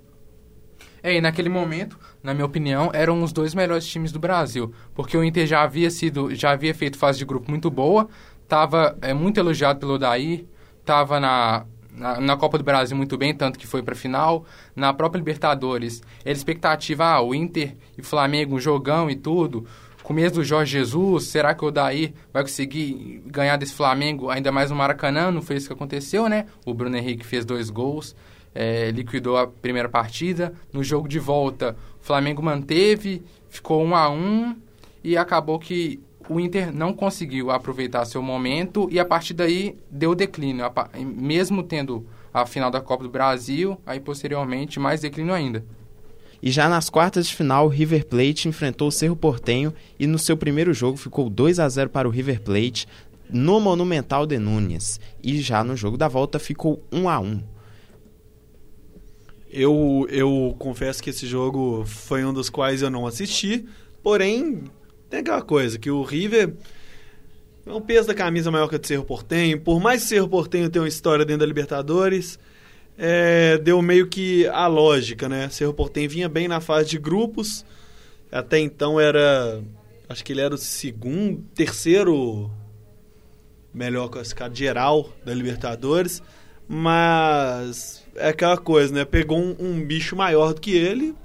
É, 1.02 1.16
e 1.16 1.22
naquele 1.22 1.50
momento, 1.50 2.00
na 2.22 2.36
minha 2.36 2.46
opinião, 2.46 2.92
eram 2.94 3.22
os 3.24 3.34
dois 3.34 3.56
melhores 3.56 3.88
times 3.88 4.12
do 4.12 4.20
Brasil, 4.20 4.74
porque 4.94 5.18
o 5.18 5.24
Inter 5.24 5.48
já 5.48 5.64
havia 5.64 5.90
sido, 5.90 6.34
já 6.36 6.52
havia 6.52 6.74
feito 6.74 6.98
fase 6.98 7.18
de 7.18 7.26
grupo 7.26 7.50
muito 7.50 7.70
boa, 7.72 8.08
estava 8.44 8.96
é, 9.02 9.14
muito 9.14 9.40
elogiado 9.40 9.80
pelo 9.80 9.98
Daí, 10.00 10.48
estava 10.82 11.20
na, 11.20 11.66
na, 11.96 12.20
na, 12.20 12.38
Copa 12.38 12.58
do 12.58 12.64
Brasil 12.64 12.96
muito 12.96 13.18
bem, 13.18 13.34
tanto 13.34 13.58
que 13.58 13.66
foi 13.68 13.82
para 13.82 13.96
final. 13.96 14.46
Na 14.76 14.94
própria 14.94 15.20
Libertadores, 15.20 16.02
era 16.24 16.36
expectativa, 16.36 17.06
ah, 17.06 17.22
o 17.22 17.34
Inter 17.34 17.76
e 17.98 18.04
Flamengo, 18.04 18.56
um 18.56 18.60
jogão 18.60 19.10
e 19.10 19.16
tudo. 19.16 19.66
Começo 20.04 20.36
do 20.36 20.44
Jorge 20.44 20.74
Jesus, 20.74 21.26
será 21.26 21.56
que 21.56 21.66
o 21.66 21.72
Daí 21.72 22.14
vai 22.32 22.44
conseguir 22.44 23.24
ganhar 23.26 23.58
desse 23.58 23.74
Flamengo, 23.74 24.30
ainda 24.30 24.52
mais 24.52 24.70
no 24.70 24.76
Maracanã? 24.76 25.32
Não 25.32 25.42
foi 25.42 25.56
isso 25.56 25.68
que 25.68 25.74
aconteceu, 25.74 26.30
né? 26.30 26.46
O 26.64 26.74
Bruno 26.74 26.96
Henrique 26.96 27.26
fez 27.26 27.44
dois 27.44 27.70
gols 27.72 28.16
é, 28.56 28.90
liquidou 28.90 29.38
a 29.38 29.46
primeira 29.46 29.90
partida. 29.90 30.54
No 30.72 30.82
jogo 30.82 31.10
de 31.10 31.20
volta, 31.20 31.76
o 32.02 32.06
Flamengo 32.06 32.42
manteve, 32.42 33.22
ficou 33.50 33.84
1 33.84 33.96
a 33.96 34.10
1 34.10 34.56
e 35.04 35.18
acabou 35.18 35.60
que 35.60 36.00
o 36.30 36.40
Inter 36.40 36.74
não 36.74 36.94
conseguiu 36.94 37.52
aproveitar 37.52 38.06
seu 38.06 38.22
momento 38.22 38.88
e 38.92 39.00
a 39.00 39.06
partir 39.06 39.34
daí 39.34 39.78
deu 39.90 40.16
declínio, 40.16 40.66
mesmo 41.16 41.64
tendo 41.64 42.06
a 42.34 42.46
final 42.46 42.70
da 42.70 42.82
Copa 42.82 43.04
do 43.04 43.10
Brasil, 43.10 43.78
aí 43.86 44.00
posteriormente 44.00 44.80
mais 44.80 45.02
declínio 45.02 45.34
ainda. 45.34 45.64
E 46.42 46.52
já 46.52 46.68
nas 46.68 46.90
quartas 46.90 47.28
de 47.28 47.36
final, 47.36 47.66
o 47.66 47.70
River 47.70 48.06
Plate 48.06 48.48
enfrentou 48.48 48.90
o 48.90 48.92
Cerro 48.92 49.16
Portenho 49.16 49.74
e 49.98 50.06
no 50.06 50.20
seu 50.20 50.36
primeiro 50.36 50.74
jogo 50.74 50.98
ficou 50.98 51.30
2 51.30 51.60
a 51.60 51.68
0 51.68 51.90
para 51.90 52.08
o 52.08 52.12
River 52.12 52.42
Plate 52.42 52.88
no 53.30 53.60
Monumental 53.60 54.26
de 54.26 54.38
Nunes. 54.38 55.00
E 55.24 55.40
já 55.42 55.64
no 55.64 55.76
jogo 55.76 55.98
da 55.98 56.08
volta 56.08 56.38
ficou 56.38 56.84
1 56.92 57.10
a 57.10 57.20
1. 57.20 57.42
Eu, 59.50 60.06
eu 60.10 60.56
confesso 60.60 61.02
que 61.02 61.10
esse 61.10 61.26
jogo 61.26 61.86
foi 61.86 62.26
um 62.26 62.34
dos 62.34 62.50
quais 62.50 62.82
eu 62.82 62.90
não 62.90 63.08
assisti, 63.08 63.66
porém, 64.04 64.66
tem 65.10 65.20
aquela 65.20 65.42
coisa, 65.42 65.78
que 65.78 65.90
o 65.90 66.04
River 66.04 66.54
é 67.66 67.72
um 67.72 67.82
peso 67.82 68.08
da 68.08 68.14
camisa 68.14 68.52
maior 68.52 68.68
que 68.68 68.76
o 68.76 68.88
Cerro 68.88 69.04
Portenho. 69.04 69.60
Por 69.60 69.80
mais 69.80 70.02
que 70.02 70.06
o 70.06 70.10
Cerro 70.10 70.30
Portenho 70.30 70.70
tenha 70.70 70.84
uma 70.84 70.88
história 70.88 71.26
dentro 71.26 71.40
da 71.40 71.46
Libertadores, 71.46 72.38
é, 72.98 73.58
deu 73.58 73.82
meio 73.82 74.08
que 74.08 74.48
a 74.48 74.68
lógica, 74.68 75.28
né? 75.28 75.50
Cerro 75.50 75.74
Portenho 75.74 76.10
vinha 76.10 76.30
bem 76.30 76.48
na 76.48 76.62
fase 76.62 76.90
de 76.90 76.98
grupos, 76.98 77.66
até 78.32 78.60
então 78.60 79.00
era. 79.00 79.62
Acho 80.08 80.24
que 80.24 80.34
ele 80.34 80.42
era 80.42 80.54
o 80.54 80.58
segundo, 80.58 81.44
terceiro 81.56 82.52
melhor 83.74 84.08
classificado 84.08 84.56
geral 84.56 85.10
da 85.26 85.34
Libertadores, 85.34 86.22
mas 86.68 88.04
é 88.16 88.30
aquela 88.30 88.58
coisa, 88.58 88.94
né? 88.94 89.04
Pegou 89.04 89.38
um, 89.38 89.56
um, 89.60 89.86
bicho 89.86 90.16
maior 90.16 90.54
do 90.54 90.62
que 90.62 90.72
ele. 90.76 91.16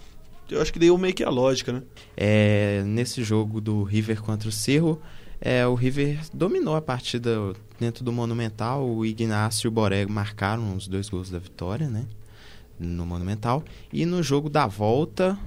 Eu 0.50 0.60
acho 0.60 0.72
que 0.72 0.78
deu 0.78 0.96
meio 0.98 1.14
que 1.14 1.22
a 1.22 1.30
lógica, 1.30 1.72
né? 1.72 1.82
É, 2.16 2.82
nesse 2.84 3.22
jogo 3.22 3.60
do 3.60 3.82
River 3.82 4.22
contra 4.22 4.48
o 4.48 4.52
Cerro, 4.52 5.00
é, 5.40 5.66
o 5.66 5.74
River 5.74 6.20
dominou 6.34 6.76
a 6.76 6.82
partida 6.82 7.54
dentro 7.78 8.04
do 8.04 8.12
Monumental. 8.12 8.86
O 8.86 9.06
Ignacio 9.06 9.66
e 9.66 9.68
o 9.68 9.70
Borrego 9.70 10.12
marcaram 10.12 10.76
os 10.76 10.86
dois 10.86 11.08
gols 11.08 11.30
da 11.30 11.38
vitória, 11.38 11.88
né? 11.88 12.06
No 12.78 13.06
Monumental. 13.06 13.64
E 13.92 14.04
no 14.04 14.22
jogo 14.22 14.50
da 14.50 14.66
volta, 14.66 15.38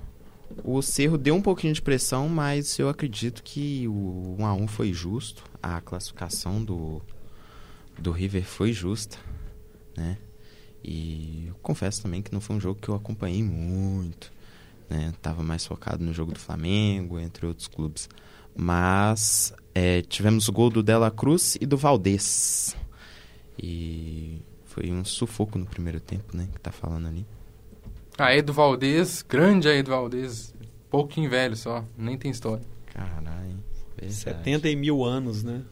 o 0.64 0.82
Cerro 0.82 1.18
deu 1.18 1.36
um 1.36 1.42
pouquinho 1.42 1.74
de 1.74 1.82
pressão, 1.82 2.28
mas 2.28 2.80
eu 2.80 2.90
acredito 2.90 3.44
que 3.44 3.88
o 3.88 4.36
1 4.40 4.46
a 4.46 4.54
1 4.54 4.68
foi 4.68 4.92
justo. 4.92 5.44
A 5.62 5.80
classificação 5.80 6.64
do, 6.64 7.02
do 7.98 8.12
River 8.12 8.44
foi 8.44 8.74
justa, 8.74 9.18
né? 9.96 10.18
E 10.84 11.50
confesso 11.62 12.02
também 12.02 12.22
que 12.22 12.34
não 12.34 12.42
foi 12.42 12.56
um 12.56 12.60
jogo 12.60 12.80
que 12.82 12.90
eu 12.90 12.96
acompanhei 12.96 13.42
muito. 13.42 14.33
Né? 14.94 15.12
Tava 15.24 15.42
mais 15.42 15.66
focado 15.66 16.04
no 16.04 16.14
jogo 16.14 16.34
do 16.34 16.40
Flamengo, 16.40 17.20
entre 17.20 17.48
outros 17.48 17.68
clubes. 17.68 18.08
Mas 18.56 19.52
é, 19.74 20.04
tivemos 20.04 20.48
o 20.48 20.52
gol 20.52 20.70
do 20.70 20.84
Dela 20.84 21.10
Cruz 21.10 21.58
e 21.60 21.66
do 21.66 21.76
Valdez. 21.76 22.76
E 23.58 24.40
foi 24.66 24.92
um 24.92 25.04
sufoco 25.04 25.58
no 25.58 25.66
primeiro 25.66 26.00
tempo, 26.00 26.38
né? 26.38 26.48
Que 26.54 26.60
tá 26.60 26.72
falando 26.72 27.08
ali. 27.08 27.26
A 28.20 28.36
Edu 28.36 28.54
Valdez, 28.54 29.24
grande 29.28 29.68
a 29.68 29.74
Edu 29.74 29.90
Valdez. 29.90 30.54
Pouquinho 30.92 31.28
velho 31.28 31.56
só, 31.56 31.84
nem 31.98 32.16
tem 32.16 32.30
história. 32.30 32.64
Caralho. 32.86 33.64
70 34.08 34.76
mil 34.76 35.04
anos, 35.04 35.44
né? 35.44 35.64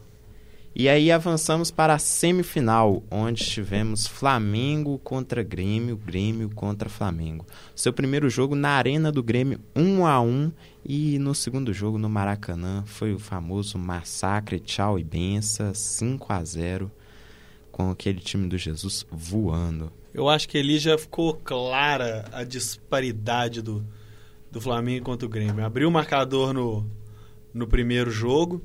E 0.74 0.88
aí 0.88 1.12
avançamos 1.12 1.70
para 1.70 1.92
a 1.92 1.98
semifinal, 1.98 3.02
onde 3.10 3.44
tivemos 3.44 4.06
Flamengo 4.06 4.98
contra 4.98 5.42
Grêmio, 5.42 5.98
Grêmio 5.98 6.48
contra 6.48 6.88
Flamengo. 6.88 7.46
Seu 7.76 7.92
primeiro 7.92 8.30
jogo 8.30 8.54
na 8.54 8.70
Arena 8.70 9.12
do 9.12 9.22
Grêmio, 9.22 9.60
1 9.76 10.06
a 10.06 10.18
1 10.22 10.50
e 10.82 11.18
no 11.18 11.34
segundo 11.34 11.74
jogo 11.74 11.98
no 11.98 12.08
Maracanã 12.08 12.84
foi 12.86 13.12
o 13.12 13.18
famoso 13.18 13.76
massacre, 13.76 14.58
tchau 14.58 14.98
e 14.98 15.04
benção, 15.04 15.74
5 15.74 16.32
a 16.32 16.42
0 16.42 16.90
com 17.70 17.90
aquele 17.90 18.20
time 18.20 18.48
do 18.48 18.56
Jesus 18.56 19.06
voando. 19.10 19.92
Eu 20.14 20.26
acho 20.26 20.48
que 20.48 20.56
ali 20.56 20.78
já 20.78 20.96
ficou 20.96 21.34
clara 21.34 22.24
a 22.32 22.44
disparidade 22.44 23.60
do, 23.60 23.84
do 24.50 24.58
Flamengo 24.58 25.04
contra 25.04 25.26
o 25.26 25.28
Grêmio. 25.28 25.64
Abriu 25.64 25.90
o 25.90 25.92
marcador 25.92 26.54
no, 26.54 26.86
no 27.52 27.66
primeiro 27.66 28.10
jogo, 28.10 28.62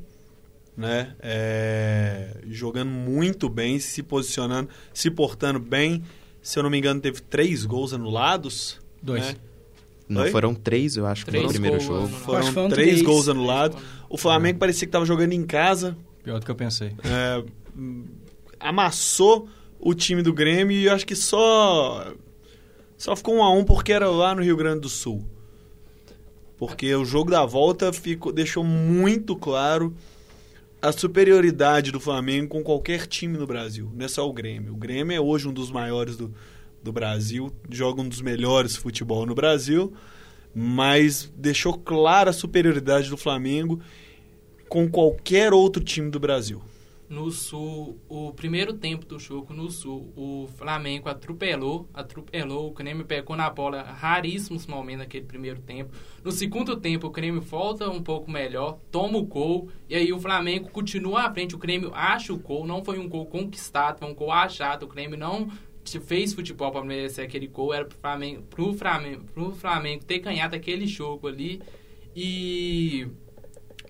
né? 0.77 1.15
É, 1.19 2.37
jogando 2.49 2.89
muito 2.89 3.49
bem, 3.49 3.79
se 3.79 4.03
posicionando, 4.03 4.69
se 4.93 5.09
portando 5.09 5.59
bem. 5.59 6.03
Se 6.41 6.59
eu 6.59 6.63
não 6.63 6.69
me 6.69 6.77
engano, 6.77 7.01
teve 7.01 7.19
três 7.21 7.65
gols 7.65 7.91
anulados. 7.93 8.79
Dois. 9.01 9.25
Né? 9.25 9.35
Não, 10.07 10.21
Oi? 10.21 10.31
foram 10.31 10.53
três, 10.55 10.95
eu 10.95 11.05
acho, 11.05 11.25
Três 11.25 11.43
no 11.43 11.49
primeiro 11.49 11.77
gols, 11.77 11.85
jogo. 11.85 12.07
Foram 12.07 12.53
foram 12.53 12.69
três 12.69 12.89
três. 12.89 13.01
gols 13.01 13.27
anulados. 13.27 13.81
O 14.07 14.17
Flamengo 14.17 14.59
parecia 14.59 14.85
que 14.85 14.89
estava 14.89 15.03
jogando 15.03 15.33
em 15.33 15.43
casa. 15.43 15.97
Pior 16.23 16.39
do 16.39 16.45
que 16.45 16.51
eu 16.51 16.55
pensei. 16.55 16.93
é, 17.03 17.43
hum, 17.75 18.05
amassou 18.59 19.49
o 19.79 19.93
time 19.93 20.21
do 20.21 20.31
Grêmio 20.31 20.77
e 20.77 20.85
eu 20.85 20.93
acho 20.93 21.05
que 21.05 21.15
só 21.15 22.13
só 22.97 23.15
ficou 23.15 23.35
um 23.35 23.43
a 23.43 23.51
um 23.51 23.63
porque 23.63 23.91
era 23.91 24.09
lá 24.09 24.33
no 24.33 24.43
Rio 24.43 24.55
Grande 24.55 24.81
do 24.81 24.89
Sul. 24.89 25.25
Porque 26.57 26.93
o 26.95 27.05
jogo 27.05 27.29
da 27.29 27.45
volta 27.45 27.91
ficou, 27.91 28.31
deixou 28.31 28.63
muito 28.63 29.35
claro 29.35 29.93
a 30.81 30.91
superioridade 30.91 31.91
do 31.91 31.99
Flamengo 31.99 32.49
com 32.49 32.63
qualquer 32.63 33.07
time 33.07 33.37
no 33.37 33.47
Brasil. 33.47 33.91
Não 33.95 34.05
é 34.05 34.07
só 34.07 34.27
o 34.27 34.33
Grêmio. 34.33 34.73
O 34.73 34.77
Grêmio 34.77 35.15
é 35.15 35.19
hoje 35.19 35.47
um 35.47 35.53
dos 35.53 35.71
maiores 35.71 36.15
do, 36.15 36.33
do 36.83 36.91
Brasil, 36.91 37.51
joga 37.69 38.01
um 38.01 38.07
dos 38.07 38.21
melhores 38.21 38.75
futebol 38.75 39.25
no 39.25 39.33
Brasil, 39.33 39.93
mas 40.53 41.31
deixou 41.35 41.73
clara 41.73 42.29
a 42.29 42.33
superioridade 42.33 43.09
do 43.09 43.17
Flamengo 43.17 43.79
com 44.69 44.89
qualquer 44.89 45.53
outro 45.53 45.83
time 45.83 46.09
do 46.11 46.19
Brasil. 46.19 46.61
No 47.09 47.31
Sul, 47.31 47.97
o 48.09 48.33
primeiro 48.33 48.73
tempo 48.73 49.05
do 49.05 49.17
jogo 49.17 49.53
no 49.53 49.71
Sul, 49.71 50.11
o 50.13 50.49
Flamengo 50.57 51.07
atropelou, 51.07 51.87
atropelou, 51.93 52.67
o 52.67 52.73
Grêmio 52.73 53.05
pegou 53.05 53.35
na 53.37 53.49
bola 53.49 53.81
raríssimos 53.81 54.67
momentos 54.67 54.99
naquele 54.99 55.25
primeiro 55.25 55.61
tempo. 55.61 55.93
No 56.21 56.33
segundo 56.33 56.75
tempo, 56.75 57.07
o 57.07 57.09
Grêmio 57.09 57.39
volta 57.39 57.89
um 57.89 58.03
pouco 58.03 58.29
melhor, 58.29 58.79
toma 58.91 59.17
o 59.17 59.23
gol, 59.23 59.69
e 59.87 59.95
aí 59.95 60.11
o 60.11 60.19
Flamengo 60.19 60.69
continua 60.69 61.21
à 61.23 61.33
frente, 61.33 61.55
o 61.55 61.57
Grêmio 61.57 61.91
acha 61.93 62.33
o 62.33 62.37
gol, 62.37 62.67
não 62.67 62.83
foi 62.83 62.99
um 62.99 63.07
gol 63.07 63.25
conquistado, 63.25 63.99
foi 63.99 64.09
um 64.09 64.15
gol 64.15 64.31
achado, 64.31 64.83
o 64.83 64.89
Grêmio 64.89 65.17
não 65.17 65.49
fez 66.05 66.33
futebol 66.33 66.69
para 66.71 66.83
merecer 66.83 67.23
aquele 67.23 67.47
gol, 67.47 67.73
era 67.73 67.85
pro 67.85 67.97
Flamengo, 67.97 68.41
pro 68.49 68.73
Flamengo, 68.73 69.23
pro 69.33 69.51
Flamengo 69.53 70.03
ter 70.03 70.19
ganhado 70.19 70.57
aquele 70.57 70.85
jogo 70.85 71.29
ali. 71.29 71.61
E 72.13 73.07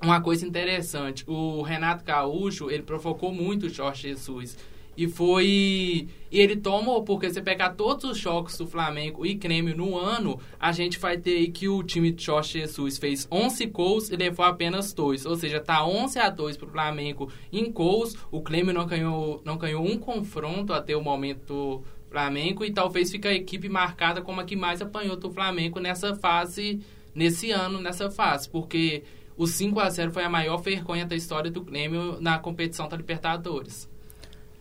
uma 0.02 0.22
coisa 0.22 0.46
interessante, 0.46 1.24
o 1.28 1.62
Renato 1.62 2.04
Gaúcho, 2.04 2.70
ele 2.70 2.84
provocou 2.84 3.34
muito 3.34 3.66
o 3.66 3.70
Jorge 3.70 4.10
Jesus. 4.10 4.58
E 4.98 5.08
foi. 5.08 6.08
E 6.32 6.40
ele 6.40 6.56
tomou, 6.56 7.04
porque 7.04 7.30
você 7.30 7.40
pegar 7.40 7.70
todos 7.70 8.04
os 8.04 8.18
choques 8.18 8.58
do 8.58 8.66
Flamengo 8.66 9.24
e 9.26 9.36
Grêmio 9.36 9.78
no 9.78 9.96
ano, 9.96 10.40
a 10.60 10.72
gente 10.72 10.98
vai 10.98 11.18
ter 11.18 11.38
aí 11.38 11.48
que 11.50 11.70
o 11.70 11.84
time 11.84 12.12
de 12.12 12.24
Jorge 12.24 12.60
Jesus 12.60 12.98
fez 12.98 13.28
11 13.32 13.66
gols 13.68 14.10
e 14.10 14.16
levou 14.16 14.44
apenas 14.44 14.92
2. 14.94 15.28
Ou 15.28 15.36
seja, 15.36 15.60
tá 15.60 15.86
11 15.86 16.18
a 16.18 16.32
2 16.32 16.58
pro 16.58 16.68
Flamengo 16.68 17.32
em 17.54 17.72
gols. 17.72 18.16
O 18.32 18.42
Grêmio 18.42 18.74
não 18.74 18.88
ganhou, 18.88 19.40
não 19.46 19.56
ganhou 19.56 19.86
um 19.86 20.00
confronto 20.00 20.74
até 20.74 20.98
o 20.98 21.02
momento 21.02 21.46
do 21.46 21.84
Flamengo 22.10 22.66
e 22.66 22.72
talvez 22.72 23.12
fique 23.12 23.28
a 23.28 23.34
equipe 23.34 23.70
marcada 23.70 24.22
como 24.22 24.42
a 24.42 24.44
que 24.44 24.56
mais 24.56 24.82
apanhou 24.82 25.16
do 25.16 25.30
Flamengo 25.30 25.80
nessa 25.80 26.16
fase, 26.16 26.80
nesse 27.14 27.52
ano, 27.52 27.80
nessa 27.80 28.10
fase. 28.10 28.50
Porque 28.50 29.04
o 29.38 29.46
5 29.46 29.80
a 29.80 29.90
0 29.90 30.12
foi 30.12 30.24
a 30.24 30.30
maior 30.30 30.58
vergonha 30.58 31.06
da 31.06 31.16
história 31.16 31.52
do 31.52 31.62
Grêmio 31.62 32.18
na 32.20 32.40
competição 32.40 32.90
da 32.90 32.98
Libertadores. 32.98 33.88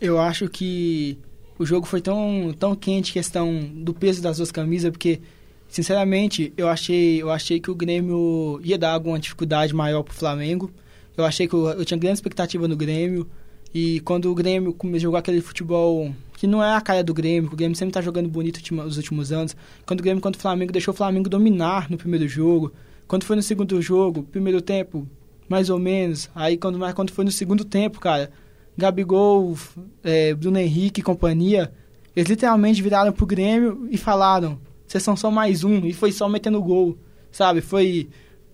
Eu 0.00 0.18
acho 0.18 0.48
que 0.48 1.18
o 1.58 1.64
jogo 1.64 1.86
foi 1.86 2.02
tão, 2.02 2.54
tão 2.58 2.76
quente, 2.76 3.12
questão 3.12 3.70
do 3.74 3.94
peso 3.94 4.22
das 4.22 4.36
duas 4.36 4.52
camisas, 4.52 4.90
porque, 4.90 5.20
sinceramente, 5.68 6.52
eu 6.56 6.68
achei, 6.68 7.22
eu 7.22 7.30
achei 7.30 7.58
que 7.58 7.70
o 7.70 7.74
Grêmio 7.74 8.60
ia 8.62 8.76
dar 8.76 8.92
alguma 8.92 9.18
dificuldade 9.18 9.74
maior 9.74 10.02
pro 10.02 10.14
Flamengo. 10.14 10.70
Eu 11.16 11.24
achei 11.24 11.48
que 11.48 11.54
eu, 11.54 11.66
eu 11.68 11.84
tinha 11.84 11.98
grande 11.98 12.18
expectativa 12.18 12.68
no 12.68 12.76
Grêmio. 12.76 13.26
E 13.74 14.00
quando 14.00 14.30
o 14.30 14.34
Grêmio 14.34 14.76
jogou 14.94 15.18
aquele 15.18 15.40
futebol 15.40 16.14
que 16.36 16.46
não 16.46 16.62
é 16.62 16.74
a 16.74 16.80
cara 16.80 17.02
do 17.02 17.14
Grêmio, 17.14 17.50
o 17.50 17.56
Grêmio 17.56 17.76
sempre 17.76 17.94
tá 17.94 18.02
jogando 18.02 18.28
bonito 18.28 18.60
nos 18.74 18.98
últimos 18.98 19.32
anos. 19.32 19.56
Quando 19.86 20.00
o 20.00 20.02
Grêmio 20.02 20.22
contra 20.22 20.38
o 20.38 20.42
Flamengo 20.42 20.72
deixou 20.72 20.92
o 20.92 20.96
Flamengo 20.96 21.28
dominar 21.30 21.90
no 21.90 21.96
primeiro 21.96 22.28
jogo. 22.28 22.72
Quando 23.06 23.24
foi 23.24 23.36
no 23.36 23.42
segundo 23.42 23.80
jogo, 23.80 24.22
primeiro 24.24 24.60
tempo, 24.60 25.06
mais 25.48 25.70
ou 25.70 25.78
menos. 25.78 26.28
Aí 26.34 26.56
quando, 26.56 26.78
quando 26.94 27.10
foi 27.10 27.24
no 27.24 27.30
segundo 27.30 27.64
tempo, 27.64 28.00
cara, 28.00 28.30
Gabigol, 28.76 29.56
é, 30.02 30.34
Bruno 30.34 30.58
Henrique 30.58 31.00
e 31.00 31.04
companhia, 31.04 31.72
eles 32.14 32.28
literalmente 32.28 32.82
viraram 32.82 33.12
pro 33.12 33.26
Grêmio 33.26 33.86
e 33.90 33.96
falaram: 33.96 34.58
vocês 34.86 35.02
são 35.02 35.16
só 35.16 35.30
mais 35.30 35.64
um. 35.64 35.84
E 35.84 35.92
foi 35.92 36.12
só 36.12 36.28
metendo 36.28 36.62
gol, 36.62 36.96
sabe? 37.30 37.60
Foi. 37.60 38.08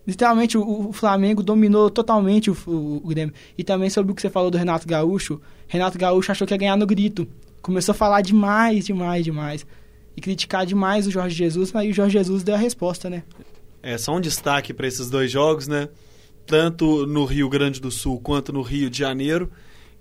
Literalmente 0.05 0.59
o, 0.59 0.89
o 0.89 0.93
Flamengo 0.93 1.45
dominou 1.45 1.89
totalmente 1.89 2.51
o, 2.51 2.57
o, 2.67 2.97
o, 2.97 3.09
Grêmio. 3.09 3.33
E 3.57 3.63
também 3.63 3.89
sobre 3.89 4.11
o 4.11 4.15
que 4.15 4.23
você 4.23 4.31
falou 4.31 4.51
do 4.51 4.59
Renato 4.59 4.87
Gaúcho. 4.87 5.41
Renato 5.69 5.97
Gaúcho 5.97 6.33
achou 6.33 6.47
que 6.47 6.53
ia 6.53 6.59
ganhar 6.59 6.77
no 6.77 6.87
grito. 6.87 7.29
Começou 7.61 7.93
a 7.93 7.95
falar 7.95 8.21
demais, 8.21 8.87
demais, 8.87 9.25
demais. 9.25 9.67
E 10.17 10.21
criticar 10.21 10.67
demais 10.67 11.07
o 11.07 11.11
Jorge 11.11 11.37
Jesus, 11.37 11.75
aí 11.75 11.91
o 11.91 11.95
Jorge 11.95 12.19
Jesus 12.19 12.43
deu 12.43 12.55
a 12.55 12.59
resposta, 12.59 13.09
né? 13.09 13.23
É 13.83 13.99
só 13.99 14.15
um 14.15 14.21
destaque 14.21 14.73
para 14.73 14.87
esses 14.87 15.11
dois 15.11 15.31
jogos, 15.31 15.67
né? 15.67 15.89
Tanto 16.47 17.07
no 17.07 17.25
Rio 17.25 17.49
Grande 17.49 17.81
do 17.81 17.91
Sul 17.91 18.21
quanto 18.21 18.53
no 18.53 18.63
Rio 18.63 18.89
de 18.89 18.99
Janeiro 18.99 19.51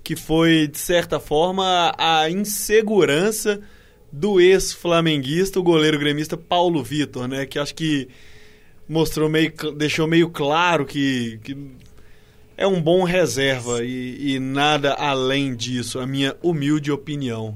que 0.04 0.16
foi, 0.16 0.68
de 0.68 0.78
certa 0.78 1.20
forma, 1.20 1.94
a 1.98 2.30
insegurança 2.30 3.62
do 4.12 4.42
ex-flamenguista, 4.42 5.60
o 5.60 5.64
goleiro 5.64 5.98
gremista 6.00 6.36
Paulo 6.36 6.84
Vitor, 6.84 7.28
né? 7.28 7.46
Que 7.46 7.60
acho 7.60 7.74
que 7.76 8.10
mostrou 8.88 9.30
meio, 9.30 9.54
deixou 9.78 10.08
meio 10.08 10.30
claro 10.30 10.86
que, 10.86 11.40
que 11.44 11.56
é 12.58 12.68
um 12.68 12.82
bom 12.82 13.04
reserva 13.04 13.84
e, 13.84 14.34
e, 14.34 14.40
nada 14.40 14.94
além 14.94 15.56
disso, 15.56 16.00
a 16.00 16.08
minha 16.08 16.36
humilde 16.42 16.92
opinião. 16.92 17.56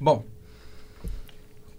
Bom, 0.00 0.24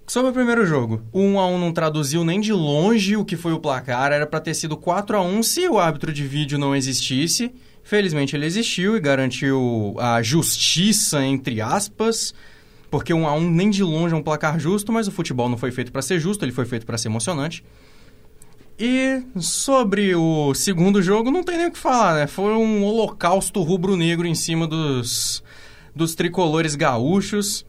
sobre 0.10 0.32
o 0.32 0.34
primeiro 0.34 0.66
jogo, 0.66 1.02
o 1.12 1.20
1 1.20 1.40
a 1.40 1.48
1 1.48 1.60
não 1.60 1.72
traduziu 1.72 2.24
nem 2.24 2.40
de 2.40 2.52
longe 2.52 3.16
o 3.16 3.24
que 3.24 3.38
foi 3.38 3.54
o 3.54 3.60
placar, 3.60 4.12
era 4.12 4.26
para 4.26 4.40
ter 4.40 4.56
sido 4.56 4.76
4 4.76 5.18
a 5.18 5.22
1 5.22 5.44
se 5.44 5.68
o 5.68 5.78
árbitro 5.78 6.12
de 6.12 6.26
vídeo 6.26 6.58
não 6.58 6.76
existisse. 6.76 7.52
Felizmente 7.84 8.36
ele 8.36 8.46
existiu 8.46 8.98
e 8.98 9.00
garantiu 9.00 9.96
a 10.00 10.22
justiça, 10.22 11.24
entre 11.24 11.62
aspas, 11.62 12.34
porque 12.90 13.14
um 13.14 13.28
a 13.28 13.34
um 13.34 13.50
nem 13.50 13.70
de 13.70 13.84
longe 13.84 14.14
é 14.14 14.18
um 14.18 14.24
placar 14.24 14.60
justo, 14.60 14.92
mas 14.92 15.08
o 15.08 15.12
futebol 15.12 15.48
não 15.48 15.58
foi 15.58 15.72
feito 15.72 15.92
para 15.92 16.02
ser 16.02 16.20
justo, 16.20 16.44
ele 16.44 16.52
foi 16.52 16.66
feito 16.66 16.86
para 16.86 16.98
ser 16.98 17.08
emocionante. 17.08 17.64
E 18.80 19.22
sobre 19.40 20.16
o 20.16 20.54
segundo 20.54 21.02
jogo, 21.02 21.30
não 21.30 21.44
tem 21.44 21.58
nem 21.58 21.68
o 21.68 21.72
que 21.72 21.78
falar, 21.78 22.16
né? 22.16 22.28
Foi 22.28 22.54
um 22.54 22.84
holocausto 22.84 23.62
rubro-negro 23.62 24.26
em 24.26 24.34
cima 24.34 24.66
dos, 24.66 25.44
dos 25.96 26.16
tricolores 26.16 26.76
gaúchos. 26.76 27.66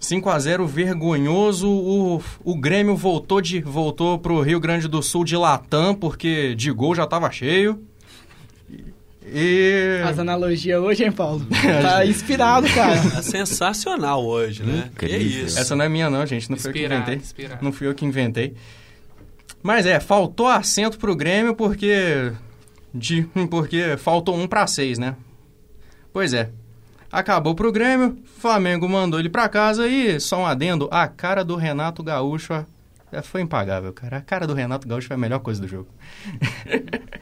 5 0.00 0.30
a 0.30 0.38
0 0.38 0.66
vergonhoso. 0.66 1.68
O, 1.68 2.22
o 2.42 2.56
Grêmio 2.56 2.96
voltou 2.96 3.40
de 3.40 3.60
voltou 3.60 4.18
pro 4.18 4.40
Rio 4.40 4.58
Grande 4.58 4.88
do 4.88 5.02
Sul 5.02 5.24
de 5.24 5.36
Latam, 5.36 5.94
porque 5.94 6.54
de 6.54 6.72
gol 6.72 6.94
já 6.94 7.04
estava 7.04 7.30
cheio. 7.30 7.78
E... 9.32 10.00
As 10.04 10.18
analogias 10.18 10.80
hoje, 10.80 11.04
hein, 11.04 11.12
Paulo? 11.12 11.46
Tá 11.82 12.04
inspirado, 12.04 12.66
cara. 12.68 12.94
É 12.94 13.22
sensacional 13.22 14.24
hoje, 14.24 14.62
né? 14.64 14.90
Incrível. 14.92 15.18
Que 15.18 15.24
isso. 15.24 15.58
Essa 15.58 15.76
não 15.76 15.84
é 15.84 15.88
minha, 15.88 16.08
não, 16.08 16.24
gente. 16.26 16.50
Não 16.50 16.56
foi 16.56 16.70
eu 16.70 16.74
que 16.74 16.84
inventei. 16.84 17.20
Não 17.60 17.72
fui 17.72 17.86
eu 17.86 17.94
que 17.94 18.04
inventei. 18.04 18.54
Mas 19.62 19.84
é, 19.84 20.00
faltou 20.00 20.48
assento 20.48 20.98
pro 20.98 21.14
Grêmio 21.14 21.54
porque. 21.54 22.32
De, 22.92 23.22
porque 23.48 23.96
faltou 23.98 24.36
um 24.36 24.48
para 24.48 24.66
seis, 24.66 24.98
né? 24.98 25.14
Pois 26.12 26.32
é. 26.32 26.50
Acabou 27.12 27.54
pro 27.54 27.72
Grêmio, 27.72 28.18
Flamengo 28.38 28.88
mandou 28.88 29.18
ele 29.18 29.28
para 29.28 29.48
casa 29.48 29.88
e, 29.88 30.20
só 30.20 30.40
um 30.40 30.46
adendo, 30.46 30.88
a 30.92 31.08
cara 31.08 31.44
do 31.44 31.56
Renato 31.56 32.02
Gaúcho 32.02 32.64
é, 33.12 33.22
foi 33.22 33.40
impagável, 33.40 33.92
cara. 33.92 34.18
A 34.18 34.20
cara 34.20 34.46
do 34.46 34.54
Renato 34.54 34.86
Gaúcho 34.86 35.08
foi 35.08 35.16
a 35.16 35.18
melhor 35.18 35.40
coisa 35.40 35.60
do 35.60 35.68
jogo. 35.68 35.88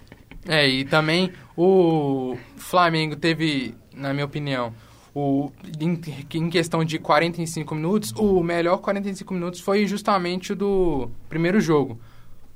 É, 0.51 0.67
e 0.67 0.83
também 0.83 1.31
o 1.55 2.35
Flamengo 2.57 3.15
teve, 3.15 3.75
na 3.95 4.15
minha 4.15 4.25
opinião, 4.25 4.73
o, 5.15 5.53
em, 5.79 6.01
em, 6.33 6.49
questão 6.49 6.83
de 6.83 6.99
45 6.99 7.75
minutos, 7.75 8.15
o 8.17 8.43
melhor 8.43 8.79
45 8.79 9.35
minutos 9.35 9.61
foi 9.61 9.87
justamente 9.87 10.55
o 10.55 10.57
do 10.57 11.11
primeiro 11.29 11.61
jogo. 11.61 12.01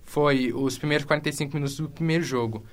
Foi 0.05 0.55
os 0.55 0.79
primeiros 0.79 1.05
45 1.05 1.53
minutos 1.53 1.77
do 1.77 1.89
primeiro 1.91 2.25
jogo. 2.25 2.65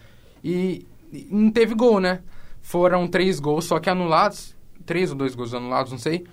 E, 0.42 0.86
e 1.12 1.28
não 1.30 1.52
teve 1.52 1.76
gol, 1.76 2.00
né? 2.00 2.22
Foram 2.70 3.08
três 3.08 3.40
gols, 3.40 3.66
só 3.66 3.80
que 3.80 3.90
anulados. 3.90 4.56
Três 4.86 5.10
ou 5.10 5.18
dois 5.18 5.34
gols 5.34 5.56
anulados, 5.56 5.92
não 5.92 5.98
sei. 5.98 6.28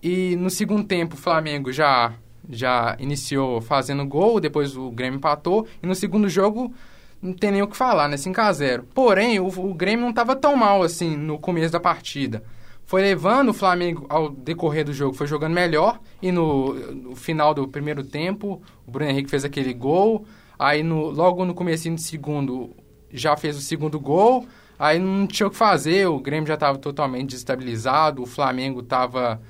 E 0.00 0.36
no 0.36 0.48
segundo 0.48 0.84
tempo, 0.84 1.16
o 1.16 1.18
Flamengo 1.18 1.72
já, 1.72 2.12
já 2.48 2.96
iniciou 3.00 3.60
fazendo 3.60 4.06
gol, 4.06 4.38
depois 4.38 4.76
o 4.76 4.88
Grêmio 4.92 5.16
empatou. 5.16 5.66
E 5.82 5.86
no 5.88 5.96
segundo 5.96 6.28
jogo, 6.28 6.72
não 7.20 7.32
tem 7.32 7.50
nem 7.50 7.60
o 7.60 7.66
que 7.66 7.76
falar, 7.76 8.06
né? 8.06 8.14
5x0. 8.14 8.84
Porém, 8.94 9.40
o, 9.40 9.48
o 9.48 9.74
Grêmio 9.74 10.02
não 10.02 10.10
estava 10.10 10.36
tão 10.36 10.54
mal 10.54 10.80
assim 10.80 11.16
no 11.16 11.40
começo 11.40 11.72
da 11.72 11.80
partida. 11.80 12.44
Foi 12.86 13.02
levando 13.02 13.48
o 13.48 13.52
Flamengo 13.52 14.06
ao 14.08 14.30
decorrer 14.30 14.84
do 14.84 14.92
jogo, 14.92 15.16
foi 15.16 15.26
jogando 15.26 15.54
melhor. 15.54 15.98
E 16.22 16.30
no, 16.30 16.72
no 16.72 17.16
final 17.16 17.52
do 17.52 17.66
primeiro 17.66 18.04
tempo, 18.04 18.62
o 18.86 18.92
Bruno 18.92 19.10
Henrique 19.10 19.28
fez 19.28 19.44
aquele 19.44 19.74
gol. 19.74 20.24
Aí 20.56 20.84
no, 20.84 21.10
logo 21.10 21.44
no 21.44 21.52
começo 21.52 21.90
do 21.90 22.00
segundo, 22.00 22.70
já 23.10 23.36
fez 23.36 23.56
o 23.56 23.60
segundo 23.60 23.98
gol. 23.98 24.46
Aí 24.78 24.98
não 24.98 25.26
tinha 25.26 25.46
o 25.46 25.50
que 25.50 25.56
fazer, 25.56 26.06
o 26.06 26.18
Grêmio 26.18 26.46
já 26.46 26.54
estava 26.54 26.78
totalmente 26.78 27.30
desestabilizado, 27.30 28.22
o 28.22 28.26
Flamengo 28.26 28.80
estava 28.80 29.40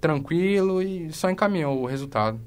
tranquilo 0.00 0.82
e 0.82 1.12
só 1.12 1.30
encaminhou 1.30 1.82
o 1.82 1.86
resultado. 1.86 2.38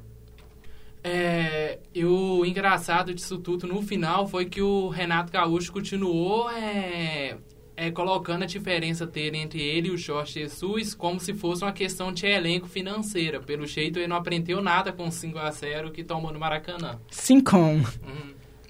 É, 1.04 1.80
e 1.96 2.06
o 2.06 2.46
engraçado 2.46 3.14
disso 3.14 3.38
tudo 3.38 3.66
no 3.66 3.82
final 3.82 4.28
foi 4.28 4.46
que 4.46 4.62
o 4.62 4.90
Renato 4.90 5.32
Gaúcho 5.32 5.72
continuou 5.72 6.50
é, 6.52 7.38
é, 7.76 7.90
colocando 7.90 8.44
a 8.44 8.46
diferença 8.46 9.06
dele 9.06 9.38
entre 9.38 9.62
ele 9.62 9.88
e 9.88 9.92
o 9.92 9.98
Jorge 9.98 10.34
Jesus 10.34 10.94
como 10.94 11.20
se 11.20 11.34
fosse 11.34 11.64
uma 11.64 11.72
questão 11.72 12.12
de 12.12 12.26
elenco 12.26 12.68
financeira. 12.68 13.40
Pelo 13.40 13.66
jeito, 13.66 13.98
ele 13.98 14.08
não 14.08 14.18
aprendeu 14.18 14.62
nada 14.62 14.92
com 14.92 15.10
5 15.10 15.40
a 15.40 15.50
0 15.50 15.92
que 15.92 16.04
tomou 16.04 16.34
no 16.34 16.40
Maracanã. 16.40 17.00
5 17.10 17.58
uhum. 17.58 17.84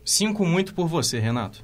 Cinco 0.06 0.46
muito 0.46 0.74
por 0.74 0.88
você, 0.88 1.20
Renato. 1.20 1.64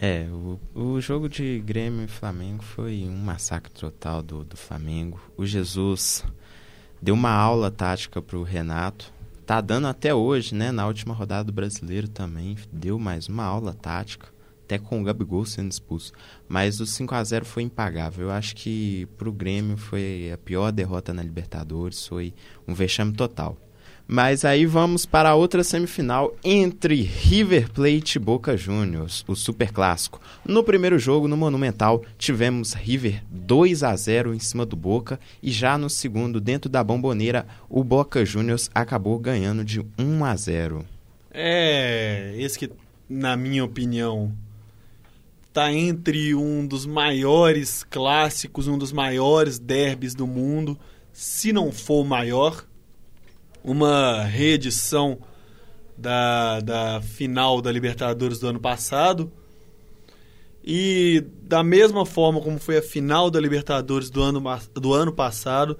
É, 0.00 0.28
o, 0.30 0.60
o 0.74 1.00
jogo 1.00 1.28
de 1.28 1.58
Grêmio 1.58 2.04
e 2.04 2.08
Flamengo 2.08 2.62
foi 2.62 3.04
um 3.08 3.16
massacre 3.16 3.72
total 3.72 4.22
do, 4.22 4.44
do 4.44 4.56
Flamengo. 4.56 5.20
O 5.36 5.44
Jesus 5.44 6.24
deu 7.02 7.14
uma 7.14 7.32
aula 7.32 7.68
tática 7.68 8.22
para 8.22 8.38
o 8.38 8.44
Renato. 8.44 9.12
Tá 9.44 9.60
dando 9.60 9.88
até 9.88 10.14
hoje, 10.14 10.54
né? 10.54 10.70
Na 10.70 10.86
última 10.86 11.14
rodada 11.14 11.44
do 11.44 11.52
Brasileiro 11.52 12.06
também 12.06 12.56
deu 12.72 12.96
mais 12.96 13.28
uma 13.28 13.42
aula 13.42 13.74
tática, 13.74 14.28
até 14.62 14.78
com 14.78 15.00
o 15.00 15.04
Gabigol 15.04 15.44
sendo 15.44 15.72
expulso. 15.72 16.12
Mas 16.46 16.78
o 16.78 16.86
5 16.86 17.14
a 17.16 17.24
0 17.24 17.44
foi 17.44 17.64
impagável. 17.64 18.26
Eu 18.26 18.30
acho 18.30 18.54
que 18.54 19.06
para 19.16 19.28
o 19.28 19.32
Grêmio 19.32 19.76
foi 19.76 20.30
a 20.32 20.38
pior 20.38 20.70
derrota 20.70 21.12
na 21.12 21.24
Libertadores, 21.24 22.06
foi 22.06 22.32
um 22.68 22.74
vexame 22.74 23.14
total. 23.14 23.58
Mas 24.10 24.42
aí 24.42 24.64
vamos 24.64 25.04
para 25.04 25.28
a 25.28 25.34
outra 25.34 25.62
semifinal 25.62 26.34
entre 26.42 27.02
River 27.02 27.70
Plate 27.70 28.16
e 28.16 28.18
Boca 28.18 28.56
Juniors, 28.56 29.22
o 29.28 29.36
super 29.36 29.70
clássico. 29.70 30.18
No 30.46 30.64
primeiro 30.64 30.98
jogo, 30.98 31.28
no 31.28 31.36
Monumental, 31.36 32.02
tivemos 32.16 32.72
River 32.72 33.22
2 33.30 33.82
a 33.82 33.94
0 33.94 34.32
em 34.32 34.38
cima 34.38 34.64
do 34.64 34.74
Boca 34.74 35.20
e 35.42 35.50
já 35.50 35.76
no 35.76 35.90
segundo, 35.90 36.40
dentro 36.40 36.70
da 36.70 36.82
Bomboneira, 36.82 37.46
o 37.68 37.84
Boca 37.84 38.24
Juniors 38.24 38.70
acabou 38.74 39.18
ganhando 39.18 39.62
de 39.62 39.84
1 39.98 40.24
a 40.24 40.34
0. 40.34 40.86
É, 41.30 42.32
esse 42.38 42.58
que 42.58 42.72
na 43.06 43.36
minha 43.36 43.62
opinião 43.62 44.32
está 45.48 45.70
entre 45.70 46.34
um 46.34 46.66
dos 46.66 46.86
maiores 46.86 47.84
clássicos, 47.84 48.68
um 48.68 48.78
dos 48.78 48.90
maiores 48.90 49.58
derbys 49.58 50.14
do 50.14 50.26
mundo, 50.26 50.78
se 51.12 51.52
não 51.52 51.70
for 51.70 52.00
o 52.00 52.08
maior. 52.08 52.64
Uma 53.68 54.22
reedição 54.22 55.18
da, 55.94 56.60
da 56.60 57.02
final 57.02 57.60
da 57.60 57.70
Libertadores 57.70 58.38
do 58.38 58.46
ano 58.46 58.58
passado. 58.58 59.30
E 60.64 61.22
da 61.42 61.62
mesma 61.62 62.06
forma 62.06 62.40
como 62.40 62.58
foi 62.58 62.78
a 62.78 62.82
final 62.82 63.30
da 63.30 63.38
Libertadores 63.38 64.08
do 64.08 64.22
ano, 64.22 64.42
do 64.72 64.94
ano 64.94 65.12
passado, 65.12 65.78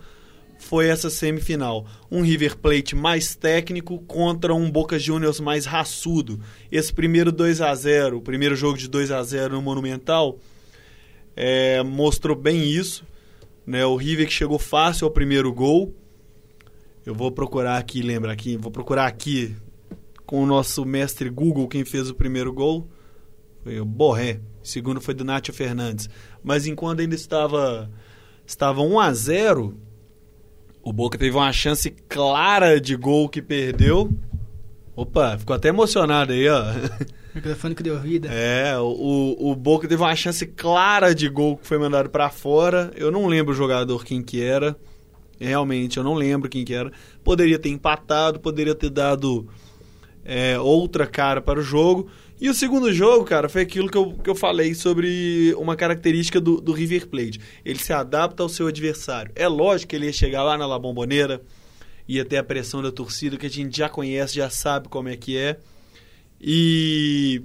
foi 0.59 0.89
essa 0.89 1.09
semifinal. 1.09 1.87
Um 2.11 2.21
River 2.21 2.59
Plate 2.59 2.95
mais 2.95 3.35
técnico 3.35 4.01
contra 4.01 4.55
um 4.55 4.71
Boca 4.71 4.99
Juniors 4.99 5.41
mais 5.41 5.65
raçudo. 5.65 6.39
Esse 6.71 6.93
primeiro 6.93 7.33
2 7.33 7.63
a 7.63 7.75
0 7.75 8.19
o 8.19 8.21
primeiro 8.21 8.55
jogo 8.55 8.77
de 8.77 8.87
2 8.87 9.11
a 9.11 9.23
0 9.23 9.55
no 9.55 9.63
Monumental, 9.63 10.39
é, 11.35 11.83
mostrou 11.83 12.37
bem 12.37 12.65
isso. 12.65 13.03
Né? 13.67 13.87
O 13.87 13.97
River 13.97 14.27
que 14.27 14.33
chegou 14.35 14.59
fácil 14.59 15.07
ao 15.07 15.11
primeiro 15.11 15.51
gol. 15.55 15.95
Eu 17.09 17.15
vou 17.15 17.33
procurar 17.33 17.79
aqui, 17.79 18.03
lembra 18.03 18.31
aqui, 18.31 18.59
vou 18.59 18.71
procurar 18.71 19.07
aqui 19.07 19.57
com 20.27 20.43
o 20.43 20.47
nosso 20.47 20.85
mestre 20.85 21.31
Google 21.31 21.67
quem 21.67 21.83
fez 21.83 22.11
o 22.11 22.15
primeiro 22.15 22.53
gol. 22.53 22.87
Foi 23.65 23.81
o 23.81 23.85
Borré. 23.87 24.41
O 24.63 24.69
segundo 24.69 25.01
foi 25.01 25.15
do 25.15 25.25
Nátio 25.25 25.55
Fernandes. 25.55 26.11
Mas 26.45 26.67
enquanto 26.67 27.01
ainda 27.01 27.15
estava 27.15 27.91
estava 28.47 28.83
1 28.83 29.01
a 29.01 29.15
0, 29.15 29.81
o 30.83 30.93
Boca 30.93 31.17
teve 31.17 31.35
uma 31.35 31.51
chance 31.51 31.91
clara 32.11 32.79
de 32.79 32.95
gol 32.95 33.27
que 33.27 33.41
perdeu. 33.41 34.13
Opa, 34.95 35.39
ficou 35.39 35.57
até 35.57 35.69
emocionado 35.71 36.35
aí, 36.35 36.47
ó. 36.47 36.63
Microfone 37.35 37.75
que 37.75 37.83
deu 37.83 37.99
vida. 37.99 38.29
É, 38.31 38.77
o, 38.79 39.35
o 39.51 39.57
Boca 39.57 39.89
teve 39.89 40.03
uma 40.03 40.15
chance 40.15 40.47
clara 40.47 41.15
de 41.15 41.27
gol 41.31 41.57
que 41.57 41.67
foi 41.67 41.79
mandado 41.79 42.11
para 42.11 42.29
fora. 42.29 42.91
Eu 42.95 43.11
não 43.11 43.27
lembro 43.27 43.55
o 43.55 43.57
jogador 43.57 44.05
quem 44.05 44.23
que 44.23 44.43
era. 44.43 44.77
Realmente, 45.41 45.97
eu 45.99 46.05
não 46.05 46.15
lembro 46.15 46.49
quem 46.49 46.65
que 46.65 46.75
era. 46.75 46.91
Poderia 47.23 47.59
ter 47.59 47.69
empatado, 47.69 48.41
poderia 48.41 48.75
ter 48.75 48.91
dado 48.91 49.49
é, 50.25 50.59
outra 50.59 51.07
cara 51.07 51.41
para 51.41 51.61
o 51.61 51.63
jogo. 51.63 52.11
E 52.41 52.49
o 52.49 52.55
segundo 52.55 52.93
jogo, 52.93 53.25
cara, 53.25 53.49
foi 53.49 53.63
aquilo 53.63 53.91
que 53.91 53.97
eu, 53.97 54.13
que 54.13 54.31
eu 54.31 54.35
falei 54.35 54.75
sobre 54.75 55.55
uma 55.59 55.75
característica 55.75 56.41
do, 56.41 56.61
do 56.61 56.73
River 56.73 57.09
Plate. 57.09 57.41
Ele 57.65 57.79
se 57.79 57.93
adapta 57.93 58.43
ao 58.43 58.49
seu 58.49 58.69
adversário. 58.69 59.33
É 59.35 59.49
lógico 59.49 59.91
que 59.91 59.97
ele 59.97 60.07
ia 60.07 60.13
chegar 60.13 60.45
lá 60.45 60.57
na 60.57 60.67
La 60.67 60.79
Bombonera, 60.79 61.43
ia 62.07 62.25
ter 62.25 62.37
a 62.37 62.45
pressão 62.45 62.81
da 62.81 62.93
torcida, 62.93 63.37
que 63.37 63.47
a 63.47 63.51
gente 63.51 63.77
já 63.77 63.89
conhece, 63.89 64.37
já 64.37 64.49
sabe 64.51 64.89
como 64.89 65.09
é 65.09 65.17
que 65.17 65.37
é. 65.37 65.59
E 66.41 67.43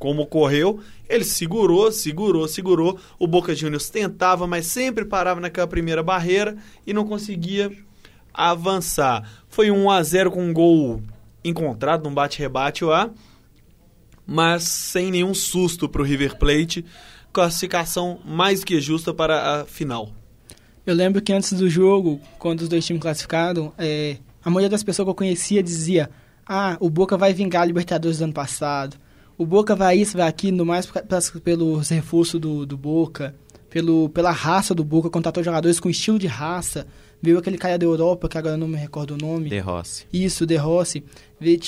como 0.00 0.22
ocorreu, 0.22 0.80
ele 1.08 1.22
segurou, 1.22 1.92
segurou, 1.92 2.48
segurou. 2.48 2.98
O 3.20 3.28
Boca 3.28 3.54
Juniors 3.54 3.88
tentava, 3.88 4.48
mas 4.48 4.66
sempre 4.66 5.04
parava 5.04 5.40
naquela 5.40 5.68
primeira 5.68 6.02
barreira 6.02 6.56
e 6.84 6.92
não 6.92 7.06
conseguia 7.06 7.70
avançar. 8.34 9.30
Foi 9.48 9.70
um 9.70 9.84
1 9.84 9.90
a 9.90 10.02
0 10.02 10.30
com 10.32 10.42
um 10.42 10.52
gol 10.52 11.00
encontrado 11.44 12.02
num 12.02 12.12
bate-rebate 12.14 12.84
lá 12.84 13.12
mas 14.32 14.62
sem 14.62 15.10
nenhum 15.10 15.34
susto 15.34 15.88
para 15.88 16.00
o 16.00 16.04
River 16.04 16.38
Plate. 16.38 16.84
Classificação 17.32 18.20
mais 18.24 18.62
que 18.62 18.80
justa 18.80 19.12
para 19.12 19.62
a 19.62 19.66
final. 19.66 20.12
Eu 20.86 20.94
lembro 20.94 21.20
que 21.20 21.32
antes 21.32 21.52
do 21.52 21.68
jogo, 21.68 22.20
quando 22.38 22.60
os 22.60 22.68
dois 22.68 22.86
times 22.86 23.02
classificaram, 23.02 23.72
é, 23.76 24.18
a 24.44 24.48
maioria 24.48 24.68
das 24.68 24.84
pessoas 24.84 25.04
que 25.06 25.10
eu 25.10 25.14
conhecia 25.16 25.60
dizia: 25.60 26.08
Ah, 26.46 26.76
o 26.78 26.88
Boca 26.88 27.16
vai 27.16 27.34
vingar 27.34 27.62
a 27.62 27.64
Libertadores 27.64 28.18
do 28.18 28.24
ano 28.24 28.32
passado. 28.32 28.96
O 29.40 29.46
Boca 29.46 29.74
vai 29.74 29.96
isso, 29.96 30.18
vai 30.18 30.28
aquilo, 30.28 30.66
mais 30.66 30.86
pelos 31.42 31.88
reforços 31.88 32.38
do, 32.38 32.66
do 32.66 32.76
Boca, 32.76 33.34
pelo, 33.70 34.10
pela 34.10 34.30
raça 34.30 34.74
do 34.74 34.84
Boca, 34.84 35.08
contratou 35.08 35.42
jogadores 35.42 35.80
com 35.80 35.88
estilo 35.88 36.18
de 36.18 36.26
raça. 36.26 36.86
Veio 37.22 37.38
aquele 37.38 37.56
cara 37.56 37.78
da 37.78 37.86
Europa, 37.86 38.28
que 38.28 38.36
agora 38.36 38.56
eu 38.56 38.58
não 38.58 38.68
me 38.68 38.76
recordo 38.76 39.14
o 39.14 39.16
nome. 39.16 39.48
De 39.48 39.58
Rossi. 39.58 40.04
Isso, 40.12 40.44
De 40.44 40.56
Rossi. 40.56 41.02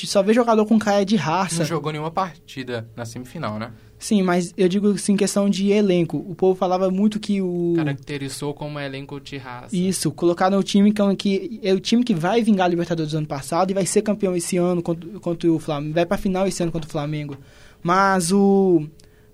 Só 0.05 0.23
vê 0.23 0.35
jogador 0.35 0.67
com 0.67 0.79
cara 0.79 1.03
de 1.03 1.17
raça. 1.17 1.61
Não 1.61 1.65
jogou 1.65 1.91
nenhuma 1.93 2.11
partida 2.11 2.87
na 2.95 3.07
semifinal, 3.07 3.59
né? 3.59 3.73
Sim, 3.99 4.21
mas 4.21 4.53
eu 4.55 4.69
digo 4.69 4.91
assim, 4.91 5.17
questão 5.17 5.49
de 5.49 5.71
elenco. 5.71 6.19
O 6.19 6.35
povo 6.35 6.55
falava 6.59 6.91
muito 6.91 7.19
que 7.19 7.41
o. 7.41 7.73
Caracterizou 7.77 8.53
como 8.53 8.79
elenco 8.79 9.19
de 9.19 9.39
raça. 9.39 9.75
Isso, 9.75 10.11
colocaram 10.11 10.59
o 10.59 10.63
time 10.63 10.93
que, 10.93 11.15
que 11.17 11.61
é 11.63 11.73
o 11.73 11.81
time 11.81 12.05
que 12.05 12.15
vai 12.15 12.43
vingar 12.43 12.67
a 12.67 12.69
Libertadores 12.69 13.13
do 13.13 13.19
ano 13.19 13.27
passado 13.27 13.71
e 13.71 13.75
vai 13.75 13.87
ser 13.87 14.03
campeão 14.03 14.37
esse 14.37 14.59
ano 14.59 14.83
contra, 14.83 15.09
contra 15.21 15.51
o 15.51 15.59
Flamengo. 15.59 15.95
Vai 15.95 16.05
pra 16.05 16.19
final 16.19 16.47
esse 16.47 16.63
ano 16.63 16.71
contra 16.71 16.87
o 16.87 16.93
Flamengo. 16.93 17.39
Mas 17.83 18.33
o. 18.33 18.87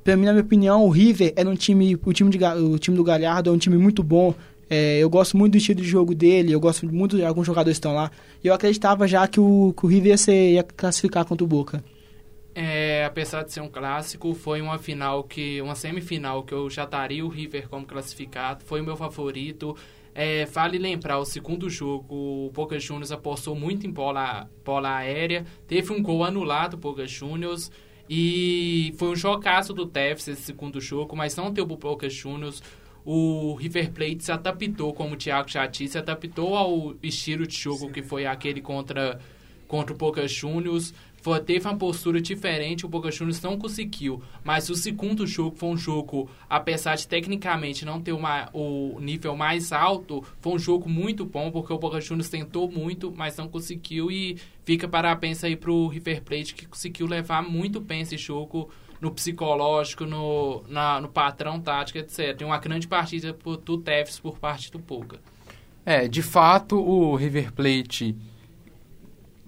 Pra 0.03 0.16
mim, 0.16 0.24
na 0.24 0.32
minha 0.32 0.44
opinião, 0.44 0.84
o 0.84 0.88
River 0.88 1.32
era 1.36 1.49
um 1.49 1.55
time. 1.55 1.99
O 2.05 2.12
time, 2.12 2.30
de, 2.30 2.44
o 2.44 2.78
time 2.78 2.96
do 2.96 3.05
Galhardo 3.05 3.51
é 3.51 3.53
um 3.53 3.59
time 3.59 3.76
muito 3.76 4.03
bom. 4.03 4.34
É, 4.70 4.99
eu 4.99 5.09
gosto 5.09 5.36
muito 5.36 5.53
do 5.53 5.59
estilo 5.59 5.80
de 5.80 5.88
jogo 5.88 6.14
dele, 6.14 6.53
eu 6.53 6.61
gosto 6.61 6.86
muito 6.86 7.16
de 7.16 7.24
alguns 7.24 7.46
jogadores 7.46 7.78
que 7.78 7.80
estão 7.80 7.94
lá. 7.94 8.11
Eu 8.44 8.53
acreditava 8.53 9.09
já 9.09 9.26
que 9.26 9.40
o, 9.40 9.74
que 9.76 9.86
o 9.86 9.88
River 9.88 10.11
ia, 10.11 10.18
ser, 10.18 10.53
ia 10.53 10.62
classificar 10.62 11.24
contra 11.24 11.42
o 11.42 11.46
Boca. 11.46 11.82
É, 12.55 13.05
apesar 13.05 13.44
de 13.44 13.53
ser 13.53 13.61
um 13.61 13.68
clássico, 13.68 14.34
foi 14.34 14.61
uma 14.61 14.78
final 14.78 15.24
que. 15.24 15.61
uma 15.62 15.74
semifinal 15.74 16.42
que 16.42 16.53
eu 16.53 16.68
já 16.68 16.84
estaria 16.84 17.24
o 17.24 17.28
River 17.28 17.68
como 17.68 17.86
classificado. 17.86 18.64
Foi 18.64 18.80
o 18.80 18.84
meu 18.84 18.96
favorito. 18.96 19.76
É, 20.14 20.44
vale 20.46 20.78
lembrar, 20.78 21.18
o 21.18 21.24
segundo 21.24 21.70
jogo, 21.70 22.12
o 22.12 22.51
Boca 22.53 22.76
Juniors 22.80 23.12
apostou 23.12 23.55
muito 23.55 23.86
em 23.86 23.90
bola, 23.90 24.51
bola 24.64 24.96
aérea. 24.96 25.46
Teve 25.68 25.92
um 25.92 26.03
gol 26.03 26.24
anulado, 26.24 26.74
o 26.74 26.76
Boca 26.76 27.07
Juniors. 27.07 27.70
E 28.09 28.95
foi 28.97 29.09
um 29.09 29.17
jogaço 29.17 29.73
do 29.73 29.87
Tevez 29.87 30.29
esse 30.29 30.43
segundo 30.43 30.81
jogo, 30.81 31.17
mas 31.17 31.37
não 31.37 31.53
teve 31.53 31.73
o 31.73 31.77
Boca 31.77 32.09
Juniors 32.09 32.63
o 33.11 33.55
River 33.55 33.91
Plate 33.91 34.23
se 34.23 34.31
adaptou, 34.31 34.93
como 34.93 35.15
o 35.15 35.17
Thiago 35.17 35.49
já 35.49 35.67
disse, 35.67 35.93
se 35.93 35.99
adaptou 35.99 36.55
ao 36.55 36.95
estilo 37.03 37.47
de 37.47 37.57
jogo 37.57 37.91
que 37.91 38.03
foi 38.03 38.27
aquele 38.27 38.61
contra, 38.61 39.19
contra 39.67 39.95
o 39.95 39.97
Boca 39.97 40.29
Juniors. 40.29 40.93
Teve 41.45 41.66
uma 41.66 41.77
postura 41.77 42.21
diferente, 42.21 42.87
o 42.87 42.89
Boca 42.89 43.11
Juniors 43.11 43.43
não 43.43 43.59
conseguiu. 43.59 44.23
Mas 44.45 44.71
o 44.71 44.75
segundo 44.75 45.27
jogo 45.27 45.57
foi 45.57 45.69
um 45.69 45.77
jogo, 45.77 46.31
apesar 46.49 46.97
de 46.97 47.07
tecnicamente 47.07 47.85
não 47.85 48.01
ter 48.01 48.12
uma, 48.12 48.49
o 48.53 48.99
nível 49.01 49.37
mais 49.37 49.73
alto, 49.73 50.25
foi 50.41 50.53
um 50.53 50.59
jogo 50.59 50.89
muito 50.89 51.25
bom, 51.25 51.51
porque 51.51 51.73
o 51.73 51.79
Boca 51.79 52.01
Juniors 52.01 52.29
tentou 52.31 52.71
muito, 52.71 53.12
mas 53.14 53.37
não 53.37 53.49
conseguiu. 53.49 54.11
E 54.11 54.39
fica 54.64 54.89
parabéns 54.89 55.43
aí 55.45 55.57
pro 55.57 55.89
River 55.89 56.23
Plate, 56.23 56.55
que 56.55 56.66
conseguiu 56.66 57.07
levar 57.07 57.43
muito 57.43 57.81
bem 57.81 58.03
esse 58.03 58.16
jogo 58.16 58.71
no 59.01 59.11
psicológico, 59.11 60.05
no, 60.05 60.64
na, 60.69 61.01
no 61.01 61.09
patrão 61.09 61.61
tático, 61.61 61.99
etc. 61.99 62.37
Tem 62.37 62.47
uma 62.47 62.59
grande 62.59 62.89
partida 62.89 63.37
do 63.64 63.79
Tevez 63.79 64.19
por 64.19 64.39
parte 64.39 64.71
do 64.71 64.79
Puga. 64.79 65.21
É, 65.85 66.07
de 66.07 66.23
fato, 66.23 66.77
o 66.77 67.14
River 67.16 67.53
Plate 67.53 68.14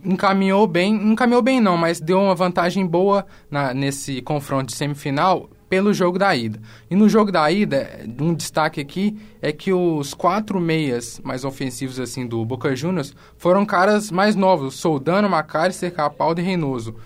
encaminhou 0.04 0.66
bem, 0.66 0.94
encaminhou 0.94 1.42
bem 1.42 1.60
não, 1.60 1.76
mas 1.76 2.00
deu 2.00 2.20
uma 2.20 2.34
vantagem 2.34 2.86
boa 2.86 3.26
na, 3.50 3.74
nesse 3.74 4.22
confronto 4.22 4.66
de 4.66 4.74
semifinal 4.74 5.48
pelo 5.68 5.94
jogo 5.94 6.18
da 6.18 6.34
ida. 6.34 6.60
E 6.90 6.96
no 6.96 7.08
jogo 7.08 7.30
da 7.30 7.50
ida, 7.50 8.04
um 8.20 8.34
destaque 8.34 8.80
aqui 8.80 9.16
é 9.40 9.52
que 9.52 9.72
os 9.72 10.14
quatro 10.14 10.60
meias 10.60 11.20
mais 11.22 11.44
ofensivos 11.44 12.00
assim 12.00 12.26
do 12.26 12.44
Boca 12.44 12.74
Juniors 12.74 13.14
foram 13.36 13.64
caras 13.64 14.10
mais 14.10 14.34
novos, 14.34 14.74
Soldano, 14.74 15.28
Macalister, 15.30 15.92
Capaldo 15.92 16.40
e 16.40 16.44
Reynoso. 16.44 16.96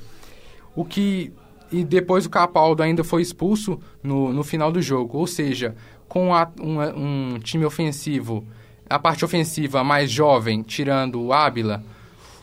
O 0.75 0.85
que 0.85 1.33
e 1.71 1.83
depois 1.83 2.25
o 2.25 2.31
Capaldo 2.31 2.83
ainda 2.83 3.03
foi 3.03 3.21
expulso 3.21 3.81
no, 4.03 4.33
no 4.33 4.45
final 4.45 4.71
do 4.71 4.81
jogo. 4.81 5.19
Ou 5.19 5.27
seja, 5.27 5.75
com 6.09 6.33
a, 6.35 6.49
um, 6.61 7.35
um, 7.35 7.39
time 7.41 7.65
ofensivo, 7.65 8.45
a 8.89 8.99
parte 8.99 9.25
ofensiva 9.25 9.83
mais 9.83 10.11
jovem, 10.11 10.63
tirando 10.63 11.21
o 11.21 11.33
Ábila, 11.33 11.83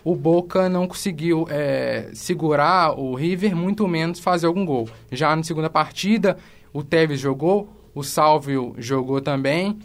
o 0.04 0.16
Boca 0.16 0.68
não 0.68 0.88
conseguiu 0.88 1.46
é, 1.50 2.10
segurar 2.14 2.98
o 3.00 3.14
River, 3.16 3.56
muito 3.56 3.88
menos 3.88 4.20
fazer 4.20 4.48
algum 4.48 4.66
gol. 4.66 4.90
Já 5.12 5.36
na 5.36 5.44
segunda 5.44 5.70
partida, 5.70 6.38
o 6.74 6.84
Tevez 6.84 7.20
jogou, 7.20 7.70
o 7.94 8.04
Salvio 8.04 8.74
jogou 8.78 9.22
também, 9.22 9.78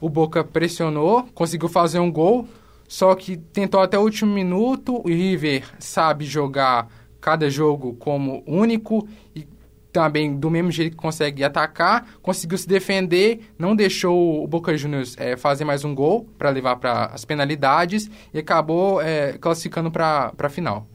o 0.00 0.08
Boca 0.08 0.44
pressionou, 0.44 1.24
conseguiu 1.34 1.68
fazer 1.68 1.98
um 1.98 2.10
gol, 2.10 2.46
só 2.88 3.14
que 3.14 3.36
tentou 3.36 3.80
até 3.80 3.98
o 3.98 4.02
último 4.02 4.32
minuto, 4.32 5.00
o 5.04 5.08
River 5.08 5.64
sabe 5.78 6.24
jogar 6.24 6.88
cada 7.20 7.50
jogo 7.50 7.94
como 7.94 8.42
único 8.46 9.08
e 9.34 9.46
também 9.96 10.36
do 10.36 10.50
mesmo 10.50 10.70
jeito 10.70 10.90
que 10.90 11.02
consegue 11.02 11.42
atacar, 11.42 12.06
conseguiu 12.20 12.58
se 12.58 12.68
defender, 12.68 13.40
não 13.58 13.74
deixou 13.74 14.44
o 14.44 14.46
Boca 14.46 14.76
Juniors 14.76 15.16
é, 15.16 15.38
fazer 15.38 15.64
mais 15.64 15.86
um 15.86 15.94
gol 15.94 16.28
para 16.36 16.50
levar 16.50 16.76
para 16.76 17.06
as 17.06 17.24
penalidades 17.24 18.10
e 18.34 18.38
acabou 18.38 19.00
é, 19.00 19.38
classificando 19.38 19.90
para 19.90 20.34
a 20.38 20.48
final. 20.50 20.86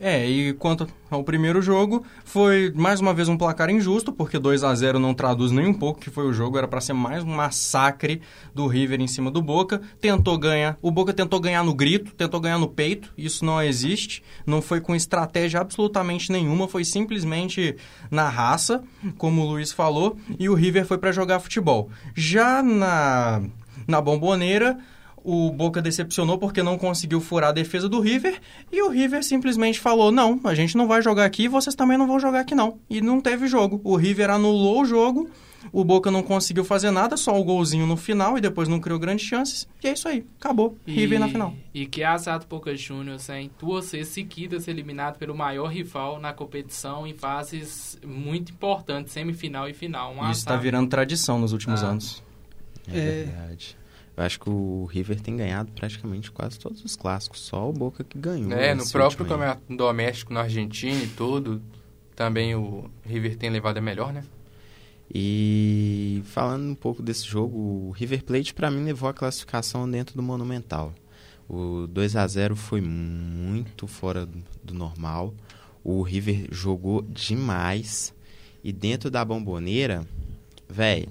É, 0.00 0.28
e 0.28 0.52
quanto 0.52 0.86
ao 1.10 1.24
primeiro 1.24 1.60
jogo, 1.60 2.04
foi 2.24 2.72
mais 2.74 3.00
uma 3.00 3.14
vez 3.14 3.28
um 3.28 3.36
placar 3.36 3.70
injusto, 3.70 4.12
porque 4.12 4.38
2 4.38 4.62
a 4.62 4.74
0 4.74 4.98
não 4.98 5.14
traduz 5.14 5.50
nem 5.50 5.66
um 5.66 5.74
pouco 5.74 6.00
que 6.00 6.10
foi 6.10 6.26
o 6.26 6.32
jogo, 6.32 6.58
era 6.58 6.68
para 6.68 6.80
ser 6.80 6.92
mais 6.92 7.24
um 7.24 7.34
massacre 7.34 8.20
do 8.54 8.66
River 8.66 9.00
em 9.00 9.06
cima 9.06 9.30
do 9.30 9.42
Boca. 9.42 9.80
Tentou 10.00 10.38
ganhar, 10.38 10.78
o 10.80 10.90
Boca 10.90 11.12
tentou 11.12 11.40
ganhar 11.40 11.64
no 11.64 11.74
grito, 11.74 12.14
tentou 12.14 12.40
ganhar 12.40 12.58
no 12.58 12.68
peito, 12.68 13.12
isso 13.16 13.44
não 13.44 13.62
existe, 13.62 14.22
não 14.46 14.62
foi 14.62 14.80
com 14.80 14.94
estratégia 14.94 15.60
absolutamente 15.60 16.30
nenhuma, 16.30 16.68
foi 16.68 16.84
simplesmente 16.84 17.76
na 18.10 18.28
raça, 18.28 18.82
como 19.16 19.42
o 19.42 19.46
Luiz 19.46 19.72
falou, 19.72 20.16
e 20.38 20.48
o 20.48 20.54
River 20.54 20.86
foi 20.86 20.98
para 20.98 21.12
jogar 21.12 21.40
futebol. 21.40 21.90
Já 22.14 22.62
na 22.62 23.42
na 23.86 24.00
Bomboneira, 24.02 24.78
o 25.30 25.50
Boca 25.52 25.82
decepcionou 25.82 26.38
porque 26.38 26.62
não 26.62 26.78
conseguiu 26.78 27.20
furar 27.20 27.50
a 27.50 27.52
defesa 27.52 27.88
do 27.88 28.00
River 28.00 28.40
e 28.72 28.80
o 28.82 28.88
River 28.88 29.22
simplesmente 29.22 29.78
falou: 29.80 30.10
"Não, 30.10 30.40
a 30.44 30.54
gente 30.54 30.76
não 30.76 30.86
vai 30.88 31.02
jogar 31.02 31.24
aqui, 31.24 31.48
vocês 31.48 31.74
também 31.74 31.98
não 31.98 32.06
vão 32.06 32.18
jogar 32.18 32.40
aqui 32.40 32.54
não". 32.54 32.78
E 32.88 33.00
não 33.00 33.20
teve 33.20 33.46
jogo. 33.46 33.80
O 33.84 33.96
River 33.96 34.30
anulou 34.30 34.82
o 34.82 34.84
jogo. 34.84 35.28
O 35.72 35.82
Boca 35.84 36.08
não 36.08 36.22
conseguiu 36.22 36.64
fazer 36.64 36.92
nada, 36.92 37.16
só 37.16 37.38
o 37.38 37.42
golzinho 37.42 37.84
no 37.84 37.96
final 37.96 38.38
e 38.38 38.40
depois 38.40 38.68
não 38.68 38.78
criou 38.78 38.96
grandes 38.98 39.26
chances. 39.26 39.68
E 39.82 39.88
é 39.88 39.92
isso 39.92 40.06
aí, 40.08 40.24
acabou. 40.40 40.78
E, 40.86 40.92
River 40.92 41.18
na 41.18 41.28
final. 41.28 41.52
E 41.74 41.84
que 41.84 42.04
azar 42.04 42.38
do 42.38 42.46
Boca 42.46 42.74
Juniors, 42.76 43.28
hein? 43.28 43.50
Duas 43.58 43.90
vezes 43.90 44.12
seguidas 44.14 44.68
eliminado 44.68 45.18
pelo 45.18 45.36
maior 45.36 45.66
rival 45.66 46.20
na 46.20 46.32
competição 46.32 47.06
em 47.08 47.12
fases 47.12 47.98
muito 48.06 48.52
importantes, 48.52 49.12
semifinal 49.12 49.68
e 49.68 49.74
final. 49.74 50.14
Um 50.14 50.22
Isso 50.30 50.40
está 50.40 50.56
virando 50.56 50.88
tradição 50.88 51.40
nos 51.40 51.52
últimos 51.52 51.82
Ah. 51.82 51.88
anos. 51.88 52.22
É, 52.90 52.96
É. 52.98 53.24
verdade. 53.24 53.76
Eu 54.18 54.24
acho 54.24 54.40
que 54.40 54.50
o 54.50 54.84
River 54.90 55.20
tem 55.20 55.36
ganhado 55.36 55.70
praticamente 55.70 56.32
quase 56.32 56.58
todos 56.58 56.84
os 56.84 56.96
clássicos, 56.96 57.38
só 57.40 57.70
o 57.70 57.72
Boca 57.72 58.02
que 58.02 58.18
ganhou. 58.18 58.50
É, 58.50 58.74
no 58.74 58.82
próprio 58.90 59.24
campeonato 59.24 59.62
doméstico 59.76 60.34
na 60.34 60.40
Argentina 60.40 61.00
e 61.04 61.06
tudo, 61.06 61.62
também 62.16 62.52
o 62.56 62.90
River 63.06 63.36
tem 63.36 63.48
levado 63.48 63.78
a 63.78 63.80
melhor, 63.80 64.12
né? 64.12 64.24
E 65.14 66.20
falando 66.26 66.70
um 66.70 66.74
pouco 66.74 67.02
desse 67.02 67.24
jogo, 67.26 67.56
o 67.56 67.90
River 67.92 68.24
Plate 68.24 68.52
para 68.52 68.70
mim 68.70 68.84
levou 68.84 69.08
a 69.08 69.14
classificação 69.14 69.88
dentro 69.90 70.14
do 70.16 70.22
Monumental. 70.22 70.92
O 71.48 71.86
2 71.86 72.16
a 72.16 72.26
0 72.26 72.54
foi 72.56 72.80
muito 72.80 73.86
fora 73.86 74.26
do- 74.26 74.42
do 74.62 74.74
normal. 74.74 75.32
O 75.82 76.02
River 76.02 76.48
jogou 76.50 77.02
demais 77.02 78.12
e 78.62 78.72
dentro 78.72 79.10
da 79.10 79.24
bomboneira, 79.24 80.04
velho, 80.68 81.08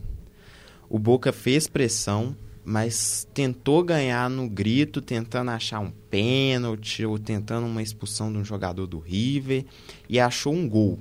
o 0.90 1.00
Boca 1.00 1.32
fez 1.34 1.68
pressão, 1.68 2.36
mas 2.70 3.26
tentou 3.34 3.82
ganhar 3.82 4.30
no 4.30 4.50
grito, 4.50 5.02
tentando 5.02 5.52
achar 5.52 5.80
um 5.80 5.90
pênalti 5.90 7.06
ou 7.06 7.18
tentando 7.18 7.66
uma 7.66 7.82
expulsão 7.82 8.30
de 8.30 8.40
um 8.40 8.44
jogador 8.44 8.86
do 8.86 9.00
River 9.00 9.64
e 10.10 10.20
achou 10.20 10.54
um 10.54 10.68
gol. 10.68 11.00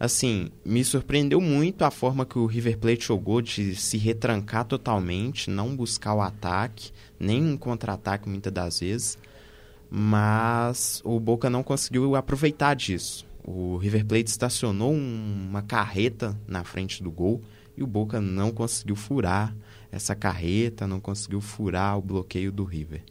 Assim, 0.00 0.50
me 0.64 0.82
surpreendeu 0.82 1.40
muito 1.40 1.82
a 1.82 1.92
forma 1.92 2.26
que 2.26 2.40
o 2.40 2.46
River 2.46 2.76
Plate 2.76 3.06
jogou 3.06 3.40
de 3.40 3.76
se 3.76 3.98
retrancar 3.98 4.64
totalmente, 4.64 5.48
não 5.48 5.76
buscar 5.76 6.12
o 6.14 6.20
ataque, 6.20 6.90
nem 7.20 7.40
um 7.40 7.56
contra-ataque 7.56 8.28
muitas 8.28 8.52
das 8.52 8.80
vezes. 8.80 9.16
Mas 9.88 11.00
o 11.04 11.20
Boca 11.20 11.48
não 11.48 11.62
conseguiu 11.62 12.16
aproveitar 12.16 12.74
disso. 12.74 13.24
O 13.44 13.76
River 13.76 14.04
Plate 14.04 14.28
estacionou 14.28 14.92
um- 14.92 15.46
uma 15.50 15.62
carreta 15.62 16.36
na 16.48 16.64
frente 16.64 17.00
do 17.00 17.12
gol 17.12 17.40
e 17.76 17.82
o 17.84 17.86
Boca 17.86 18.20
não 18.20 18.50
conseguiu 18.50 18.96
furar 18.96 19.54
essa 19.90 20.14
carreta, 20.14 20.86
não 20.86 21.00
conseguiu 21.00 21.40
furar 21.40 21.98
o 21.98 22.02
bloqueio 22.02 22.52
do 22.52 22.64
River. 22.64 23.02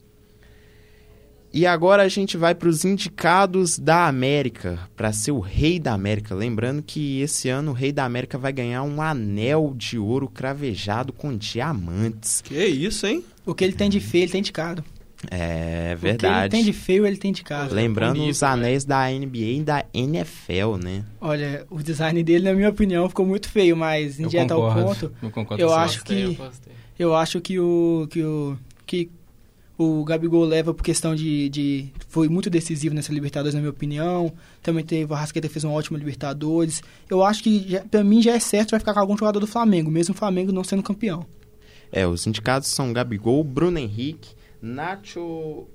E 1.52 1.66
agora 1.66 2.04
a 2.04 2.08
gente 2.08 2.38
vai 2.38 2.54
para 2.54 2.70
os 2.70 2.86
indicados 2.86 3.80
da 3.80 4.08
América, 4.08 4.80
para 4.96 5.12
ser 5.12 5.32
o 5.32 5.40
Rei 5.40 5.80
da 5.80 5.94
América. 5.94 6.36
Lembrando 6.36 6.84
que 6.84 7.22
esse 7.22 7.50
ano 7.50 7.72
o 7.72 7.74
Rei 7.74 7.92
da 7.92 8.06
América 8.06 8.38
vai 8.38 8.54
ganhar 8.54 8.84
um 8.84 9.02
anel 9.02 9.74
de 9.76 9.98
ouro 9.98 10.30
cravejado 10.30 11.12
com 11.12 11.36
diamantes. 11.36 12.42
Que 12.42 12.64
isso, 12.66 13.08
hein? 13.08 13.24
O 13.48 13.56
que 13.56 13.64
ele 13.64 13.74
tem 13.74 13.90
de 13.90 14.00
feio, 14.00 14.26
ele 14.26 14.32
tem 14.32 14.44
de 14.44 14.52
É 15.30 15.96
O 15.98 16.00
que 16.00 16.06
ele 16.06 16.18
verdade. 16.18 16.52
tem 16.52 16.64
de 16.64 16.72
feio, 16.72 17.06
ele 17.06 17.18
tem 17.18 17.32
de 17.34 17.44
caro. 17.44 17.74
Lembrando 17.74 18.16
bonito, 18.16 18.32
os 18.32 18.42
anéis 18.44 18.86
da 18.86 19.10
NBA 19.12 19.38
e 19.38 19.62
da 19.64 19.86
NFL, 19.94 20.78
né? 20.82 21.04
Olha, 21.20 21.66
o 21.70 21.84
design 21.84 22.24
dele, 22.24 22.46
na 22.46 22.54
minha 22.54 22.70
opinião, 22.70 23.08
ficou 23.10 23.26
muito 23.26 23.50
feio, 23.50 23.76
mas 23.76 24.20
em 24.20 24.24
Eu 24.24 24.42
ao 24.42 24.48
concordo. 24.48 24.84
ponto, 24.86 25.12
Eu 25.22 25.30
concordo 25.32 25.64
eu 25.64 25.74
acho 25.74 26.00
Gostei, 26.00 26.26
eu 26.26 26.30
que- 26.30 26.36
gostei. 26.36 26.74
eu 26.98 27.16
acho 27.16 27.42
que 27.42 27.60
o 27.60 28.08
que 28.10 28.24
o 28.24 28.58
que 28.86 29.10
o 29.78 30.04
Gabigol 30.04 30.44
leva 30.46 30.74
por 30.74 30.84
questão 30.84 31.14
de, 31.16 31.48
de 31.50 31.88
foi 32.10 32.28
muito 32.30 32.50
decisivo 32.50 32.94
nessa 32.96 33.14
Libertadores 33.14 33.54
na 33.54 33.60
minha 33.62 33.70
opinião. 33.72 34.32
Também 34.64 34.84
teve 34.84 35.12
o 35.12 35.16
Arrascaeta 35.16 35.48
fez 35.50 35.64
uma 35.64 35.74
ótima 35.74 35.98
Libertadores. 35.98 36.82
Eu 37.10 37.24
acho 37.24 37.44
que 37.44 37.66
já, 37.70 37.82
para 37.82 38.04
mim 38.04 38.22
já 38.22 38.34
é 38.34 38.40
certo 38.40 38.72
vai 38.72 38.80
ficar 38.80 38.94
com 38.94 39.00
algum 39.00 39.18
jogador 39.18 39.40
do 39.40 39.48
Flamengo, 39.48 39.90
mesmo 39.92 40.14
o 40.14 40.18
Flamengo 40.18 40.52
não 40.52 40.64
sendo 40.64 40.82
campeão. 40.84 41.26
É, 41.92 42.06
os 42.06 42.26
indicados 42.28 42.68
são 42.68 42.92
Gabigol, 42.94 43.44
Bruno 43.44 43.78
Henrique, 43.80 44.30
Nacho 44.62 45.68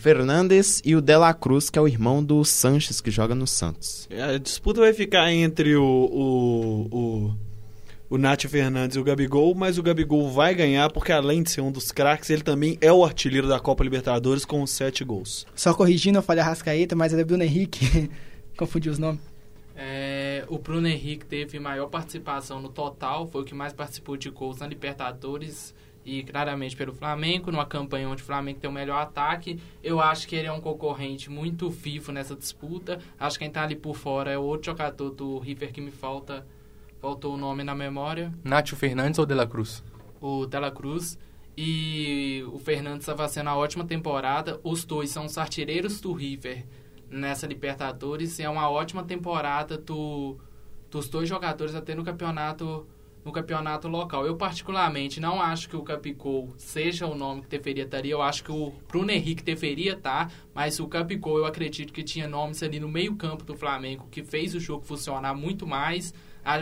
Fernandes 0.00 0.80
e 0.82 0.96
o 0.96 1.00
Dela 1.02 1.32
Cruz, 1.34 1.68
que 1.68 1.78
é 1.78 1.82
o 1.82 1.86
irmão 1.86 2.24
do 2.24 2.42
Sanches, 2.42 3.02
que 3.02 3.10
joga 3.10 3.34
no 3.34 3.46
Santos. 3.46 4.08
A 4.10 4.38
disputa 4.38 4.80
vai 4.80 4.94
ficar 4.94 5.30
entre 5.30 5.76
o, 5.76 5.84
o, 5.84 6.88
o, 6.90 7.34
o 8.08 8.18
Nath 8.18 8.46
Fernandes 8.46 8.96
e 8.96 8.98
o 8.98 9.04
Gabigol, 9.04 9.54
mas 9.54 9.76
o 9.76 9.82
Gabigol 9.82 10.30
vai 10.30 10.54
ganhar 10.54 10.90
porque, 10.90 11.12
além 11.12 11.42
de 11.42 11.50
ser 11.50 11.60
um 11.60 11.70
dos 11.70 11.92
craques, 11.92 12.30
ele 12.30 12.42
também 12.42 12.78
é 12.80 12.90
o 12.90 13.04
artilheiro 13.04 13.46
da 13.46 13.60
Copa 13.60 13.84
Libertadores 13.84 14.46
com 14.46 14.66
sete 14.66 15.04
gols. 15.04 15.46
Só 15.54 15.74
corrigindo, 15.74 16.16
eu 16.16 16.22
falei 16.22 16.42
Arrascaeta, 16.42 16.96
mas 16.96 17.12
era 17.12 17.22
Bruno 17.22 17.42
Henrique. 17.42 18.10
Confundi 18.56 18.88
os 18.88 18.98
nomes. 18.98 19.20
É, 19.76 20.44
o 20.48 20.58
Bruno 20.58 20.88
Henrique 20.88 21.26
teve 21.26 21.58
maior 21.58 21.88
participação 21.88 22.60
no 22.60 22.70
total, 22.70 23.26
foi 23.26 23.42
o 23.42 23.44
que 23.44 23.54
mais 23.54 23.74
participou 23.74 24.16
de 24.16 24.30
gols 24.30 24.58
na 24.58 24.66
Libertadores 24.66 25.74
e 26.04 26.22
claramente 26.22 26.76
pelo 26.76 26.92
Flamengo, 26.92 27.50
numa 27.50 27.66
campanha 27.66 28.08
onde 28.08 28.22
o 28.22 28.24
Flamengo 28.24 28.58
tem 28.58 28.70
o 28.70 28.72
melhor 28.72 29.00
ataque. 29.00 29.60
Eu 29.82 30.00
acho 30.00 30.26
que 30.26 30.34
ele 30.34 30.46
é 30.48 30.52
um 30.52 30.60
concorrente 30.60 31.30
muito 31.30 31.68
vivo 31.68 32.10
nessa 32.12 32.34
disputa. 32.34 32.98
Acho 33.18 33.38
que 33.38 33.44
quem 33.44 33.52
tá 33.52 33.62
ali 33.62 33.76
por 33.76 33.96
fora 33.96 34.30
é 34.30 34.38
o 34.38 34.42
outro 34.42 34.66
jogador 34.66 35.10
do 35.10 35.38
River 35.38 35.72
que 35.72 35.80
me 35.80 35.90
falta, 35.90 36.46
faltou 37.00 37.34
o 37.34 37.36
nome 37.36 37.62
na 37.62 37.74
memória, 37.74 38.32
Nacho 38.42 38.76
Fernandes 38.76 39.18
ou 39.18 39.26
De 39.26 39.34
La 39.34 39.46
Cruz? 39.46 39.82
o 40.20 40.46
Dela 40.46 40.70
Cruz. 40.70 41.18
E 41.56 42.44
o 42.52 42.58
Fernandes 42.58 43.00
está 43.00 43.16
fazendo 43.16 43.48
uma 43.48 43.56
ótima 43.56 43.84
temporada. 43.84 44.60
Os 44.62 44.84
dois 44.84 45.10
são 45.10 45.26
os 45.26 45.36
artilheiros 45.36 46.00
do 46.00 46.12
River 46.12 46.64
nessa 47.10 47.46
Libertadores. 47.46 48.38
E 48.38 48.42
é 48.42 48.48
uma 48.48 48.70
ótima 48.70 49.02
temporada 49.02 49.76
do, 49.76 50.38
dos 50.90 51.08
dois 51.08 51.28
jogadores 51.28 51.74
até 51.74 51.94
no 51.94 52.04
campeonato 52.04 52.86
no 53.24 53.32
campeonato 53.32 53.86
local. 53.88 54.26
Eu 54.26 54.36
particularmente 54.36 55.20
não 55.20 55.40
acho 55.40 55.68
que 55.68 55.76
o 55.76 55.82
Capicol 55.82 56.52
seja 56.56 57.06
o 57.06 57.14
nome 57.14 57.42
que 57.42 57.48
deveria 57.48 57.84
estar 57.84 57.98
ali. 57.98 58.10
Eu 58.10 58.22
acho 58.22 58.42
que 58.44 58.50
o 58.52 58.72
Bruno 58.88 59.10
Henrique 59.10 59.42
deveria 59.42 59.92
estar, 59.92 60.32
mas 60.54 60.80
o 60.80 60.86
Capicol 60.88 61.38
eu 61.38 61.44
acredito 61.46 61.92
que 61.92 62.02
tinha 62.02 62.26
nomes 62.26 62.62
ali 62.62 62.80
no 62.80 62.88
meio-campo 62.88 63.44
do 63.44 63.54
Flamengo 63.56 64.08
que 64.10 64.22
fez 64.22 64.54
o 64.54 64.60
jogo 64.60 64.84
funcionar 64.84 65.34
muito 65.34 65.66
mais. 65.66 66.14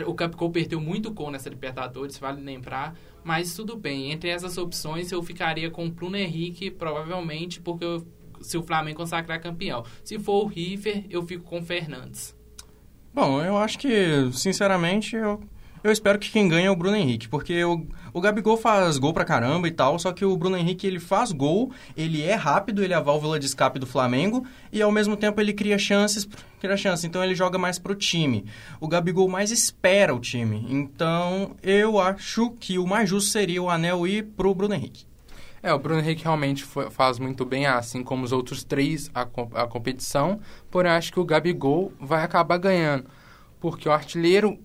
O 0.05 0.13
Capicol 0.13 0.51
perdeu 0.51 0.81
muito 0.81 1.09
gol 1.11 1.31
nessa 1.31 1.49
Libertadores, 1.49 2.17
vale 2.17 2.41
lembrar. 2.41 2.93
Mas 3.23 3.53
tudo 3.53 3.77
bem, 3.77 4.11
entre 4.11 4.29
essas 4.29 4.57
opções 4.57 5.11
eu 5.11 5.23
ficaria 5.23 5.69
com 5.71 5.85
o 5.85 5.89
Bruno 5.89 6.17
Henrique, 6.17 6.69
provavelmente, 6.69 7.61
porque 7.61 7.85
eu- 7.85 8.05
se 8.41 8.57
o 8.57 8.63
Flamengo 8.63 8.97
consagrar 8.99 9.41
campeão. 9.41 9.83
Se 10.03 10.17
for 10.19 10.43
o 10.43 10.47
River, 10.47 11.05
eu 11.09 11.21
fico 11.25 11.43
com 11.43 11.59
o 11.59 11.63
Fernandes. 11.63 12.35
Bom, 13.13 13.41
eu 13.41 13.57
acho 13.57 13.77
que, 13.79 14.29
sinceramente, 14.31 15.15
eu, 15.15 15.41
eu 15.83 15.91
espero 15.91 16.19
que 16.19 16.29
quem 16.29 16.47
ganha 16.47 16.67
é 16.67 16.71
o 16.71 16.75
Bruno 16.75 16.95
Henrique, 16.95 17.27
porque 17.27 17.63
o, 17.63 17.85
o 18.13 18.21
Gabigol 18.21 18.57
faz 18.57 18.97
gol 18.97 19.13
pra 19.13 19.25
caramba 19.25 19.67
e 19.67 19.71
tal, 19.71 19.97
só 19.99 20.11
que 20.11 20.25
o 20.25 20.35
Bruno 20.35 20.57
Henrique, 20.57 20.85
ele 20.85 20.99
faz 20.99 21.31
gol, 21.31 21.71
ele 21.95 22.21
é 22.21 22.35
rápido, 22.35 22.83
ele 22.83 22.93
é 22.93 22.95
a 22.97 23.01
válvula 23.01 23.39
de 23.39 23.45
escape 23.45 23.79
do 23.79 23.85
Flamengo, 23.85 24.45
e 24.71 24.81
ao 24.81 24.91
mesmo 24.91 25.15
tempo 25.15 25.39
ele 25.39 25.53
cria 25.53 25.77
chances, 25.77 26.27
cria 26.59 26.77
chances, 26.77 27.05
então 27.05 27.23
ele 27.23 27.35
joga 27.35 27.57
mais 27.57 27.79
pro 27.79 27.95
time. 27.95 28.45
O 28.79 28.87
Gabigol 28.87 29.29
mais 29.29 29.51
espera 29.51 30.13
o 30.13 30.19
time, 30.19 30.65
então 30.69 31.55
eu 31.63 31.99
acho 31.99 32.51
que 32.59 32.77
o 32.77 32.85
mais 32.85 33.09
justo 33.09 33.31
seria 33.31 33.61
o 33.61 33.69
Anel 33.69 34.05
ir 34.05 34.23
pro 34.35 34.53
Bruno 34.53 34.73
Henrique. 34.73 35.07
É, 35.61 35.73
o 35.73 35.79
Bruno 35.79 35.99
Henrique 35.99 36.23
realmente 36.23 36.63
fa- 36.63 36.89
faz 36.89 37.19
muito 37.19 37.45
bem, 37.45 37.65
assim 37.65 38.01
como 38.01 38.23
os 38.23 38.31
outros 38.31 38.63
três, 38.63 39.11
a, 39.13 39.23
a 39.23 39.67
competição. 39.67 40.39
Porém, 40.71 40.89
acho 40.91 41.11
que 41.11 41.19
o 41.19 41.25
Gabigol 41.25 41.91
vai 41.99 42.23
acabar 42.23 42.57
ganhando. 42.57 43.03
Porque 43.59 43.89
o 43.89 43.91
artilheiro 43.91 44.57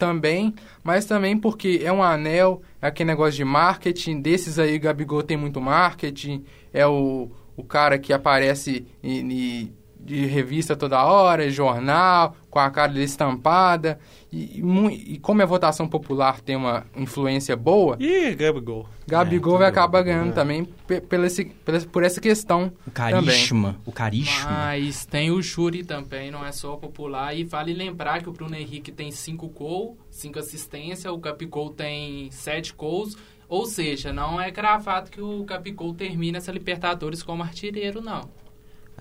também, 0.00 0.54
mas 0.82 1.04
também 1.04 1.36
porque 1.36 1.82
é 1.84 1.92
um 1.92 2.02
anel, 2.02 2.62
é 2.80 2.86
aquele 2.86 3.08
negócio 3.08 3.34
de 3.34 3.44
marketing. 3.44 4.22
Desses 4.22 4.58
aí, 4.58 4.76
o 4.76 4.80
Gabigol 4.80 5.22
tem 5.22 5.36
muito 5.36 5.60
marketing. 5.60 6.42
É 6.72 6.86
o, 6.86 7.30
o 7.54 7.62
cara 7.62 7.98
que 7.98 8.10
aparece 8.10 8.86
e, 9.02 9.20
e 9.20 9.72
de 10.04 10.26
revista 10.26 10.74
toda 10.76 11.04
hora, 11.04 11.48
jornal, 11.50 12.34
com 12.50 12.58
a 12.58 12.70
cara 12.70 12.92
dele 12.92 13.04
estampada. 13.04 13.98
E, 14.32 14.60
e 14.60 15.14
e 15.14 15.18
como 15.18 15.42
a 15.42 15.46
votação 15.46 15.88
popular 15.88 16.40
tem 16.40 16.54
uma 16.56 16.84
influência 16.96 17.56
boa, 17.56 17.96
Ih, 18.00 18.34
Gabigol. 18.34 18.88
Gabigol 19.06 19.56
É, 19.56 19.58
vai 19.60 19.68
acabar 19.68 20.02
ganhando 20.02 20.32
também 20.32 20.64
pe- 20.86 21.00
pela 21.00 21.26
esse- 21.26 21.46
pela- 21.46 21.80
por 21.80 22.02
essa 22.04 22.20
questão. 22.20 22.72
O 22.86 22.90
carisma. 22.92 23.76
O 23.84 23.90
carisma. 23.92 24.50
Mas 24.50 25.04
tem 25.04 25.30
o 25.32 25.42
Shuri 25.42 25.84
também, 25.84 26.30
não 26.30 26.44
é 26.46 26.52
só 26.52 26.76
popular. 26.76 27.36
E 27.36 27.42
vale 27.44 27.72
lembrar 27.74 28.22
que 28.22 28.28
o 28.28 28.32
Bruno 28.32 28.54
Henrique 28.54 28.92
tem 28.92 29.10
5 29.10 29.48
gols, 29.48 29.96
5 30.10 30.38
assistências, 30.38 31.12
o 31.12 31.18
Capicol 31.18 31.70
tem 31.70 32.30
7 32.30 32.72
gols. 32.74 33.16
Ou 33.48 33.66
seja, 33.66 34.12
não 34.12 34.40
é 34.40 34.52
cravado 34.52 35.10
que 35.10 35.20
o 35.20 35.42
Capicol 35.44 35.92
termine 35.92 36.38
essa 36.38 36.52
Libertadores 36.52 37.20
como 37.20 37.42
artilheiro, 37.42 38.00
não. 38.00 38.30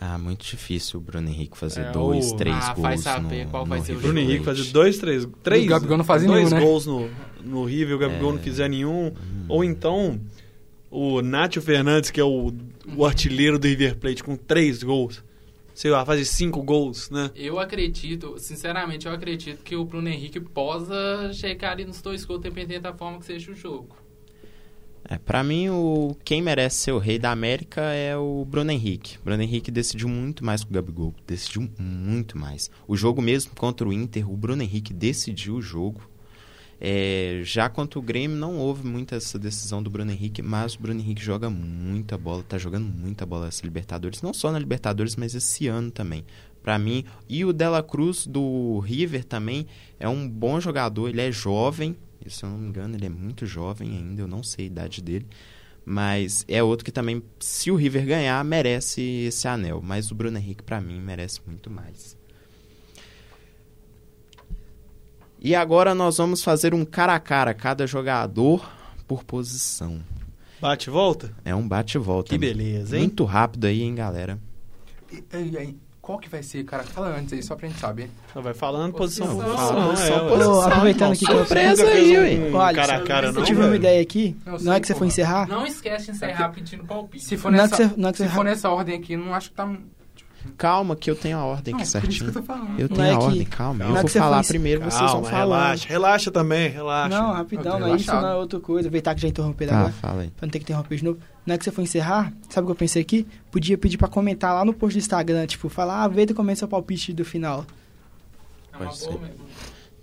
Ah, 0.02 0.18
muito 0.18 0.46
difícil 0.46 1.00
o 1.00 1.04
Bruno 1.04 1.28
Henrique 1.30 1.58
fazer 1.58 1.82
É, 1.82 1.92
dois, 1.92 2.32
o- 2.32 2.38
três 2.38 2.56
Ah, 2.56 2.74
gols 2.74 2.82
vai 2.82 2.98
saber 2.98 3.44
no, 3.46 3.52
qual 3.52 3.66
vai 3.66 3.82
ser 3.82 3.92
o 3.92 3.96
River 3.96 4.12
Bruno 4.14 4.20
Henrique 4.20 4.46
fazer 4.46 4.72
dois, 4.72 4.98
três, 4.98 5.28
três. 5.44 5.66
O 5.66 5.68
Gabigol 5.68 5.98
não 5.98 6.06
faz 6.06 6.26
dois 6.26 6.52
nenhum, 6.52 6.56
né? 6.56 6.60
gols 6.66 6.86
no, 6.86 7.10
no 7.44 7.66
River, 7.66 7.96
o 7.96 8.00
Gabigol 8.00 8.32
não 8.34 8.40
fizer 8.40 8.70
nenhum. 8.70 9.12
Ou 9.50 9.64
então 9.64 10.20
o 10.90 11.22
Nátio 11.22 11.62
Fernandes, 11.62 12.12
que 12.12 12.20
é 12.20 12.24
o, 12.24 12.54
o 12.96 13.06
artilheiro 13.06 13.60
do 13.60 13.68
River 13.68 13.98
Plate, 13.98 14.24
com 14.24 14.36
três 14.38 14.82
gols. 14.84 15.22
Sei 15.74 15.90
lá, 15.92 16.06
fazer 16.06 16.26
cinco 16.26 16.62
gols, 16.62 17.10
né? 17.10 17.32
Eu 17.36 17.58
acredito, 17.58 18.36
sinceramente, 18.38 19.06
eu 19.06 19.14
acredito 19.14 19.64
que 19.64 19.76
o 19.78 19.86
Bruno 19.86 20.10
Henrique 20.10 20.40
possa 20.40 21.32
chegar 21.34 21.72
ali 21.72 21.86
nos 21.86 22.02
dois 22.02 22.26
gols, 22.26 22.42
dependendo 22.42 22.82
da 22.82 22.94
forma 22.94 23.18
que 23.20 23.26
seja 23.26 23.52
o 23.52 23.56
jogo. 23.56 23.96
É, 25.04 25.18
pra 25.18 25.44
mim, 25.44 25.70
o, 25.70 26.16
quem 26.24 26.42
merece 26.42 26.78
ser 26.78 26.92
o 26.92 27.00
rei 27.00 27.18
da 27.18 27.32
América 27.32 27.82
é 27.82 28.16
o 28.16 28.46
Bruno 28.46 28.72
Henrique. 28.72 29.18
Bruno 29.24 29.42
Henrique 29.42 29.72
decidiu 29.72 30.08
muito 30.08 30.46
mais 30.46 30.64
que 30.64 30.70
o 30.70 30.74
Gabigol. 30.74 31.16
Decidiu 31.26 31.70
muito 31.80 32.38
mais. 32.38 32.70
O 32.88 32.96
jogo 32.96 33.22
mesmo 33.22 33.56
contra 33.56 33.88
o 33.88 33.94
Inter, 33.94 34.30
o 34.30 34.38
Bruno 34.38 34.62
Henrique 34.62 34.94
decidiu 34.94 35.56
o 35.56 35.62
jogo. 35.62 36.02
É, 36.82 37.42
já 37.44 37.68
contra 37.68 38.00
o 38.00 38.02
Grêmio, 38.02 38.38
não 38.38 38.58
houve 38.58 38.88
muita 38.88 39.16
essa 39.16 39.38
decisão 39.38 39.84
do 39.84 39.90
Bruno 39.90 40.12
Henrique, 40.12 40.42
mas 40.42 40.76
o 40.76 40.80
Bruno 40.80 41.02
Henrique 41.02 41.22
joga 41.22 41.50
muita 41.50 42.18
bola, 42.18 42.42
tá 42.42 42.58
jogando 42.58 42.86
muita 42.86 43.26
bola 43.26 43.48
essa 43.48 43.66
Libertadores. 43.66 44.22
Não 44.22 44.34
só 44.34 44.52
na 44.52 44.60
Libertadores, 44.60 45.16
mas 45.16 45.36
esse 45.36 45.68
ano 45.68 45.92
também. 45.92 46.24
Pra 46.64 46.78
mim, 46.78 47.04
e 47.28 47.44
o 47.44 47.52
Dela 47.52 47.82
Cruz 47.82 48.26
do 48.28 48.80
River 48.80 49.24
também 49.26 49.66
é 50.00 50.08
um 50.08 50.30
bom 50.30 50.60
jogador, 50.60 51.10
ele 51.10 51.22
é 51.22 51.32
jovem, 51.32 51.98
e 52.26 52.30
se 52.30 52.44
eu 52.44 52.50
não 52.50 52.58
me 52.58 52.68
engano, 52.68 52.96
ele 52.96 53.06
é 53.06 53.10
muito 53.10 53.46
jovem 53.46 53.98
ainda, 53.98 54.22
eu 54.22 54.28
não 54.28 54.44
sei 54.44 54.66
a 54.66 54.68
idade 54.68 55.02
dele. 55.02 55.28
Mas 55.86 56.46
é 56.48 56.62
outro 56.62 56.86
que 56.86 56.92
também, 56.92 57.24
se 57.40 57.72
o 57.72 57.76
River 57.76 58.06
ganhar, 58.06 58.44
merece 58.44 59.02
esse 59.02 59.48
anel. 59.48 59.82
Mas 59.82 60.12
o 60.12 60.16
Bruno 60.16 60.38
Henrique, 60.38 60.62
pra 60.62 60.80
mim, 60.80 61.00
merece 61.00 61.40
muito 61.48 61.70
mais. 61.70 62.16
E 65.40 65.56
agora 65.56 65.96
nós 65.96 66.18
vamos 66.18 66.44
fazer 66.44 66.74
um 66.74 66.84
cara 66.84 67.16
a 67.16 67.20
cara, 67.20 67.54
cada 67.54 67.88
jogador 67.88 68.70
por 69.08 69.24
posição. 69.24 70.04
Bate 70.60 70.90
e 70.90 70.92
volta? 70.92 71.34
É 71.46 71.56
um 71.56 71.66
bate-volta. 71.66 72.30
Que 72.30 72.38
beleza, 72.38 72.98
hein? 72.98 73.04
Muito 73.04 73.24
rápido 73.24 73.66
aí, 73.66 73.82
hein, 73.82 73.96
galera? 73.96 74.38
Qual 76.10 76.18
que 76.18 76.28
vai 76.28 76.42
ser, 76.42 76.64
cara? 76.64 76.82
Fala 76.82 77.10
antes 77.10 77.34
aí, 77.34 77.44
só 77.44 77.56
pra 77.56 77.68
gente 77.68 77.80
saber. 77.80 78.10
Vai 78.34 78.52
falando 78.52 78.94
posição. 78.94 79.28
Posição. 79.28 79.56
Fala, 79.56 79.90
posição, 79.90 80.08
só 80.18 80.26
é, 80.26 80.30
posição. 80.30 80.62
aproveitando 80.64 81.12
aqui 81.14 81.24
que 81.24 81.32
eu 81.32 81.38
surpresa 81.38 81.86
aí, 81.88 82.18
ué. 82.18 82.50
um 82.50 82.56
Olha, 82.56 82.76
cara 82.76 82.96
a 82.96 83.04
cara, 83.04 83.32
não, 83.32 83.42
eu 83.42 83.46
tive 83.46 83.60
uma 83.60 83.68
velho? 83.68 83.80
ideia 83.80 84.02
aqui. 84.02 84.36
Eu 84.44 84.54
Na 84.54 84.58
sei, 84.58 84.70
hora 84.70 84.80
que 84.80 84.88
você 84.88 84.96
for 84.96 85.06
encerrar, 85.06 85.48
Não 85.48 85.68
esquece 85.68 86.06
de 86.06 86.12
encerrar 86.14 86.50
pedindo 86.50 86.84
palpite. 86.84 87.24
Se 87.24 87.38
for 87.38 87.52
nessa, 87.52 87.94
na 87.96 88.12
que 88.12 88.18
se 88.18 88.30
for 88.30 88.44
nessa 88.44 88.72
ordem 88.72 88.96
aqui, 88.98 89.16
não 89.16 89.36
acho 89.36 89.52
que 89.52 89.56
tá... 89.56 89.72
Calma, 90.58 90.96
que 90.96 91.10
eu 91.12 91.16
tenho 91.16 91.38
a 91.38 91.44
ordem 91.46 91.74
aqui 91.74 91.84
isso 91.84 92.00
que 92.00 92.08
certinho. 92.08 92.30
eu 92.30 92.34
tô 92.34 92.44
falando. 92.44 92.80
Eu 92.80 92.88
tenho 92.90 93.02
é 93.04 93.14
a 93.14 93.18
que- 93.18 93.24
ordem, 93.24 93.46
calma. 93.46 93.80
não 93.80 93.86
Eu 93.88 93.92
é 93.92 93.96
vou 94.00 94.06
que 94.06 94.12
você 94.12 94.20
falar 94.20 94.44
primeiro, 94.46 94.82
vocês 94.82 95.00
vão 95.12 95.22
Calma, 95.22 95.30
falando. 95.30 95.50
relaxa. 95.60 95.88
Relaxa 95.90 96.32
também, 96.32 96.70
relaxa. 96.70 97.10
Não, 97.22 97.32
rapidão, 97.34 97.80
não 97.80 97.88
é 97.94 97.96
isso, 97.98 98.12
não 98.14 98.28
é 98.28 98.36
outra 98.36 98.60
coisa. 98.60 98.88
Aproveitar 98.88 99.16
que 99.16 99.22
já 99.22 99.28
interromperam 99.28 99.72
Tá, 99.74 99.80
agora, 99.80 99.94
fala 99.94 100.22
aí. 100.22 100.30
pra 100.30 100.46
não 100.46 100.52
ter 100.52 100.60
que 100.60 100.64
interromper 100.64 100.96
de 100.98 101.04
novo. 101.04 101.20
Na 101.46 101.54
hora 101.54 101.58
que 101.58 101.64
você 101.66 101.72
for 101.72 101.82
encerrar, 101.82 102.34
sabe 102.50 102.64
o 102.64 102.68
que 102.68 102.72
eu 102.72 102.76
pensei 102.76 103.02
aqui? 103.02 103.28
Podia 103.52 103.78
pedir 103.78 103.98
pra 103.98 104.08
comentar 104.08 104.54
lá 104.54 104.64
no 104.64 104.74
post 104.74 104.98
do 104.98 105.00
Instagram, 105.02 105.46
tipo, 105.48 105.68
falar, 105.70 106.04
ah, 106.04 106.08
vê 106.08 106.24
e 106.24 106.34
comenta 106.34 106.60
seu 106.60 106.68
palpite 106.68 107.12
do 107.14 107.26
final. 107.26 107.66
É 108.74 108.78
Pode 108.78 108.98
ser. 108.98 109.10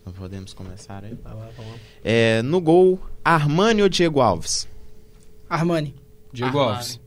Não 0.04 0.12
podemos 0.12 0.52
começar 0.54 1.02
aí? 1.04 1.18
Lá, 1.24 1.32
lá. 1.34 1.48
É, 2.04 2.42
no 2.42 2.60
gol, 2.60 3.00
Armani 3.24 3.82
ou 3.82 3.88
Diego 3.88 4.20
Alves? 4.20 4.68
Armani. 5.48 5.94
Diego 6.32 6.58
Armani. 6.58 6.76
Alves. 6.76 7.00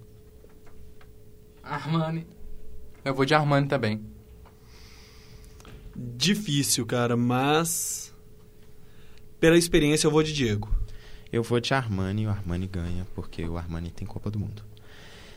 Armani. 1.64 2.28
Eu 3.04 3.14
vou 3.14 3.26
de 3.26 3.34
Armani 3.34 3.68
também. 3.68 4.02
Difícil, 5.96 6.86
cara, 6.86 7.16
mas. 7.18 8.14
Pela 9.40 9.58
experiência, 9.58 10.08
eu 10.08 10.12
vou 10.12 10.24
de 10.24 10.34
Diego. 10.34 10.74
Eu 11.32 11.44
vou 11.44 11.60
de 11.60 11.74
Armani 11.74 12.24
e 12.24 12.28
o 12.28 12.30
Armani 12.30 12.68
ganha, 12.68 13.08
porque 13.14 13.44
o 13.46 13.58
Armani 13.58 13.92
tem 13.92 14.08
Copa 14.08 14.30
do 14.32 14.40
Mundo. 14.40 14.64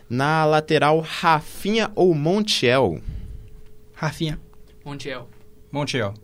Na 0.08 0.44
lateral, 0.44 1.00
Rafinha 1.00 1.90
ou 1.94 2.14
Montiel? 2.14 3.00
Rafinha. 3.94 4.40
Montiel. 4.84 5.28
Montiel. 5.70 6.14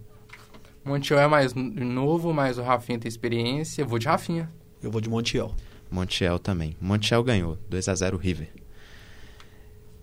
Montiel 0.85 1.21
é 1.21 1.27
mais 1.27 1.55
novo, 1.55 2.33
mas 2.33 2.59
o 2.59 2.63
Rafinha 2.63 2.99
tem 2.99 3.09
experiência. 3.09 3.83
Eu 3.83 3.87
vou 3.87 3.99
de 3.99 4.07
Rafinha. 4.07 4.51
Eu 4.83 4.91
vou 4.91 5.01
de 5.01 5.09
Montiel. 5.09 5.55
Montiel 5.91 6.39
também. 6.39 6.77
Montiel 6.81 7.23
ganhou, 7.23 7.59
2 7.69 7.89
a 7.89 7.95
0 7.95 8.17
River. 8.17 8.51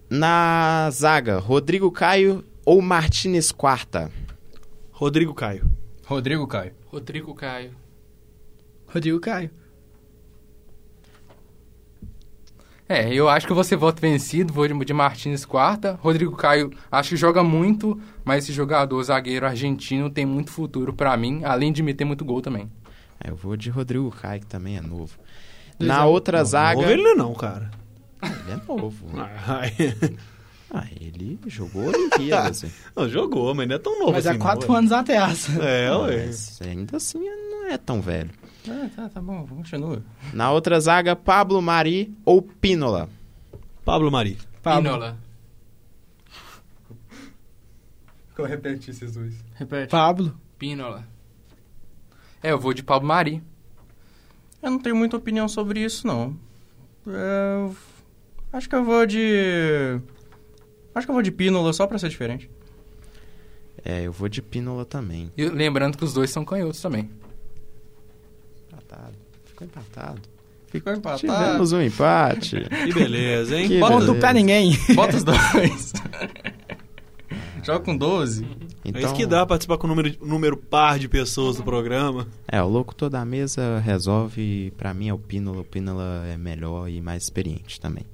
Na 0.10 0.90
zaga, 0.92 1.40
Rodrigo 1.40 1.92
Caio 1.92 2.44
ou 2.66 2.82
Martinez 2.82 3.52
Quarta? 3.52 4.12
Rodrigo 4.92 5.34
Caio. 5.34 5.70
Rodrigo 6.06 6.46
Caio. 6.46 6.74
Rodrigo 6.86 7.34
Caio. 7.34 7.72
Rodrigo 8.88 9.20
Caio. 9.20 9.50
É, 12.88 13.12
eu 13.12 13.28
acho 13.28 13.48
que 13.48 13.52
eu 13.52 13.56
vou 13.56 13.64
ser 13.64 13.78
voto 13.78 14.00
vencido, 14.00 14.54
vou 14.54 14.68
de, 14.68 14.94
Martins 14.94 15.44
quarta. 15.44 15.98
Rodrigo 16.02 16.36
Caio, 16.36 16.72
acho 16.92 17.10
que 17.10 17.18
joga 17.18 17.44
muito, 17.44 18.00
mas 18.24 18.44
esse 18.44 18.54
jogador 18.54 19.02
zagueiro 19.02 19.48
argentino 19.48 20.08
tem 20.08 20.24
muito 20.24 20.52
futuro 20.52 20.94
pra 20.94 21.18
mim, 21.18 21.44
além 21.44 21.74
de 21.74 21.82
meter 21.82 22.06
muito 22.06 22.24
gol 22.24 22.44
também. 22.44 22.72
É, 23.20 23.32
eu 23.32 23.36
vou 23.36 23.58
de 23.58 23.72
Rodrigo 23.72 24.12
Caio, 24.12 24.42
que 24.42 24.46
também 24.46 24.78
é 24.78 24.82
novo. 24.82 25.18
Dois 25.80 25.90
Na 25.90 26.06
outra 26.06 26.44
zaga. 26.44 26.80
Novo 26.80 26.92
ele 26.92 27.02
não 27.02 27.12
é 27.12 27.16
não, 27.16 27.34
cara. 27.34 27.72
Ele 28.26 28.52
é 28.52 28.62
novo. 28.68 29.08
Ai. 29.48 29.74
Ah, 30.72 30.88
ele 31.00 31.40
jogou 31.48 31.86
Olimpíadas. 31.88 32.64
hein? 32.66 32.72
Não, 32.96 33.08
jogou, 33.08 33.54
mas 33.56 33.68
não 33.68 33.76
é 33.76 33.80
tão 33.80 34.00
novo 34.00 34.12
Mas 34.14 34.26
assim. 34.28 34.36
há 34.38 34.40
quatro 34.42 34.68
não, 34.68 34.76
anos 34.76 34.92
atrás. 34.92 35.48
É, 35.60 35.90
Não, 35.90 36.02
ué. 36.04 36.26
mas 36.26 36.60
ainda 36.62 36.98
assim 36.98 37.20
não 37.20 37.68
é 37.68 37.78
tão 37.78 38.02
velho. 38.02 38.30
Ah, 38.68 38.90
tá, 38.96 39.10
tá 39.10 39.22
bom, 39.22 39.46
continua. 39.48 40.04
Na 40.34 40.52
outra 40.52 40.80
zaga, 40.80 41.16
Pablo 41.16 41.62
Mari 41.62 42.14
ou 42.26 42.42
Pínola? 42.42 43.08
Pablo 43.86 44.12
Mari. 44.12 44.38
Pablo. 44.64 44.84
Pinola. 44.84 45.18
Eu 48.38 48.46
repeti 48.46 48.92
esses 48.92 49.14
dois. 49.14 49.34
Repete. 49.54 49.90
Pablo. 49.92 50.36
Pinola. 50.58 51.08
É, 52.44 52.52
eu 52.52 52.60
vou 52.60 52.74
de 52.74 52.84
Pablo 52.84 53.08
Mari. 53.08 53.42
Eu 54.62 54.72
não 54.72 54.80
tenho 54.80 54.96
muita 54.96 55.16
opinião 55.16 55.48
sobre 55.48 55.80
isso, 55.84 56.06
não. 56.06 56.36
É, 57.08 57.56
eu- 57.68 57.76
Acho 58.56 58.70
que 58.70 58.76
eu 58.76 58.86
vou 58.86 59.06
de... 59.06 60.00
Acho 60.96 61.06
que 61.06 61.12
eu 61.12 61.14
vou 61.14 61.22
de 61.22 61.30
Pínola, 61.30 61.74
só 61.74 61.86
pra 61.86 62.00
ser 62.00 62.08
diferente. 62.08 62.50
É, 63.84 64.04
eu 64.04 64.14
vou 64.14 64.30
de 64.30 64.42
Pínola 64.42 64.86
também. 64.86 65.30
E 65.36 65.46
lembrando 65.46 65.98
que 65.98 66.06
os 66.06 66.14
dois 66.14 66.30
são 66.30 66.46
canhotos 66.46 66.82
também. 66.82 67.10
Empatado. 68.72 69.14
Ficou 69.44 69.68
empatado. 69.68 70.22
Ficou 70.68 70.94
empatado. 70.94 71.20
Tivemos 71.20 71.74
um 71.74 71.82
empate. 71.82 72.56
Que 72.86 72.94
beleza, 72.94 73.60
hein? 73.60 73.68
Que 73.68 73.80
Ponto 73.80 74.00
beleza. 74.00 74.16
pra 74.16 74.32
ninguém. 74.34 74.78
Bota 74.96 75.18
os 75.18 75.24
dois. 75.26 75.94
Joga 77.62 77.80
com 77.84 77.98
12. 77.98 78.48
Então, 78.86 79.02
É 79.02 79.04
isso 79.04 79.16
que 79.16 79.26
dá 79.26 79.46
participar 79.46 79.78
com 79.78 79.88
o 79.88 79.90
número, 79.90 80.16
número 80.22 80.56
par 80.56 80.98
de 80.98 81.10
pessoas 81.10 81.58
do 81.58 81.64
programa. 81.64 82.26
É, 82.48 82.64
o 82.64 82.70
locutor 82.70 83.10
da 83.10 83.26
mesa 83.26 83.80
resolve. 83.80 84.72
Pra 84.78 84.94
mim 84.94 85.10
é 85.10 85.14
o 85.14 85.18
Pínola. 85.18 85.60
O 85.60 85.66
Pínola 85.66 86.24
é 86.28 86.38
melhor 86.38 86.88
e 86.88 87.02
mais 87.02 87.24
experiente 87.24 87.82
também. 87.82 88.06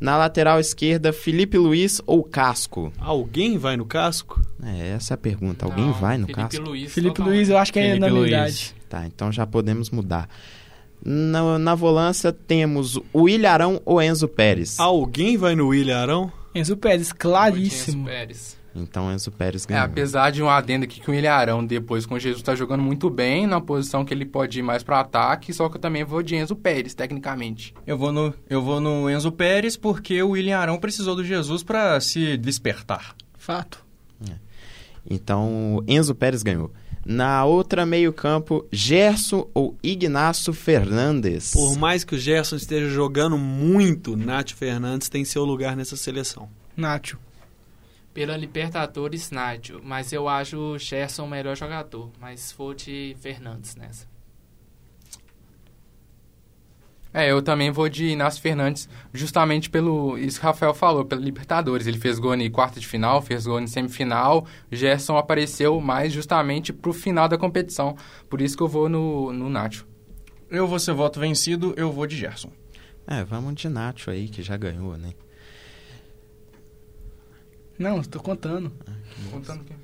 Na 0.00 0.16
lateral 0.16 0.58
esquerda, 0.60 1.12
Felipe 1.12 1.56
Luiz 1.56 2.00
ou 2.06 2.22
Casco? 2.22 2.92
Alguém 2.98 3.56
vai 3.56 3.76
no 3.76 3.86
casco? 3.86 4.40
É, 4.62 4.90
essa 4.90 5.12
é 5.12 5.16
a 5.16 5.18
pergunta. 5.18 5.64
Alguém 5.64 5.86
Não, 5.86 5.92
vai 5.92 6.18
no 6.18 6.26
Felipe 6.26 6.42
Casco? 6.42 6.62
Luiz. 6.62 6.92
Felipe 6.92 7.14
totalmente. 7.14 7.36
Luiz, 7.36 7.48
eu 7.48 7.58
acho 7.58 7.72
que 7.72 7.78
é 7.78 7.82
Felipe 7.82 8.04
unanimidade. 8.04 8.74
Tá, 8.88 9.06
então 9.06 9.30
já 9.32 9.46
podemos 9.46 9.90
mudar. 9.90 10.28
Na, 11.04 11.58
na 11.58 11.74
volância 11.74 12.32
temos 12.32 12.98
o 13.12 13.28
Ilharão 13.28 13.80
ou 13.84 14.02
Enzo 14.02 14.26
Pérez? 14.26 14.78
Alguém 14.80 15.36
vai 15.36 15.54
no 15.54 15.68
William 15.68 15.98
Arão? 15.98 16.32
Enzo 16.54 16.76
Pérez, 16.76 17.12
claríssimo. 17.12 18.02
Enzo 18.02 18.10
Pérez. 18.10 18.63
Então 18.74 19.12
Enzo 19.12 19.30
Pérez 19.30 19.64
É, 19.64 19.68
ganhou. 19.68 19.84
apesar 19.84 20.30
de 20.30 20.42
um 20.42 20.48
adendo 20.48 20.84
aqui 20.84 21.00
que 21.00 21.10
o 21.10 21.14
Ilharão, 21.14 21.64
depois 21.64 22.06
com 22.06 22.16
o 22.16 22.18
Jesus, 22.18 22.42
tá 22.42 22.54
jogando 22.56 22.82
muito 22.82 23.08
bem, 23.08 23.46
na 23.46 23.60
posição 23.60 24.04
que 24.04 24.12
ele 24.12 24.24
pode 24.26 24.58
ir 24.58 24.62
mais 24.62 24.82
pro 24.82 24.96
ataque, 24.96 25.52
só 25.52 25.68
que 25.68 25.76
eu 25.76 25.80
também 25.80 26.02
vou 26.04 26.22
de 26.22 26.34
Enzo 26.34 26.56
Pérez, 26.56 26.92
tecnicamente. 26.94 27.72
Eu 27.86 27.96
vou 27.96 28.10
no, 28.10 28.34
eu 28.50 28.60
vou 28.60 28.80
no 28.80 29.08
Enzo 29.08 29.30
Pérez 29.30 29.76
porque 29.76 30.20
o 30.22 30.30
William 30.30 30.58
Arão 30.58 30.78
precisou 30.78 31.14
do 31.14 31.22
Jesus 31.24 31.62
pra 31.62 32.00
se 32.00 32.36
despertar. 32.36 33.14
Fato. 33.38 33.84
Então, 35.08 35.84
Enzo 35.86 36.14
Pérez 36.14 36.42
ganhou. 36.42 36.72
Na 37.04 37.44
outra 37.44 37.84
meio-campo, 37.84 38.66
Gerson 38.72 39.46
ou 39.52 39.76
Ignacio 39.82 40.54
Fernandes. 40.54 41.50
Por 41.52 41.76
mais 41.76 42.02
que 42.02 42.14
o 42.14 42.18
Gerson 42.18 42.56
esteja 42.56 42.88
jogando 42.88 43.36
muito, 43.36 44.16
Nath 44.16 44.52
Fernandes 44.52 45.10
tem 45.10 45.22
seu 45.22 45.44
lugar 45.44 45.76
nessa 45.76 45.96
seleção. 45.96 46.48
Nacho. 46.74 47.18
Pela 48.14 48.36
Libertadores, 48.36 49.30
Nádio. 49.32 49.80
Mas 49.84 50.12
eu 50.12 50.28
acho 50.28 50.56
o 50.56 50.78
Gerson 50.78 51.24
o 51.24 51.28
melhor 51.28 51.56
jogador. 51.56 52.10
Mas 52.20 52.52
for 52.52 52.74
de 52.74 53.16
Fernandes 53.20 53.74
nessa. 53.74 54.14
É, 57.12 57.30
eu 57.30 57.40
também 57.40 57.70
vou 57.70 57.88
de 57.88 58.06
Inácio 58.06 58.42
Fernandes, 58.42 58.88
justamente 59.12 59.70
pelo 59.70 60.18
isso 60.18 60.40
que 60.40 60.44
o 60.44 60.48
Rafael 60.48 60.74
falou, 60.74 61.04
pela 61.04 61.20
Libertadores. 61.20 61.86
Ele 61.86 61.98
fez 61.98 62.18
gol 62.18 62.34
em 62.34 62.50
quarta 62.50 62.80
de 62.80 62.88
final, 62.88 63.22
fez 63.22 63.46
gol 63.46 63.60
em 63.60 63.68
semifinal. 63.68 64.44
Gerson 64.70 65.16
apareceu 65.16 65.80
mais 65.80 66.12
justamente 66.12 66.72
pro 66.72 66.92
final 66.92 67.28
da 67.28 67.38
competição. 67.38 67.96
Por 68.28 68.40
isso 68.40 68.56
que 68.56 68.62
eu 68.64 68.68
vou 68.68 68.88
no, 68.88 69.32
no 69.32 69.48
Nacho. 69.48 69.86
Eu 70.50 70.66
vou 70.66 70.80
ser 70.80 70.92
voto 70.92 71.20
vencido, 71.20 71.72
eu 71.76 71.92
vou 71.92 72.04
de 72.04 72.16
Gerson. 72.16 72.50
É, 73.06 73.22
vamos 73.22 73.54
de 73.54 73.68
Nacho 73.68 74.10
aí, 74.10 74.28
que 74.28 74.42
já 74.42 74.56
ganhou, 74.56 74.96
né? 74.96 75.12
Não, 77.78 78.02
tô 78.02 78.20
contando. 78.20 78.72
Contando 79.30 79.62
o 79.62 79.64
quê? 79.64 79.74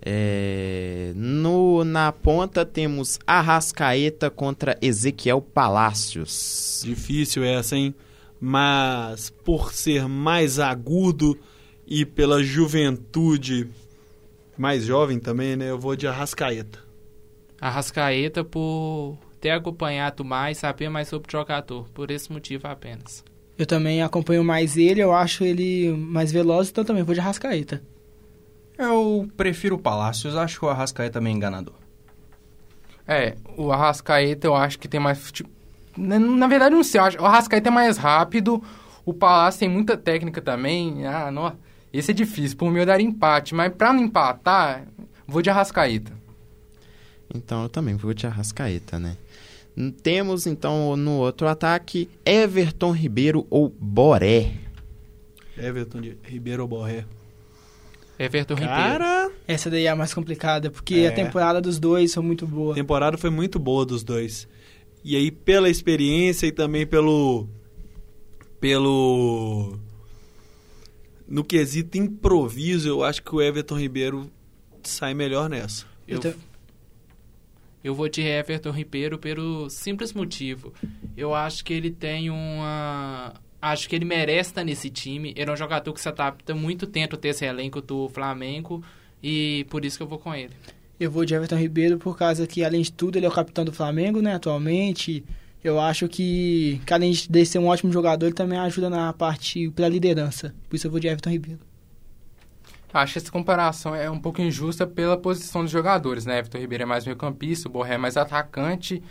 É, 0.00 1.12
no, 1.16 1.84
na 1.84 2.12
ponta 2.12 2.64
temos 2.64 3.18
Arrascaeta 3.26 4.30
contra 4.30 4.78
Ezequiel 4.80 5.40
Palácios. 5.42 6.82
Difícil 6.84 7.44
essa, 7.44 7.76
hein? 7.76 7.94
Mas 8.40 9.30
por 9.30 9.72
ser 9.72 10.06
mais 10.06 10.58
agudo 10.60 11.38
e 11.86 12.04
pela 12.04 12.42
juventude 12.42 13.68
mais 14.56 14.84
jovem 14.84 15.18
também, 15.18 15.56
né? 15.56 15.70
Eu 15.70 15.78
vou 15.78 15.96
de 15.96 16.06
Arrascaeta. 16.06 16.78
Arrascaeta 17.60 18.44
por 18.44 19.18
ter 19.40 19.50
acompanhado 19.50 20.24
mais, 20.24 20.58
saber 20.58 20.88
mais 20.88 21.08
sobre 21.08 21.28
o 21.28 21.32
jogador. 21.32 21.88
Por 21.90 22.10
esse 22.10 22.30
motivo 22.32 22.66
apenas. 22.68 23.24
Eu 23.58 23.66
também 23.66 24.02
acompanho 24.02 24.44
mais 24.44 24.76
ele, 24.76 25.00
eu 25.02 25.12
acho 25.12 25.42
ele 25.44 25.90
mais 25.90 26.30
veloz, 26.30 26.68
então 26.70 26.84
também 26.84 27.02
vou 27.02 27.14
de 27.14 27.20
Arrascaeta. 27.20 27.82
Eu 28.78 29.28
prefiro 29.36 29.74
o 29.74 29.78
Palácios, 29.78 30.36
acho 30.36 30.60
que 30.60 30.64
o 30.64 30.68
Arrascaeta 30.68 31.14
também 31.14 31.32
é 31.32 31.36
enganador. 31.36 31.74
É, 33.06 33.36
o 33.56 33.72
Arrascaeta 33.72 34.46
eu 34.46 34.54
acho 34.54 34.78
que 34.78 34.86
tem 34.86 35.00
mais. 35.00 35.32
Tipo, 35.32 35.50
na, 35.96 36.18
na 36.18 36.46
verdade, 36.46 36.74
não 36.74 36.84
sei. 36.84 37.00
eu 37.00 37.04
acho- 37.04 37.18
O 37.20 37.24
Arrascaeta 37.26 37.68
é 37.68 37.72
mais 37.72 37.96
rápido. 37.96 38.62
O 39.04 39.12
Palácio 39.12 39.60
tem 39.60 39.68
muita 39.68 39.96
técnica 39.96 40.40
também. 40.40 41.06
Ah, 41.06 41.30
não. 41.30 41.56
Esse 41.92 42.10
é 42.10 42.14
difícil. 42.14 42.56
Por 42.58 42.70
mim, 42.70 42.78
eu 42.80 42.86
daria 42.86 43.06
empate. 43.06 43.54
Mas 43.54 43.72
pra 43.74 43.92
não 43.92 44.02
empatar, 44.04 44.86
vou 45.26 45.40
de 45.42 45.48
Arrascaeta. 45.50 46.12
Então 47.34 47.62
eu 47.62 47.68
também 47.68 47.96
vou 47.96 48.12
de 48.14 48.26
Arrascaeta, 48.26 48.98
né? 48.98 49.16
Temos 50.02 50.46
então 50.46 50.96
no 50.96 51.18
outro 51.18 51.46
ataque 51.46 52.08
Everton 52.24 52.90
Ribeiro 52.90 53.46
ou 53.48 53.68
Boré. 53.68 54.52
Everton 55.56 56.00
de 56.00 56.16
Ribeiro 56.24 56.66
Borré. 56.66 57.04
Everton 58.18 58.54
Ribeiro. 58.54 58.74
Cara, 58.74 59.30
Essa 59.46 59.70
daí 59.70 59.84
é 59.84 59.88
a 59.88 59.94
mais 59.96 60.12
complicada, 60.12 60.70
porque 60.70 60.96
É. 60.96 61.08
a 61.08 61.12
temporada 61.12 61.60
dos 61.60 61.78
dois 61.78 62.12
foi 62.12 62.22
muito 62.22 62.46
boa. 62.46 62.72
a 62.72 62.74
temporada 62.74 63.16
foi 63.16 63.30
muito 63.30 63.58
boa 63.58 63.86
dos 63.86 64.02
dois. 64.02 64.48
E 65.04 65.14
aí, 65.16 65.30
pela 65.30 65.68
experiência 65.70 66.46
e 66.46 66.52
também 66.52 66.84
pelo. 66.86 67.48
pelo. 68.60 69.78
No 71.26 71.44
quesito 71.44 71.96
improviso, 71.98 72.88
eu 72.88 73.04
acho 73.04 73.22
que 73.22 73.34
o 73.34 73.40
Everton 73.40 73.76
Ribeiro 73.78 74.30
sai 74.82 75.14
melhor 75.14 75.48
nessa. 75.48 75.84
Eu, 76.06 76.20
Eu 76.22 76.34
eu 77.88 77.94
vou 77.94 78.06
de 78.06 78.20
Everton 78.20 78.70
Ribeiro 78.70 79.18
pelo 79.18 79.70
simples 79.70 80.12
motivo. 80.12 80.74
Eu 81.16 81.34
acho 81.34 81.64
que 81.64 81.72
ele 81.72 81.90
tem 81.90 82.28
uma. 82.28 83.32
Acho 83.62 83.88
que 83.88 83.96
ele 83.96 84.04
merece 84.04 84.50
estar 84.50 84.62
nesse 84.62 84.90
time. 84.90 85.32
Ele 85.34 85.50
é 85.50 85.52
um 85.52 85.56
jogador 85.56 85.92
que 85.94 86.00
se 86.00 86.08
adapta 86.08 86.54
muito 86.54 86.86
tempo 86.86 87.16
ter 87.16 87.28
esse 87.28 87.46
elenco 87.46 87.80
do 87.80 88.08
Flamengo. 88.10 88.84
E 89.22 89.66
por 89.70 89.86
isso 89.86 89.96
que 89.96 90.02
eu 90.02 90.06
vou 90.06 90.18
com 90.18 90.34
ele. 90.34 90.52
Eu 91.00 91.10
vou 91.10 91.24
de 91.24 91.34
Everton 91.34 91.56
Ribeiro 91.56 91.96
por 91.96 92.16
causa 92.16 92.46
que, 92.46 92.62
além 92.62 92.82
de 92.82 92.92
tudo, 92.92 93.16
ele 93.16 93.24
é 93.24 93.28
o 93.28 93.32
capitão 93.32 93.64
do 93.64 93.72
Flamengo, 93.72 94.20
né, 94.20 94.34
atualmente. 94.34 95.24
Eu 95.64 95.80
acho 95.80 96.08
que, 96.08 96.80
que 96.84 96.92
além 96.92 97.12
de 97.12 97.46
ser 97.46 97.58
um 97.58 97.68
ótimo 97.68 97.90
jogador, 97.90 98.26
ele 98.26 98.34
também 98.34 98.58
ajuda 98.58 98.90
na 98.90 99.12
parte 99.14 99.70
pela 99.70 99.88
liderança. 99.88 100.54
Por 100.68 100.76
isso 100.76 100.86
eu 100.86 100.90
vou 100.90 101.00
de 101.00 101.08
Everton 101.08 101.30
Ribeiro. 101.30 101.67
Acho 102.92 103.12
que 103.14 103.18
essa 103.18 103.30
comparação 103.30 103.94
é 103.94 104.10
um 104.10 104.18
pouco 104.18 104.40
injusta 104.40 104.86
pela 104.86 105.16
posição 105.16 105.62
dos 105.62 105.70
jogadores, 105.70 106.24
né? 106.24 106.38
Everton 106.38 106.58
Ribeiro 106.58 106.82
é 106.84 106.86
mais 106.86 107.04
meio 107.04 107.16
campista, 107.16 107.68
o 107.68 107.72
Borré 107.72 107.94
é 107.94 107.98
mais 107.98 108.16
atacante. 108.16 109.02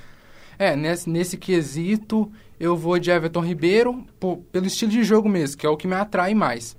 É, 0.57 0.75
nesse, 0.75 1.07
nesse 1.07 1.38
quesito, 1.38 2.32
eu 2.59 2.75
vou 2.75 2.97
de 2.97 3.11
Everton 3.11 3.41
Ribeiro 3.41 4.03
po- 4.19 4.38
pelo 4.51 4.65
estilo 4.65 4.91
de 4.91 5.03
jogo 5.03 5.30
mesmo, 5.30 5.57
que 5.57 5.65
é 5.65 5.69
o 5.69 5.78
que 5.78 5.88
me 5.88 5.93
atrai 5.93 6.34
mais. 6.34 6.75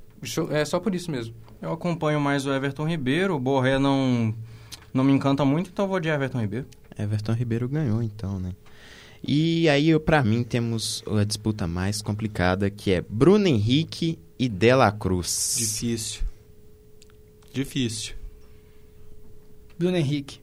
É 0.51 0.64
só 0.64 0.80
por 0.80 0.92
isso 0.94 1.11
mesmo. 1.11 1.32
Eu 1.62 1.72
acompanho 1.72 2.20
mais 2.20 2.44
o 2.46 2.53
Everton 2.53 2.88
Ribeiro, 2.88 3.36
o 3.36 3.38
Borré 3.40 3.78
não, 3.78 4.34
não 4.92 5.05
me 5.05 5.12
encanta 5.12 5.44
muito, 5.44 5.70
então 5.70 5.84
eu 5.84 5.88
vou 5.88 6.01
de 6.01 6.09
Everton 6.09 6.40
Ribeiro. 6.40 6.66
Everton 6.99 7.32
Ribeiro 7.32 7.68
ganhou 7.68 8.03
então, 8.03 8.40
né? 8.40 8.53
E 9.22 9.68
aí, 9.68 9.96
pra 10.01 10.22
mim, 10.22 10.42
temos 10.42 11.03
a 11.07 11.22
disputa 11.24 11.66
mais 11.68 12.03
complicada, 12.03 12.70
que 12.70 12.92
é 12.92 13.01
Bruno 13.01 13.46
Henrique 13.46 14.18
e 14.38 14.49
Dela 14.49 14.90
Cruz. 14.92 15.57
Difícil. 15.59 16.22
Difícil. 17.53 18.14
Bruno 19.78 19.96
Henrique. 19.96 20.40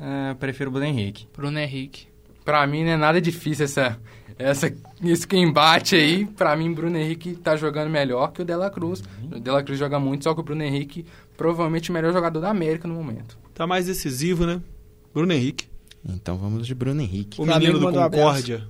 É, 0.00 0.34
prefiro 0.34 0.70
o 0.70 0.72
Bruno 0.72 0.86
Henrique. 0.86 1.26
Bruno 1.36 1.58
Henrique. 1.58 2.06
Pra 2.44 2.66
mim 2.66 2.82
não 2.84 2.90
é 2.92 2.96
nada 2.96 3.20
difícil 3.20 3.64
essa, 3.64 4.00
essa, 4.38 4.74
esse 5.04 5.26
que 5.26 5.36
embate 5.36 5.94
aí. 5.94 6.24
Pra 6.24 6.56
mim, 6.56 6.72
Bruno 6.72 6.96
Henrique 6.96 7.34
tá 7.34 7.56
jogando 7.56 7.90
melhor 7.90 8.32
que 8.32 8.42
o 8.42 8.44
Dela 8.44 8.70
Cruz. 8.70 9.02
O 9.30 9.38
Dela 9.38 9.62
Cruz 9.62 9.78
joga 9.78 10.00
muito, 10.00 10.24
só 10.24 10.34
que 10.34 10.40
o 10.40 10.42
Bruno 10.42 10.62
Henrique 10.62 11.06
provavelmente 11.36 11.90
o 11.90 11.92
melhor 11.92 12.12
jogador 12.12 12.40
da 12.40 12.50
América 12.50 12.88
no 12.88 12.94
momento. 12.94 13.38
Tá 13.54 13.66
mais 13.66 13.86
decisivo, 13.86 14.44
né? 14.46 14.60
Bruno 15.14 15.32
Henrique. 15.32 15.68
Então 16.04 16.36
vamos 16.36 16.66
de 16.66 16.74
Bruno 16.74 17.00
Henrique. 17.00 17.40
O 17.40 17.44
Flamengo 17.44 17.60
menino 17.60 17.78
do 17.78 17.84
mandou 17.84 18.02
um 18.02 18.04
abraço. 18.04 18.24
Concórdia. 18.24 18.68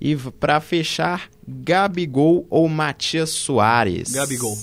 E 0.00 0.16
pra 0.16 0.60
fechar, 0.60 1.28
Gabigol 1.46 2.46
ou 2.48 2.68
Matias 2.68 3.30
Soares? 3.30 4.12
Gabigol. 4.12 4.56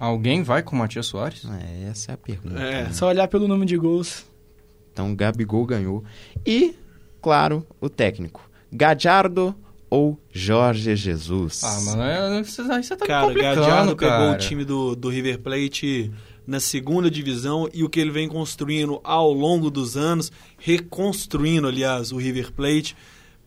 Alguém 0.00 0.42
vai 0.42 0.62
com 0.62 0.74
o 0.74 0.78
Matias 0.78 1.06
Soares? 1.06 1.44
É, 1.44 1.90
essa 1.90 2.12
é 2.12 2.14
a 2.14 2.16
pergunta. 2.16 2.58
É. 2.58 2.84
né? 2.84 2.92
Só 2.92 3.06
olhar 3.08 3.28
pelo 3.28 3.46
número 3.46 3.66
de 3.66 3.76
gols. 3.76 4.24
Então, 4.92 5.14
Gabigol 5.14 5.66
ganhou. 5.66 6.02
E, 6.44 6.74
claro, 7.20 7.66
o 7.80 7.88
técnico. 7.88 8.50
Gadiardo 8.72 9.54
ou 9.90 10.18
Jorge 10.32 10.96
Jesus? 10.96 11.62
Ah, 11.62 11.80
mano, 11.82 12.02
é- 12.02 12.40
isso 12.40 12.62
aí 12.62 12.82
você 12.82 12.96
tá 12.96 13.04
me 13.04 13.08
Cara, 13.08 13.26
complicando, 13.26 13.60
Gadiardo 13.60 13.96
pegou 13.96 14.10
cara. 14.16 14.32
o 14.32 14.38
time 14.38 14.64
do, 14.64 14.96
do 14.96 15.08
River 15.10 15.38
Plate 15.40 16.10
na 16.46 16.58
segunda 16.60 17.10
divisão 17.10 17.68
e 17.72 17.84
o 17.84 17.88
que 17.88 18.00
ele 18.00 18.10
vem 18.10 18.26
construindo 18.28 19.00
ao 19.04 19.32
longo 19.32 19.70
dos 19.70 19.96
anos, 19.96 20.32
reconstruindo, 20.58 21.68
aliás, 21.68 22.10
o 22.10 22.16
River 22.16 22.52
Plate, 22.52 22.96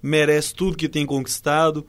merece 0.02 0.54
tudo 0.54 0.78
que 0.78 0.88
tem 0.88 1.06
conquistado. 1.06 1.86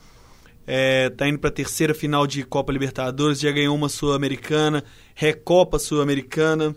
É, 0.66 1.10
tá 1.10 1.28
indo 1.28 1.38
para 1.38 1.50
a 1.50 1.52
terceira 1.52 1.94
final 1.94 2.26
de 2.26 2.42
Copa 2.42 2.72
Libertadores, 2.72 3.40
já 3.40 3.50
ganhou 3.50 3.74
uma 3.74 3.88
Sul-Americana, 3.88 4.82
Recopa 5.14 5.78
Sul-Americana. 5.78 6.74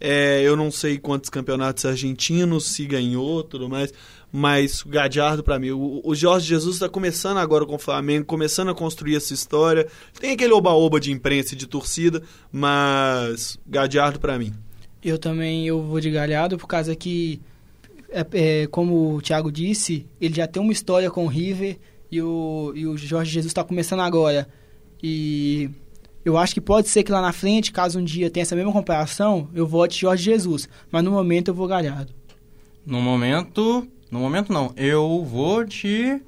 É, 0.00 0.40
eu 0.42 0.56
não 0.56 0.70
sei 0.70 0.98
quantos 0.98 1.28
campeonatos 1.28 1.84
argentinos, 1.84 2.72
se 2.72 2.86
ganhou, 2.86 3.42
tudo 3.42 3.68
mais, 3.68 3.92
mas 4.32 4.82
o 4.82 4.88
Gadiardo 4.88 5.42
para 5.42 5.58
mim, 5.58 5.72
o, 5.72 6.00
o 6.02 6.14
Jorge 6.14 6.46
Jesus 6.46 6.76
está 6.76 6.88
começando 6.88 7.36
agora 7.36 7.66
com 7.66 7.74
o 7.74 7.78
Flamengo, 7.78 8.24
começando 8.24 8.70
a 8.70 8.74
construir 8.74 9.16
essa 9.16 9.34
história. 9.34 9.86
Tem 10.18 10.32
aquele 10.32 10.54
oba-oba 10.54 10.98
de 10.98 11.12
imprensa 11.12 11.54
e 11.54 11.56
de 11.56 11.66
torcida, 11.66 12.22
mas 12.50 13.58
Gadiardo 13.66 14.18
para 14.18 14.38
mim. 14.38 14.54
Eu 15.02 15.18
também 15.18 15.66
eu 15.66 15.82
vou 15.82 16.00
de 16.00 16.10
Galhardo 16.10 16.56
por 16.56 16.66
causa 16.66 16.96
que, 16.96 17.40
é, 18.08 18.26
é, 18.32 18.66
como 18.68 19.16
o 19.16 19.20
Thiago 19.20 19.52
disse, 19.52 20.06
ele 20.18 20.34
já 20.34 20.46
tem 20.46 20.62
uma 20.62 20.72
história 20.72 21.10
com 21.10 21.26
o 21.26 21.28
River 21.28 21.78
e 22.10 22.20
o, 22.20 22.72
e 22.74 22.86
o 22.86 22.96
Jorge 22.96 23.30
Jesus 23.30 23.50
está 23.50 23.62
começando 23.62 24.00
agora. 24.00 24.48
E 25.02 25.70
eu 26.24 26.36
acho 26.36 26.52
que 26.52 26.60
pode 26.60 26.88
ser 26.88 27.02
que 27.02 27.12
lá 27.12 27.22
na 27.22 27.32
frente, 27.32 27.72
caso 27.72 27.98
um 27.98 28.04
dia 28.04 28.30
tenha 28.30 28.42
essa 28.42 28.56
mesma 28.56 28.72
comparação, 28.72 29.48
eu 29.54 29.66
vote 29.66 30.00
Jorge 30.00 30.24
Jesus. 30.24 30.68
Mas 30.90 31.02
no 31.02 31.10
momento 31.10 31.48
eu 31.48 31.54
vou 31.54 31.66
Galhardo. 31.66 32.12
No 32.84 33.00
momento... 33.00 33.86
No 34.10 34.18
momento 34.18 34.52
não. 34.52 34.72
Eu 34.76 35.24
vou 35.24 35.62
de 35.62 36.20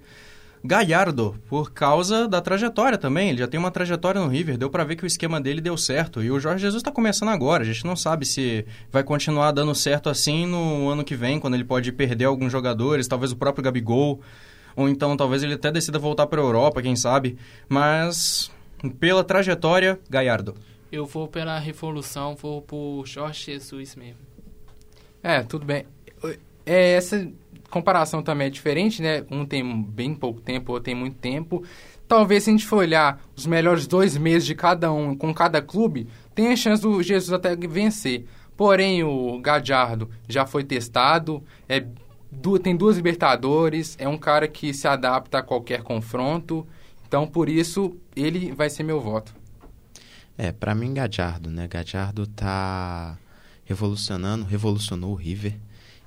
Galhardo, 0.65 1.35
por 1.49 1.73
causa 1.73 2.29
da 2.29 2.41
trajetória 2.41 2.97
também. 2.97 3.31
Ele 3.31 3.39
já 3.39 3.49
tem 3.49 3.59
uma 3.59 3.73
trajetória 3.73 4.21
no 4.21 4.29
River, 4.29 4.57
deu 4.57 4.71
pra 4.71 4.85
ver 4.85 4.95
que 4.95 5.03
o 5.03 5.07
esquema 5.07 5.41
dele 5.41 5.61
deu 5.61 5.77
certo. 5.77 6.23
E 6.23 6.31
o 6.31 6.39
Jorge 6.39 6.63
Jesus 6.63 6.81
tá 6.81 6.93
começando 6.93 7.31
agora. 7.31 7.65
A 7.65 7.67
gente 7.67 7.85
não 7.85 7.97
sabe 7.97 8.25
se 8.25 8.65
vai 8.91 9.03
continuar 9.03 9.51
dando 9.51 9.75
certo 9.75 10.09
assim 10.09 10.47
no 10.47 10.89
ano 10.89 11.03
que 11.03 11.17
vem, 11.17 11.41
quando 11.41 11.55
ele 11.55 11.65
pode 11.65 11.91
perder 11.91 12.27
alguns 12.27 12.53
jogadores, 12.53 13.09
talvez 13.09 13.33
o 13.33 13.37
próprio 13.37 13.65
Gabigol. 13.65 14.21
Ou 14.77 14.89
então 14.89 15.17
talvez 15.17 15.43
ele 15.43 15.55
até 15.55 15.71
decida 15.71 15.99
voltar 15.99 16.27
pra 16.27 16.41
Europa, 16.41 16.83
quem 16.83 16.97
sabe. 16.97 17.37
Mas 17.69 18.51
pela 18.99 19.23
trajetória, 19.23 19.99
Galhardo. 20.09 20.55
Eu 20.91 21.07
vou 21.07 21.27
pela 21.29 21.59
Revolução, 21.59 22.35
vou 22.35 22.61
por 22.61 23.07
Jorge 23.07 23.53
Jesus 23.53 23.97
mesmo. 23.97 24.19
É, 25.23 25.43
tudo 25.43 25.65
bem. 25.65 25.87
É, 26.67 26.95
essa 26.95 27.29
comparação 27.71 28.23
também 28.23 28.49
é 28.49 28.51
diferente, 28.51 29.01
né? 29.01 29.25
Um 29.31 29.47
tem 29.47 29.83
bem 29.83 30.15
pouco 30.15 30.41
tempo, 30.41 30.73
outro 30.73 30.85
tem 30.85 30.95
muito 30.95 31.17
tempo. 31.17 31.65
Talvez 32.07 32.45
se 32.45 32.51
a 32.51 32.53
gente 32.53 32.67
for 32.67 32.79
olhar 32.79 33.23
os 33.35 33.47
melhores 33.47 33.87
dois 33.87 34.17
meses 34.19 34.45
de 34.45 34.55
cada 34.55 34.93
um 34.93 35.17
com 35.17 35.33
cada 35.33 35.63
clube, 35.63 36.07
tem 36.35 36.53
a 36.53 36.57
chance 36.57 36.83
do 36.83 37.03
Jesus 37.03 37.33
até 37.33 37.57
vencer. 37.57 38.27
Porém, 38.55 39.03
o 39.03 39.41
Gadiardo 39.41 40.11
já 40.29 40.45
foi 40.45 40.63
testado, 40.63 41.43
é, 41.67 41.85
du 42.33 42.59
tem 42.59 42.75
duas 42.75 42.97
Libertadores, 42.97 43.95
é 43.99 44.09
um 44.09 44.17
cara 44.17 44.49
que 44.49 44.73
se 44.73 44.89
adapta 44.89 45.39
a 45.39 45.43
qualquer 45.43 45.83
confronto. 45.83 46.67
Então, 47.07 47.27
por 47.27 47.49
isso, 47.49 47.95
ele 48.17 48.53
vai 48.53 48.71
ser 48.71 48.83
meu 48.83 49.01
voto. 49.01 49.35
É, 50.39 50.51
para 50.51 50.75
mim, 50.75 50.95
Gadiardo, 50.95 51.51
né? 51.51 51.69
Gadiardo 51.69 52.27
tá 52.27 53.19
revolucionando, 53.65 54.47
revolucionou 54.47 55.13
o 55.13 55.15
River 55.15 55.55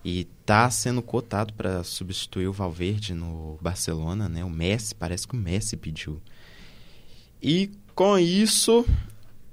e 0.03 0.26
tá 0.45 0.69
sendo 0.69 1.02
cotado 1.02 1.53
para 1.53 1.84
substituir 1.84 2.47
o 2.47 2.53
Valverde 2.53 3.14
no 3.14 3.57
Barcelona, 3.61 4.27
né? 4.27 4.43
O 4.43 4.49
Messi, 4.49 4.95
parece 4.95 5.27
que 5.27 5.35
o 5.35 5.39
Messi 5.39 5.77
pediu. 5.77 6.19
E 7.41 7.72
com 7.93 8.18
isso, 8.18 8.85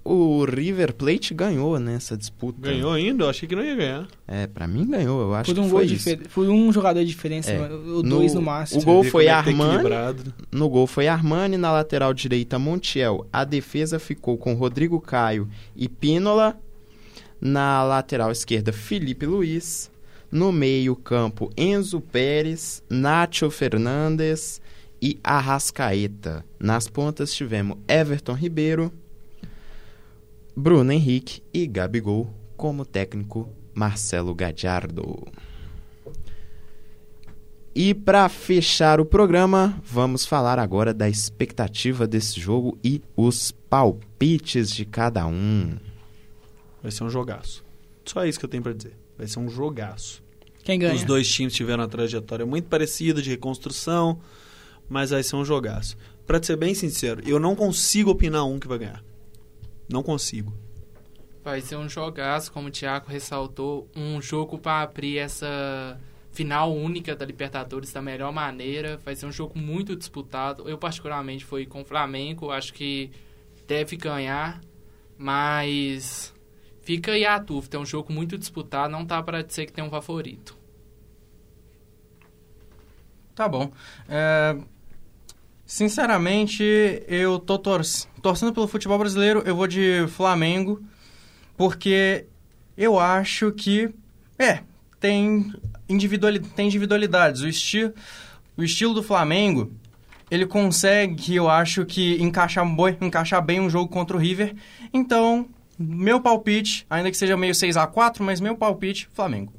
o 0.05 0.45
River 0.45 0.95
Plate 0.95 1.33
ganhou 1.33 1.79
nessa 1.79 2.17
disputa. 2.17 2.61
Ganhou 2.61 2.93
ainda? 2.93 3.25
Eu 3.25 3.29
achei 3.31 3.49
que 3.49 3.55
não 3.55 3.63
ia 3.65 3.75
ganhar. 3.77 4.09
É, 4.27 4.47
pra 4.47 4.67
mim 4.67 4.87
ganhou, 4.89 5.21
eu 5.23 5.35
acho 5.35 5.55
Por 5.55 5.61
um 5.61 5.65
que 5.65 5.71
foi 5.71 5.85
isso. 5.87 6.17
Por 6.35 6.49
um 6.49 6.73
jogador 6.73 7.01
de 7.01 7.07
diferença, 7.07 7.53
É. 7.53 7.73
ou 7.73 8.03
dois 8.03 8.35
no 8.35 8.43
máximo. 8.43 8.81
O 8.83 8.85
gol 8.85 9.05
foi 9.05 9.27
é 9.27 9.31
Armani. 9.31 9.71
equilibrado. 9.75 10.35
No 10.51 10.69
gol 10.69 10.87
foi 10.87 11.07
Armani, 11.09 11.57
na 11.57 11.71
lateral 11.71 12.13
direita 12.13 12.59
Montiel. 12.59 13.27
A 13.33 13.45
defesa 13.45 13.99
ficou 13.99 14.37
com 14.37 14.55
Rodrigo 14.55 15.01
Caio 15.01 15.49
e 15.77 15.89
Pínola. 15.89 16.59
Na 17.41 17.83
lateral 17.83 18.31
esquerda, 18.31 18.73
Felipe 18.73 19.27
Luiz. 19.27 19.91
No 20.31 20.51
meio 20.51 20.97
campo, 20.97 21.51
Enzo 21.57 22.01
Pérez, 22.01 22.83
Nacho 22.89 23.51
Fernandes 23.51 24.61
e 25.01 25.19
Arrascaeta. 25.23 26.45
Nas 26.59 26.89
pontas 26.89 27.35
tivemos 27.35 27.77
Everton 27.87 28.33
Ribeiro, 28.33 28.91
Bruno 30.55 30.93
Henrique 30.93 31.43
e 31.53 31.67
Gabigol 31.67 32.33
como 32.57 32.85
técnico 32.85 33.49
Marcelo 33.75 34.35
Gadiardo. 34.35 35.27
E 37.75 37.95
para 37.95 38.29
fechar 38.29 39.01
o 39.01 39.05
programa, 39.07 39.81
vamos 39.83 40.27
falar 40.27 40.59
agora 40.59 40.93
da 40.93 41.09
expectativa 41.09 42.07
desse 42.07 42.39
jogo 42.39 42.79
e 42.85 43.01
os 43.17 43.51
palpites 43.51 44.71
de 44.71 44.85
cada 44.85 45.27
um. 45.27 45.79
Vai 46.83 46.93
ser 46.93 47.05
um 47.05 47.09
jogaço. 47.09 47.65
Só 48.05 48.27
isso 48.27 48.39
que 48.39 48.45
eu 48.45 48.51
tenho 48.51 48.63
pra 48.63 48.75
dizer. 48.75 48.95
Vai 49.17 49.27
ser 49.27 49.39
um 49.39 49.49
jogaço. 49.49 50.23
Quem 50.63 50.79
ganha? 50.79 50.95
Os 50.95 51.03
dois 51.03 51.27
times 51.29 51.55
tiveram 51.55 51.83
uma 51.83 51.89
trajetória 51.89 52.45
muito 52.45 52.69
parecida 52.69 53.23
de 53.23 53.31
reconstrução, 53.31 54.21
mas 54.87 55.11
vai 55.11 55.23
ser 55.23 55.37
um 55.37 55.45
jogaço. 55.45 55.97
Pra 56.27 56.43
ser 56.43 56.57
bem 56.57 56.75
sincero, 56.75 57.23
eu 57.27 57.41
não 57.41 57.57
consigo 57.57 58.11
opinar 58.11 58.45
um 58.45 58.61
que 58.61 58.69
vai 58.69 58.79
ganhar. 58.79 59.03
Não 59.89 60.03
consigo. 60.03 60.53
Vai 61.45 61.61
ser 61.61 61.77
um 61.77 61.89
jogaço, 61.89 62.53
como 62.53 62.69
o 62.69 62.71
Thiago 62.71 63.09
ressaltou, 63.09 63.89
um 63.97 64.23
jogo 64.23 64.59
para 64.59 64.83
abrir 64.83 65.19
essa 65.19 65.99
final 66.31 66.73
única 66.73 67.15
da 67.15 67.27
Libertadores 67.27 67.93
da 67.93 68.01
melhor 68.01 68.33
maneira. 68.33 68.97
Vai 69.05 69.15
ser 69.15 69.27
um 69.27 69.33
jogo 69.33 69.59
muito 69.59 69.95
disputado. 69.95 70.69
Eu, 70.69 70.79
particularmente, 70.79 71.45
fui 71.45 71.67
com 71.67 71.83
o 71.83 71.85
Flamengo. 71.85 72.51
Acho 72.51 72.73
que 72.73 73.11
deve 73.67 73.97
ganhar, 73.97 74.61
mas 75.19 76.35
fica 76.81 77.13
aí 77.13 77.25
a 77.25 77.39
dúvida. 77.39 77.77
É 77.77 77.81
um 77.81 77.87
jogo 77.87 78.13
muito 78.13 78.39
disputado. 78.39 78.91
Não 78.91 79.05
tá 79.05 79.23
para 79.23 79.43
dizer 79.43 79.67
que 79.67 79.73
tem 79.73 79.85
um 79.85 79.91
favorito. 79.91 80.57
Tá 83.35 83.49
bom. 83.49 83.73
É, 84.09 84.57
Sinceramente, 85.73 86.63
eu 87.09 87.39
tô 87.39 87.59
tor 87.59 87.81
torcendo 88.21 88.53
pelo 88.53 88.69
futebol 88.69 88.99
brasileiro, 88.99 89.43
eu 89.47 89.57
vou 89.57 89.67
de 89.67 90.07
Flamengo, 90.09 90.83
porque 91.57 92.27
eu 92.77 92.99
acho 92.99 93.51
que, 93.53 93.89
é, 94.39 94.61
tem, 95.01 95.51
individuali 95.89 96.41
tem 96.41 96.67
individualidades. 96.67 97.41
O, 97.41 97.49
esti 97.49 97.91
o 98.55 98.63
estilo 98.63 98.93
do 98.93 99.03
Flamengo, 99.03 99.73
ele 100.31 100.45
consegue, 100.45 101.37
eu 101.37 101.49
acho 101.49 101.87
que, 101.87 102.23
encaixar, 102.23 102.67
encaixar 103.01 103.43
bem 103.43 103.59
um 103.59 103.71
jogo 103.71 103.91
contra 103.91 104.15
o 104.15 104.21
River. 104.21 104.55
Então, 104.93 105.49
meu 105.79 106.21
palpite, 106.21 106.85
ainda 106.91 107.11
que 107.11 107.17
seja 107.17 107.35
meio 107.35 107.55
6 107.55 107.79
a 107.79 107.87
4 107.87 108.23
mas 108.23 108.43
meu 108.43 108.59
palpite, 108.59 109.09
Flamengo. 109.15 109.55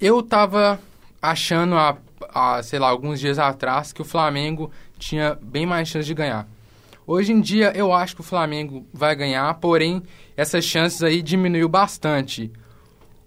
Eu 0.00 0.24
tava 0.24 0.80
achando 1.22 1.76
há, 1.76 1.96
há, 2.38 2.62
sei 2.62 2.78
lá, 2.78 2.88
alguns 2.88 3.20
dias 3.20 3.38
atrás 3.38 3.92
que 3.92 4.02
o 4.02 4.04
Flamengo 4.04 4.70
tinha 4.98 5.36
bem 5.40 5.66
mais 5.66 5.88
chance 5.88 6.06
de 6.06 6.14
ganhar. 6.14 6.48
Hoje 7.06 7.32
em 7.32 7.40
dia 7.40 7.72
eu 7.74 7.92
acho 7.92 8.14
que 8.14 8.20
o 8.20 8.24
Flamengo 8.24 8.86
vai 8.92 9.16
ganhar, 9.16 9.52
porém 9.54 10.02
essas 10.36 10.64
chances 10.64 11.02
aí 11.02 11.22
diminuiu 11.22 11.68
bastante. 11.68 12.52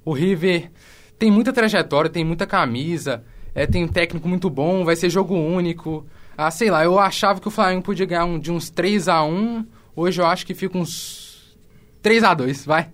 O 0.06 0.14
River 0.14 0.72
tem 1.18 1.32
muita 1.32 1.52
trajetória, 1.52 2.10
tem 2.10 2.24
muita 2.24 2.46
camisa, 2.48 3.24
é, 3.54 3.66
tem 3.66 3.84
um 3.84 3.88
técnico 3.88 4.28
muito 4.28 4.50
bom, 4.50 4.86
vai 4.86 4.96
ser 4.96 5.10
jogo 5.10 5.36
único. 5.36 6.06
Ah, 6.38 6.50
sei 6.50 6.72
lá, 6.72 6.84
eu 6.84 6.98
achava 6.98 7.40
que 7.40 7.48
o 7.48 7.52
Flamengo 7.52 7.84
podia 7.84 8.06
ganhar 8.06 8.26
um, 8.26 8.40
de 8.40 8.52
uns 8.52 8.70
3 8.70 9.08
a 9.08 9.24
1 9.24 9.66
hoje 9.96 10.22
eu 10.22 10.26
acho 10.26 10.46
que 10.46 10.54
fica 10.54 10.78
uns 10.78 11.58
3 12.02 12.24
a 12.24 12.34
2 12.34 12.66
vai. 12.66 12.90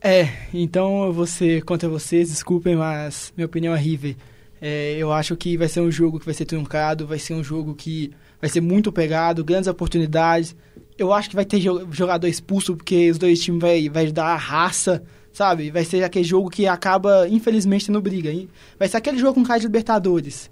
É, 0.00 0.28
então 0.52 1.04
eu 1.04 1.12
vou 1.12 1.26
ser 1.26 1.62
contra 1.62 1.88
vocês, 1.88 2.28
desculpem, 2.28 2.74
mas 2.74 3.32
minha 3.36 3.46
opinião 3.46 3.74
é 3.74 3.78
River. 3.78 4.16
É, 4.64 4.94
eu 4.96 5.12
acho 5.12 5.36
que 5.36 5.56
vai 5.56 5.66
ser 5.68 5.80
um 5.80 5.90
jogo 5.90 6.20
que 6.20 6.24
vai 6.24 6.34
ser 6.34 6.44
truncado, 6.44 7.04
vai 7.04 7.18
ser 7.18 7.34
um 7.34 7.42
jogo 7.42 7.74
que 7.74 8.12
vai 8.40 8.48
ser 8.48 8.60
muito 8.60 8.92
pegado, 8.92 9.44
grandes 9.44 9.66
oportunidades. 9.66 10.54
Eu 10.96 11.12
acho 11.12 11.28
que 11.28 11.34
vai 11.34 11.44
ter 11.44 11.58
jo- 11.58 11.88
jogador 11.90 12.28
expulso, 12.28 12.76
porque 12.76 13.10
os 13.10 13.18
dois 13.18 13.40
times 13.40 13.60
vai, 13.60 13.88
vai 13.88 14.12
dar 14.12 14.36
raça, 14.36 15.02
sabe? 15.32 15.68
Vai 15.72 15.84
ser 15.84 16.04
aquele 16.04 16.24
jogo 16.24 16.48
que 16.48 16.68
acaba, 16.68 17.28
infelizmente, 17.28 17.86
tendo 17.86 18.00
briga. 18.00 18.30
hein? 18.30 18.48
Vai 18.78 18.86
ser 18.86 18.98
aquele 18.98 19.18
jogo 19.18 19.34
com 19.34 19.42
cara 19.42 19.58
de 19.58 19.66
Libertadores, 19.66 20.48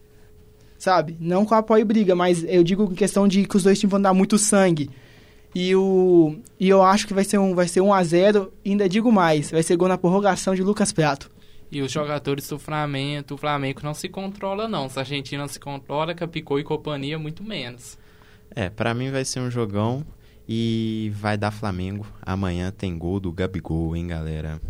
sabe? 0.77 1.17
Não 1.21 1.45
com 1.45 1.55
apoio 1.55 1.83
e 1.83 1.85
briga, 1.85 2.17
mas 2.17 2.45
eu 2.49 2.65
digo 2.65 2.85
em 2.91 2.95
questão 2.97 3.29
de 3.29 3.45
que 3.47 3.57
os 3.57 3.63
dois 3.63 3.79
times 3.79 3.93
vão 3.93 4.03
dar 4.03 4.13
muito 4.13 4.37
sangue. 4.39 4.91
E, 5.55 5.75
o, 5.77 6.37
e 6.59 6.69
eu 6.69 6.83
acho 6.83 7.07
que 7.07 7.15
vai 7.15 7.23
ser 7.25 7.39
um, 7.39 7.55
vai 7.55 7.69
ser 7.69 7.81
1 7.81 7.93
a 7.95 8.03
0 8.05 8.53
e 8.65 8.71
ainda 8.71 8.89
digo 8.89 9.11
mais, 9.13 9.51
vai 9.53 9.63
ser 9.63 9.77
gol 9.77 9.89
na 9.89 9.99
prorrogação 9.99 10.55
de 10.55 10.63
Lucas 10.63 10.93
Prato. 10.93 11.31
E 11.73 11.81
os 11.83 11.93
jogadores 11.93 12.49
do 12.49 12.59
Flamengo, 12.59 13.29
do 13.29 13.37
Flamengo 13.37 13.81
não 13.83 13.95
se 13.95 14.09
controla 14.09 14.67
não. 14.67 14.89
Se 14.89 14.99
a 14.99 15.03
Argentina 15.03 15.43
não 15.43 15.49
se 15.49 15.61
controla, 15.61 16.15
Capicô 16.15 16.59
e 16.59 16.65
companhia 16.65 17.19
muito 17.19 17.45
menos. 17.45 17.97
É, 18.55 18.69
pra 18.69 18.93
mim 18.93 19.11
vai 19.11 19.25
ser 19.25 19.39
um 19.41 19.51
jogão 19.51 20.05
e 20.49 21.13
vai 21.15 21.39
dar 21.39 21.53
Flamengo. 21.53 22.05
Amanhã 22.21 22.73
tem 22.73 22.99
gol 22.99 23.21
do 23.21 23.31
Gabigol, 23.31 23.95
hein, 23.95 24.09
galera? 24.09 24.61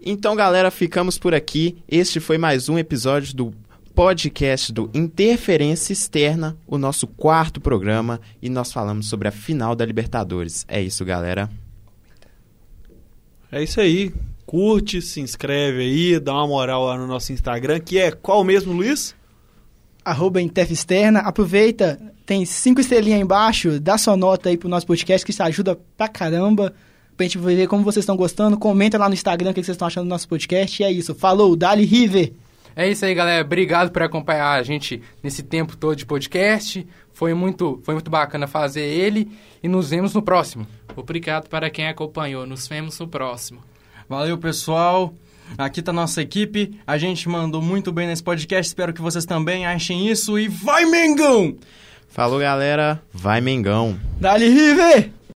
Então, 0.00 0.36
galera, 0.36 0.70
ficamos 0.70 1.18
por 1.18 1.34
aqui. 1.34 1.82
Este 1.88 2.20
foi 2.20 2.38
mais 2.38 2.68
um 2.68 2.78
episódio 2.78 3.34
do 3.34 3.52
podcast 3.94 4.72
do 4.72 4.90
Interferência 4.94 5.92
Externa, 5.92 6.56
o 6.66 6.78
nosso 6.78 7.06
quarto 7.06 7.60
programa, 7.60 8.20
e 8.40 8.48
nós 8.48 8.72
falamos 8.72 9.08
sobre 9.08 9.28
a 9.28 9.32
final 9.32 9.74
da 9.74 9.84
Libertadores. 9.84 10.64
É 10.68 10.80
isso, 10.80 11.04
galera. 11.04 11.50
É 13.50 13.62
isso 13.62 13.80
aí. 13.80 14.12
Curte, 14.52 15.00
se 15.00 15.18
inscreve 15.18 15.80
aí, 15.80 16.20
dá 16.20 16.34
uma 16.34 16.46
moral 16.46 16.84
lá 16.84 16.98
no 16.98 17.06
nosso 17.06 17.32
Instagram, 17.32 17.80
que 17.80 17.98
é 17.98 18.12
qual 18.12 18.44
mesmo, 18.44 18.74
Luiz? 18.74 19.16
Arroba 20.04 20.42
Externa. 20.42 21.20
Aproveita, 21.20 21.98
tem 22.26 22.44
cinco 22.44 22.78
estrelinhas 22.78 23.16
aí 23.16 23.22
embaixo, 23.22 23.80
dá 23.80 23.96
sua 23.96 24.14
nota 24.14 24.50
aí 24.50 24.58
pro 24.58 24.68
nosso 24.68 24.86
podcast, 24.86 25.24
que 25.24 25.30
isso 25.30 25.42
ajuda 25.42 25.80
pra 25.96 26.06
caramba. 26.06 26.74
Pra 27.16 27.24
gente 27.24 27.38
ver 27.38 27.66
como 27.66 27.82
vocês 27.82 28.02
estão 28.02 28.14
gostando. 28.14 28.58
Comenta 28.58 28.98
lá 28.98 29.08
no 29.08 29.14
Instagram 29.14 29.52
o 29.52 29.54
que 29.54 29.64
vocês 29.64 29.74
estão 29.74 29.88
achando 29.88 30.04
do 30.04 30.10
nosso 30.10 30.28
podcast. 30.28 30.82
E 30.82 30.84
é 30.84 30.92
isso. 30.92 31.14
Falou, 31.14 31.56
Dali 31.56 31.86
River! 31.86 32.34
É 32.76 32.90
isso 32.90 33.06
aí, 33.06 33.14
galera. 33.14 33.42
Obrigado 33.42 33.90
por 33.90 34.02
acompanhar 34.02 34.52
a 34.52 34.62
gente 34.62 35.00
nesse 35.22 35.42
tempo 35.42 35.78
todo 35.78 35.96
de 35.96 36.04
podcast. 36.04 36.86
Foi 37.14 37.32
muito, 37.32 37.80
foi 37.84 37.94
muito 37.94 38.10
bacana 38.10 38.46
fazer 38.46 38.84
ele 38.84 39.30
e 39.62 39.68
nos 39.68 39.88
vemos 39.88 40.12
no 40.12 40.20
próximo. 40.20 40.66
Obrigado 40.94 41.48
para 41.48 41.70
quem 41.70 41.88
acompanhou. 41.88 42.46
Nos 42.46 42.68
vemos 42.68 42.98
no 42.98 43.08
próximo. 43.08 43.71
Valeu, 44.12 44.36
pessoal. 44.36 45.14
Aqui 45.56 45.80
tá 45.80 45.90
nossa 45.90 46.20
equipe. 46.20 46.78
A 46.86 46.98
gente 46.98 47.30
mandou 47.30 47.62
muito 47.62 47.90
bem 47.90 48.06
nesse 48.06 48.22
podcast. 48.22 48.68
Espero 48.68 48.92
que 48.92 49.00
vocês 49.00 49.24
também 49.24 49.64
achem 49.64 50.06
isso. 50.06 50.38
E 50.38 50.48
vai, 50.48 50.84
Mengão! 50.84 51.56
Falou, 52.08 52.38
galera. 52.38 53.02
Vai, 53.10 53.40
Mengão. 53.40 53.98
Dali 54.20 54.50
River! 54.50 55.10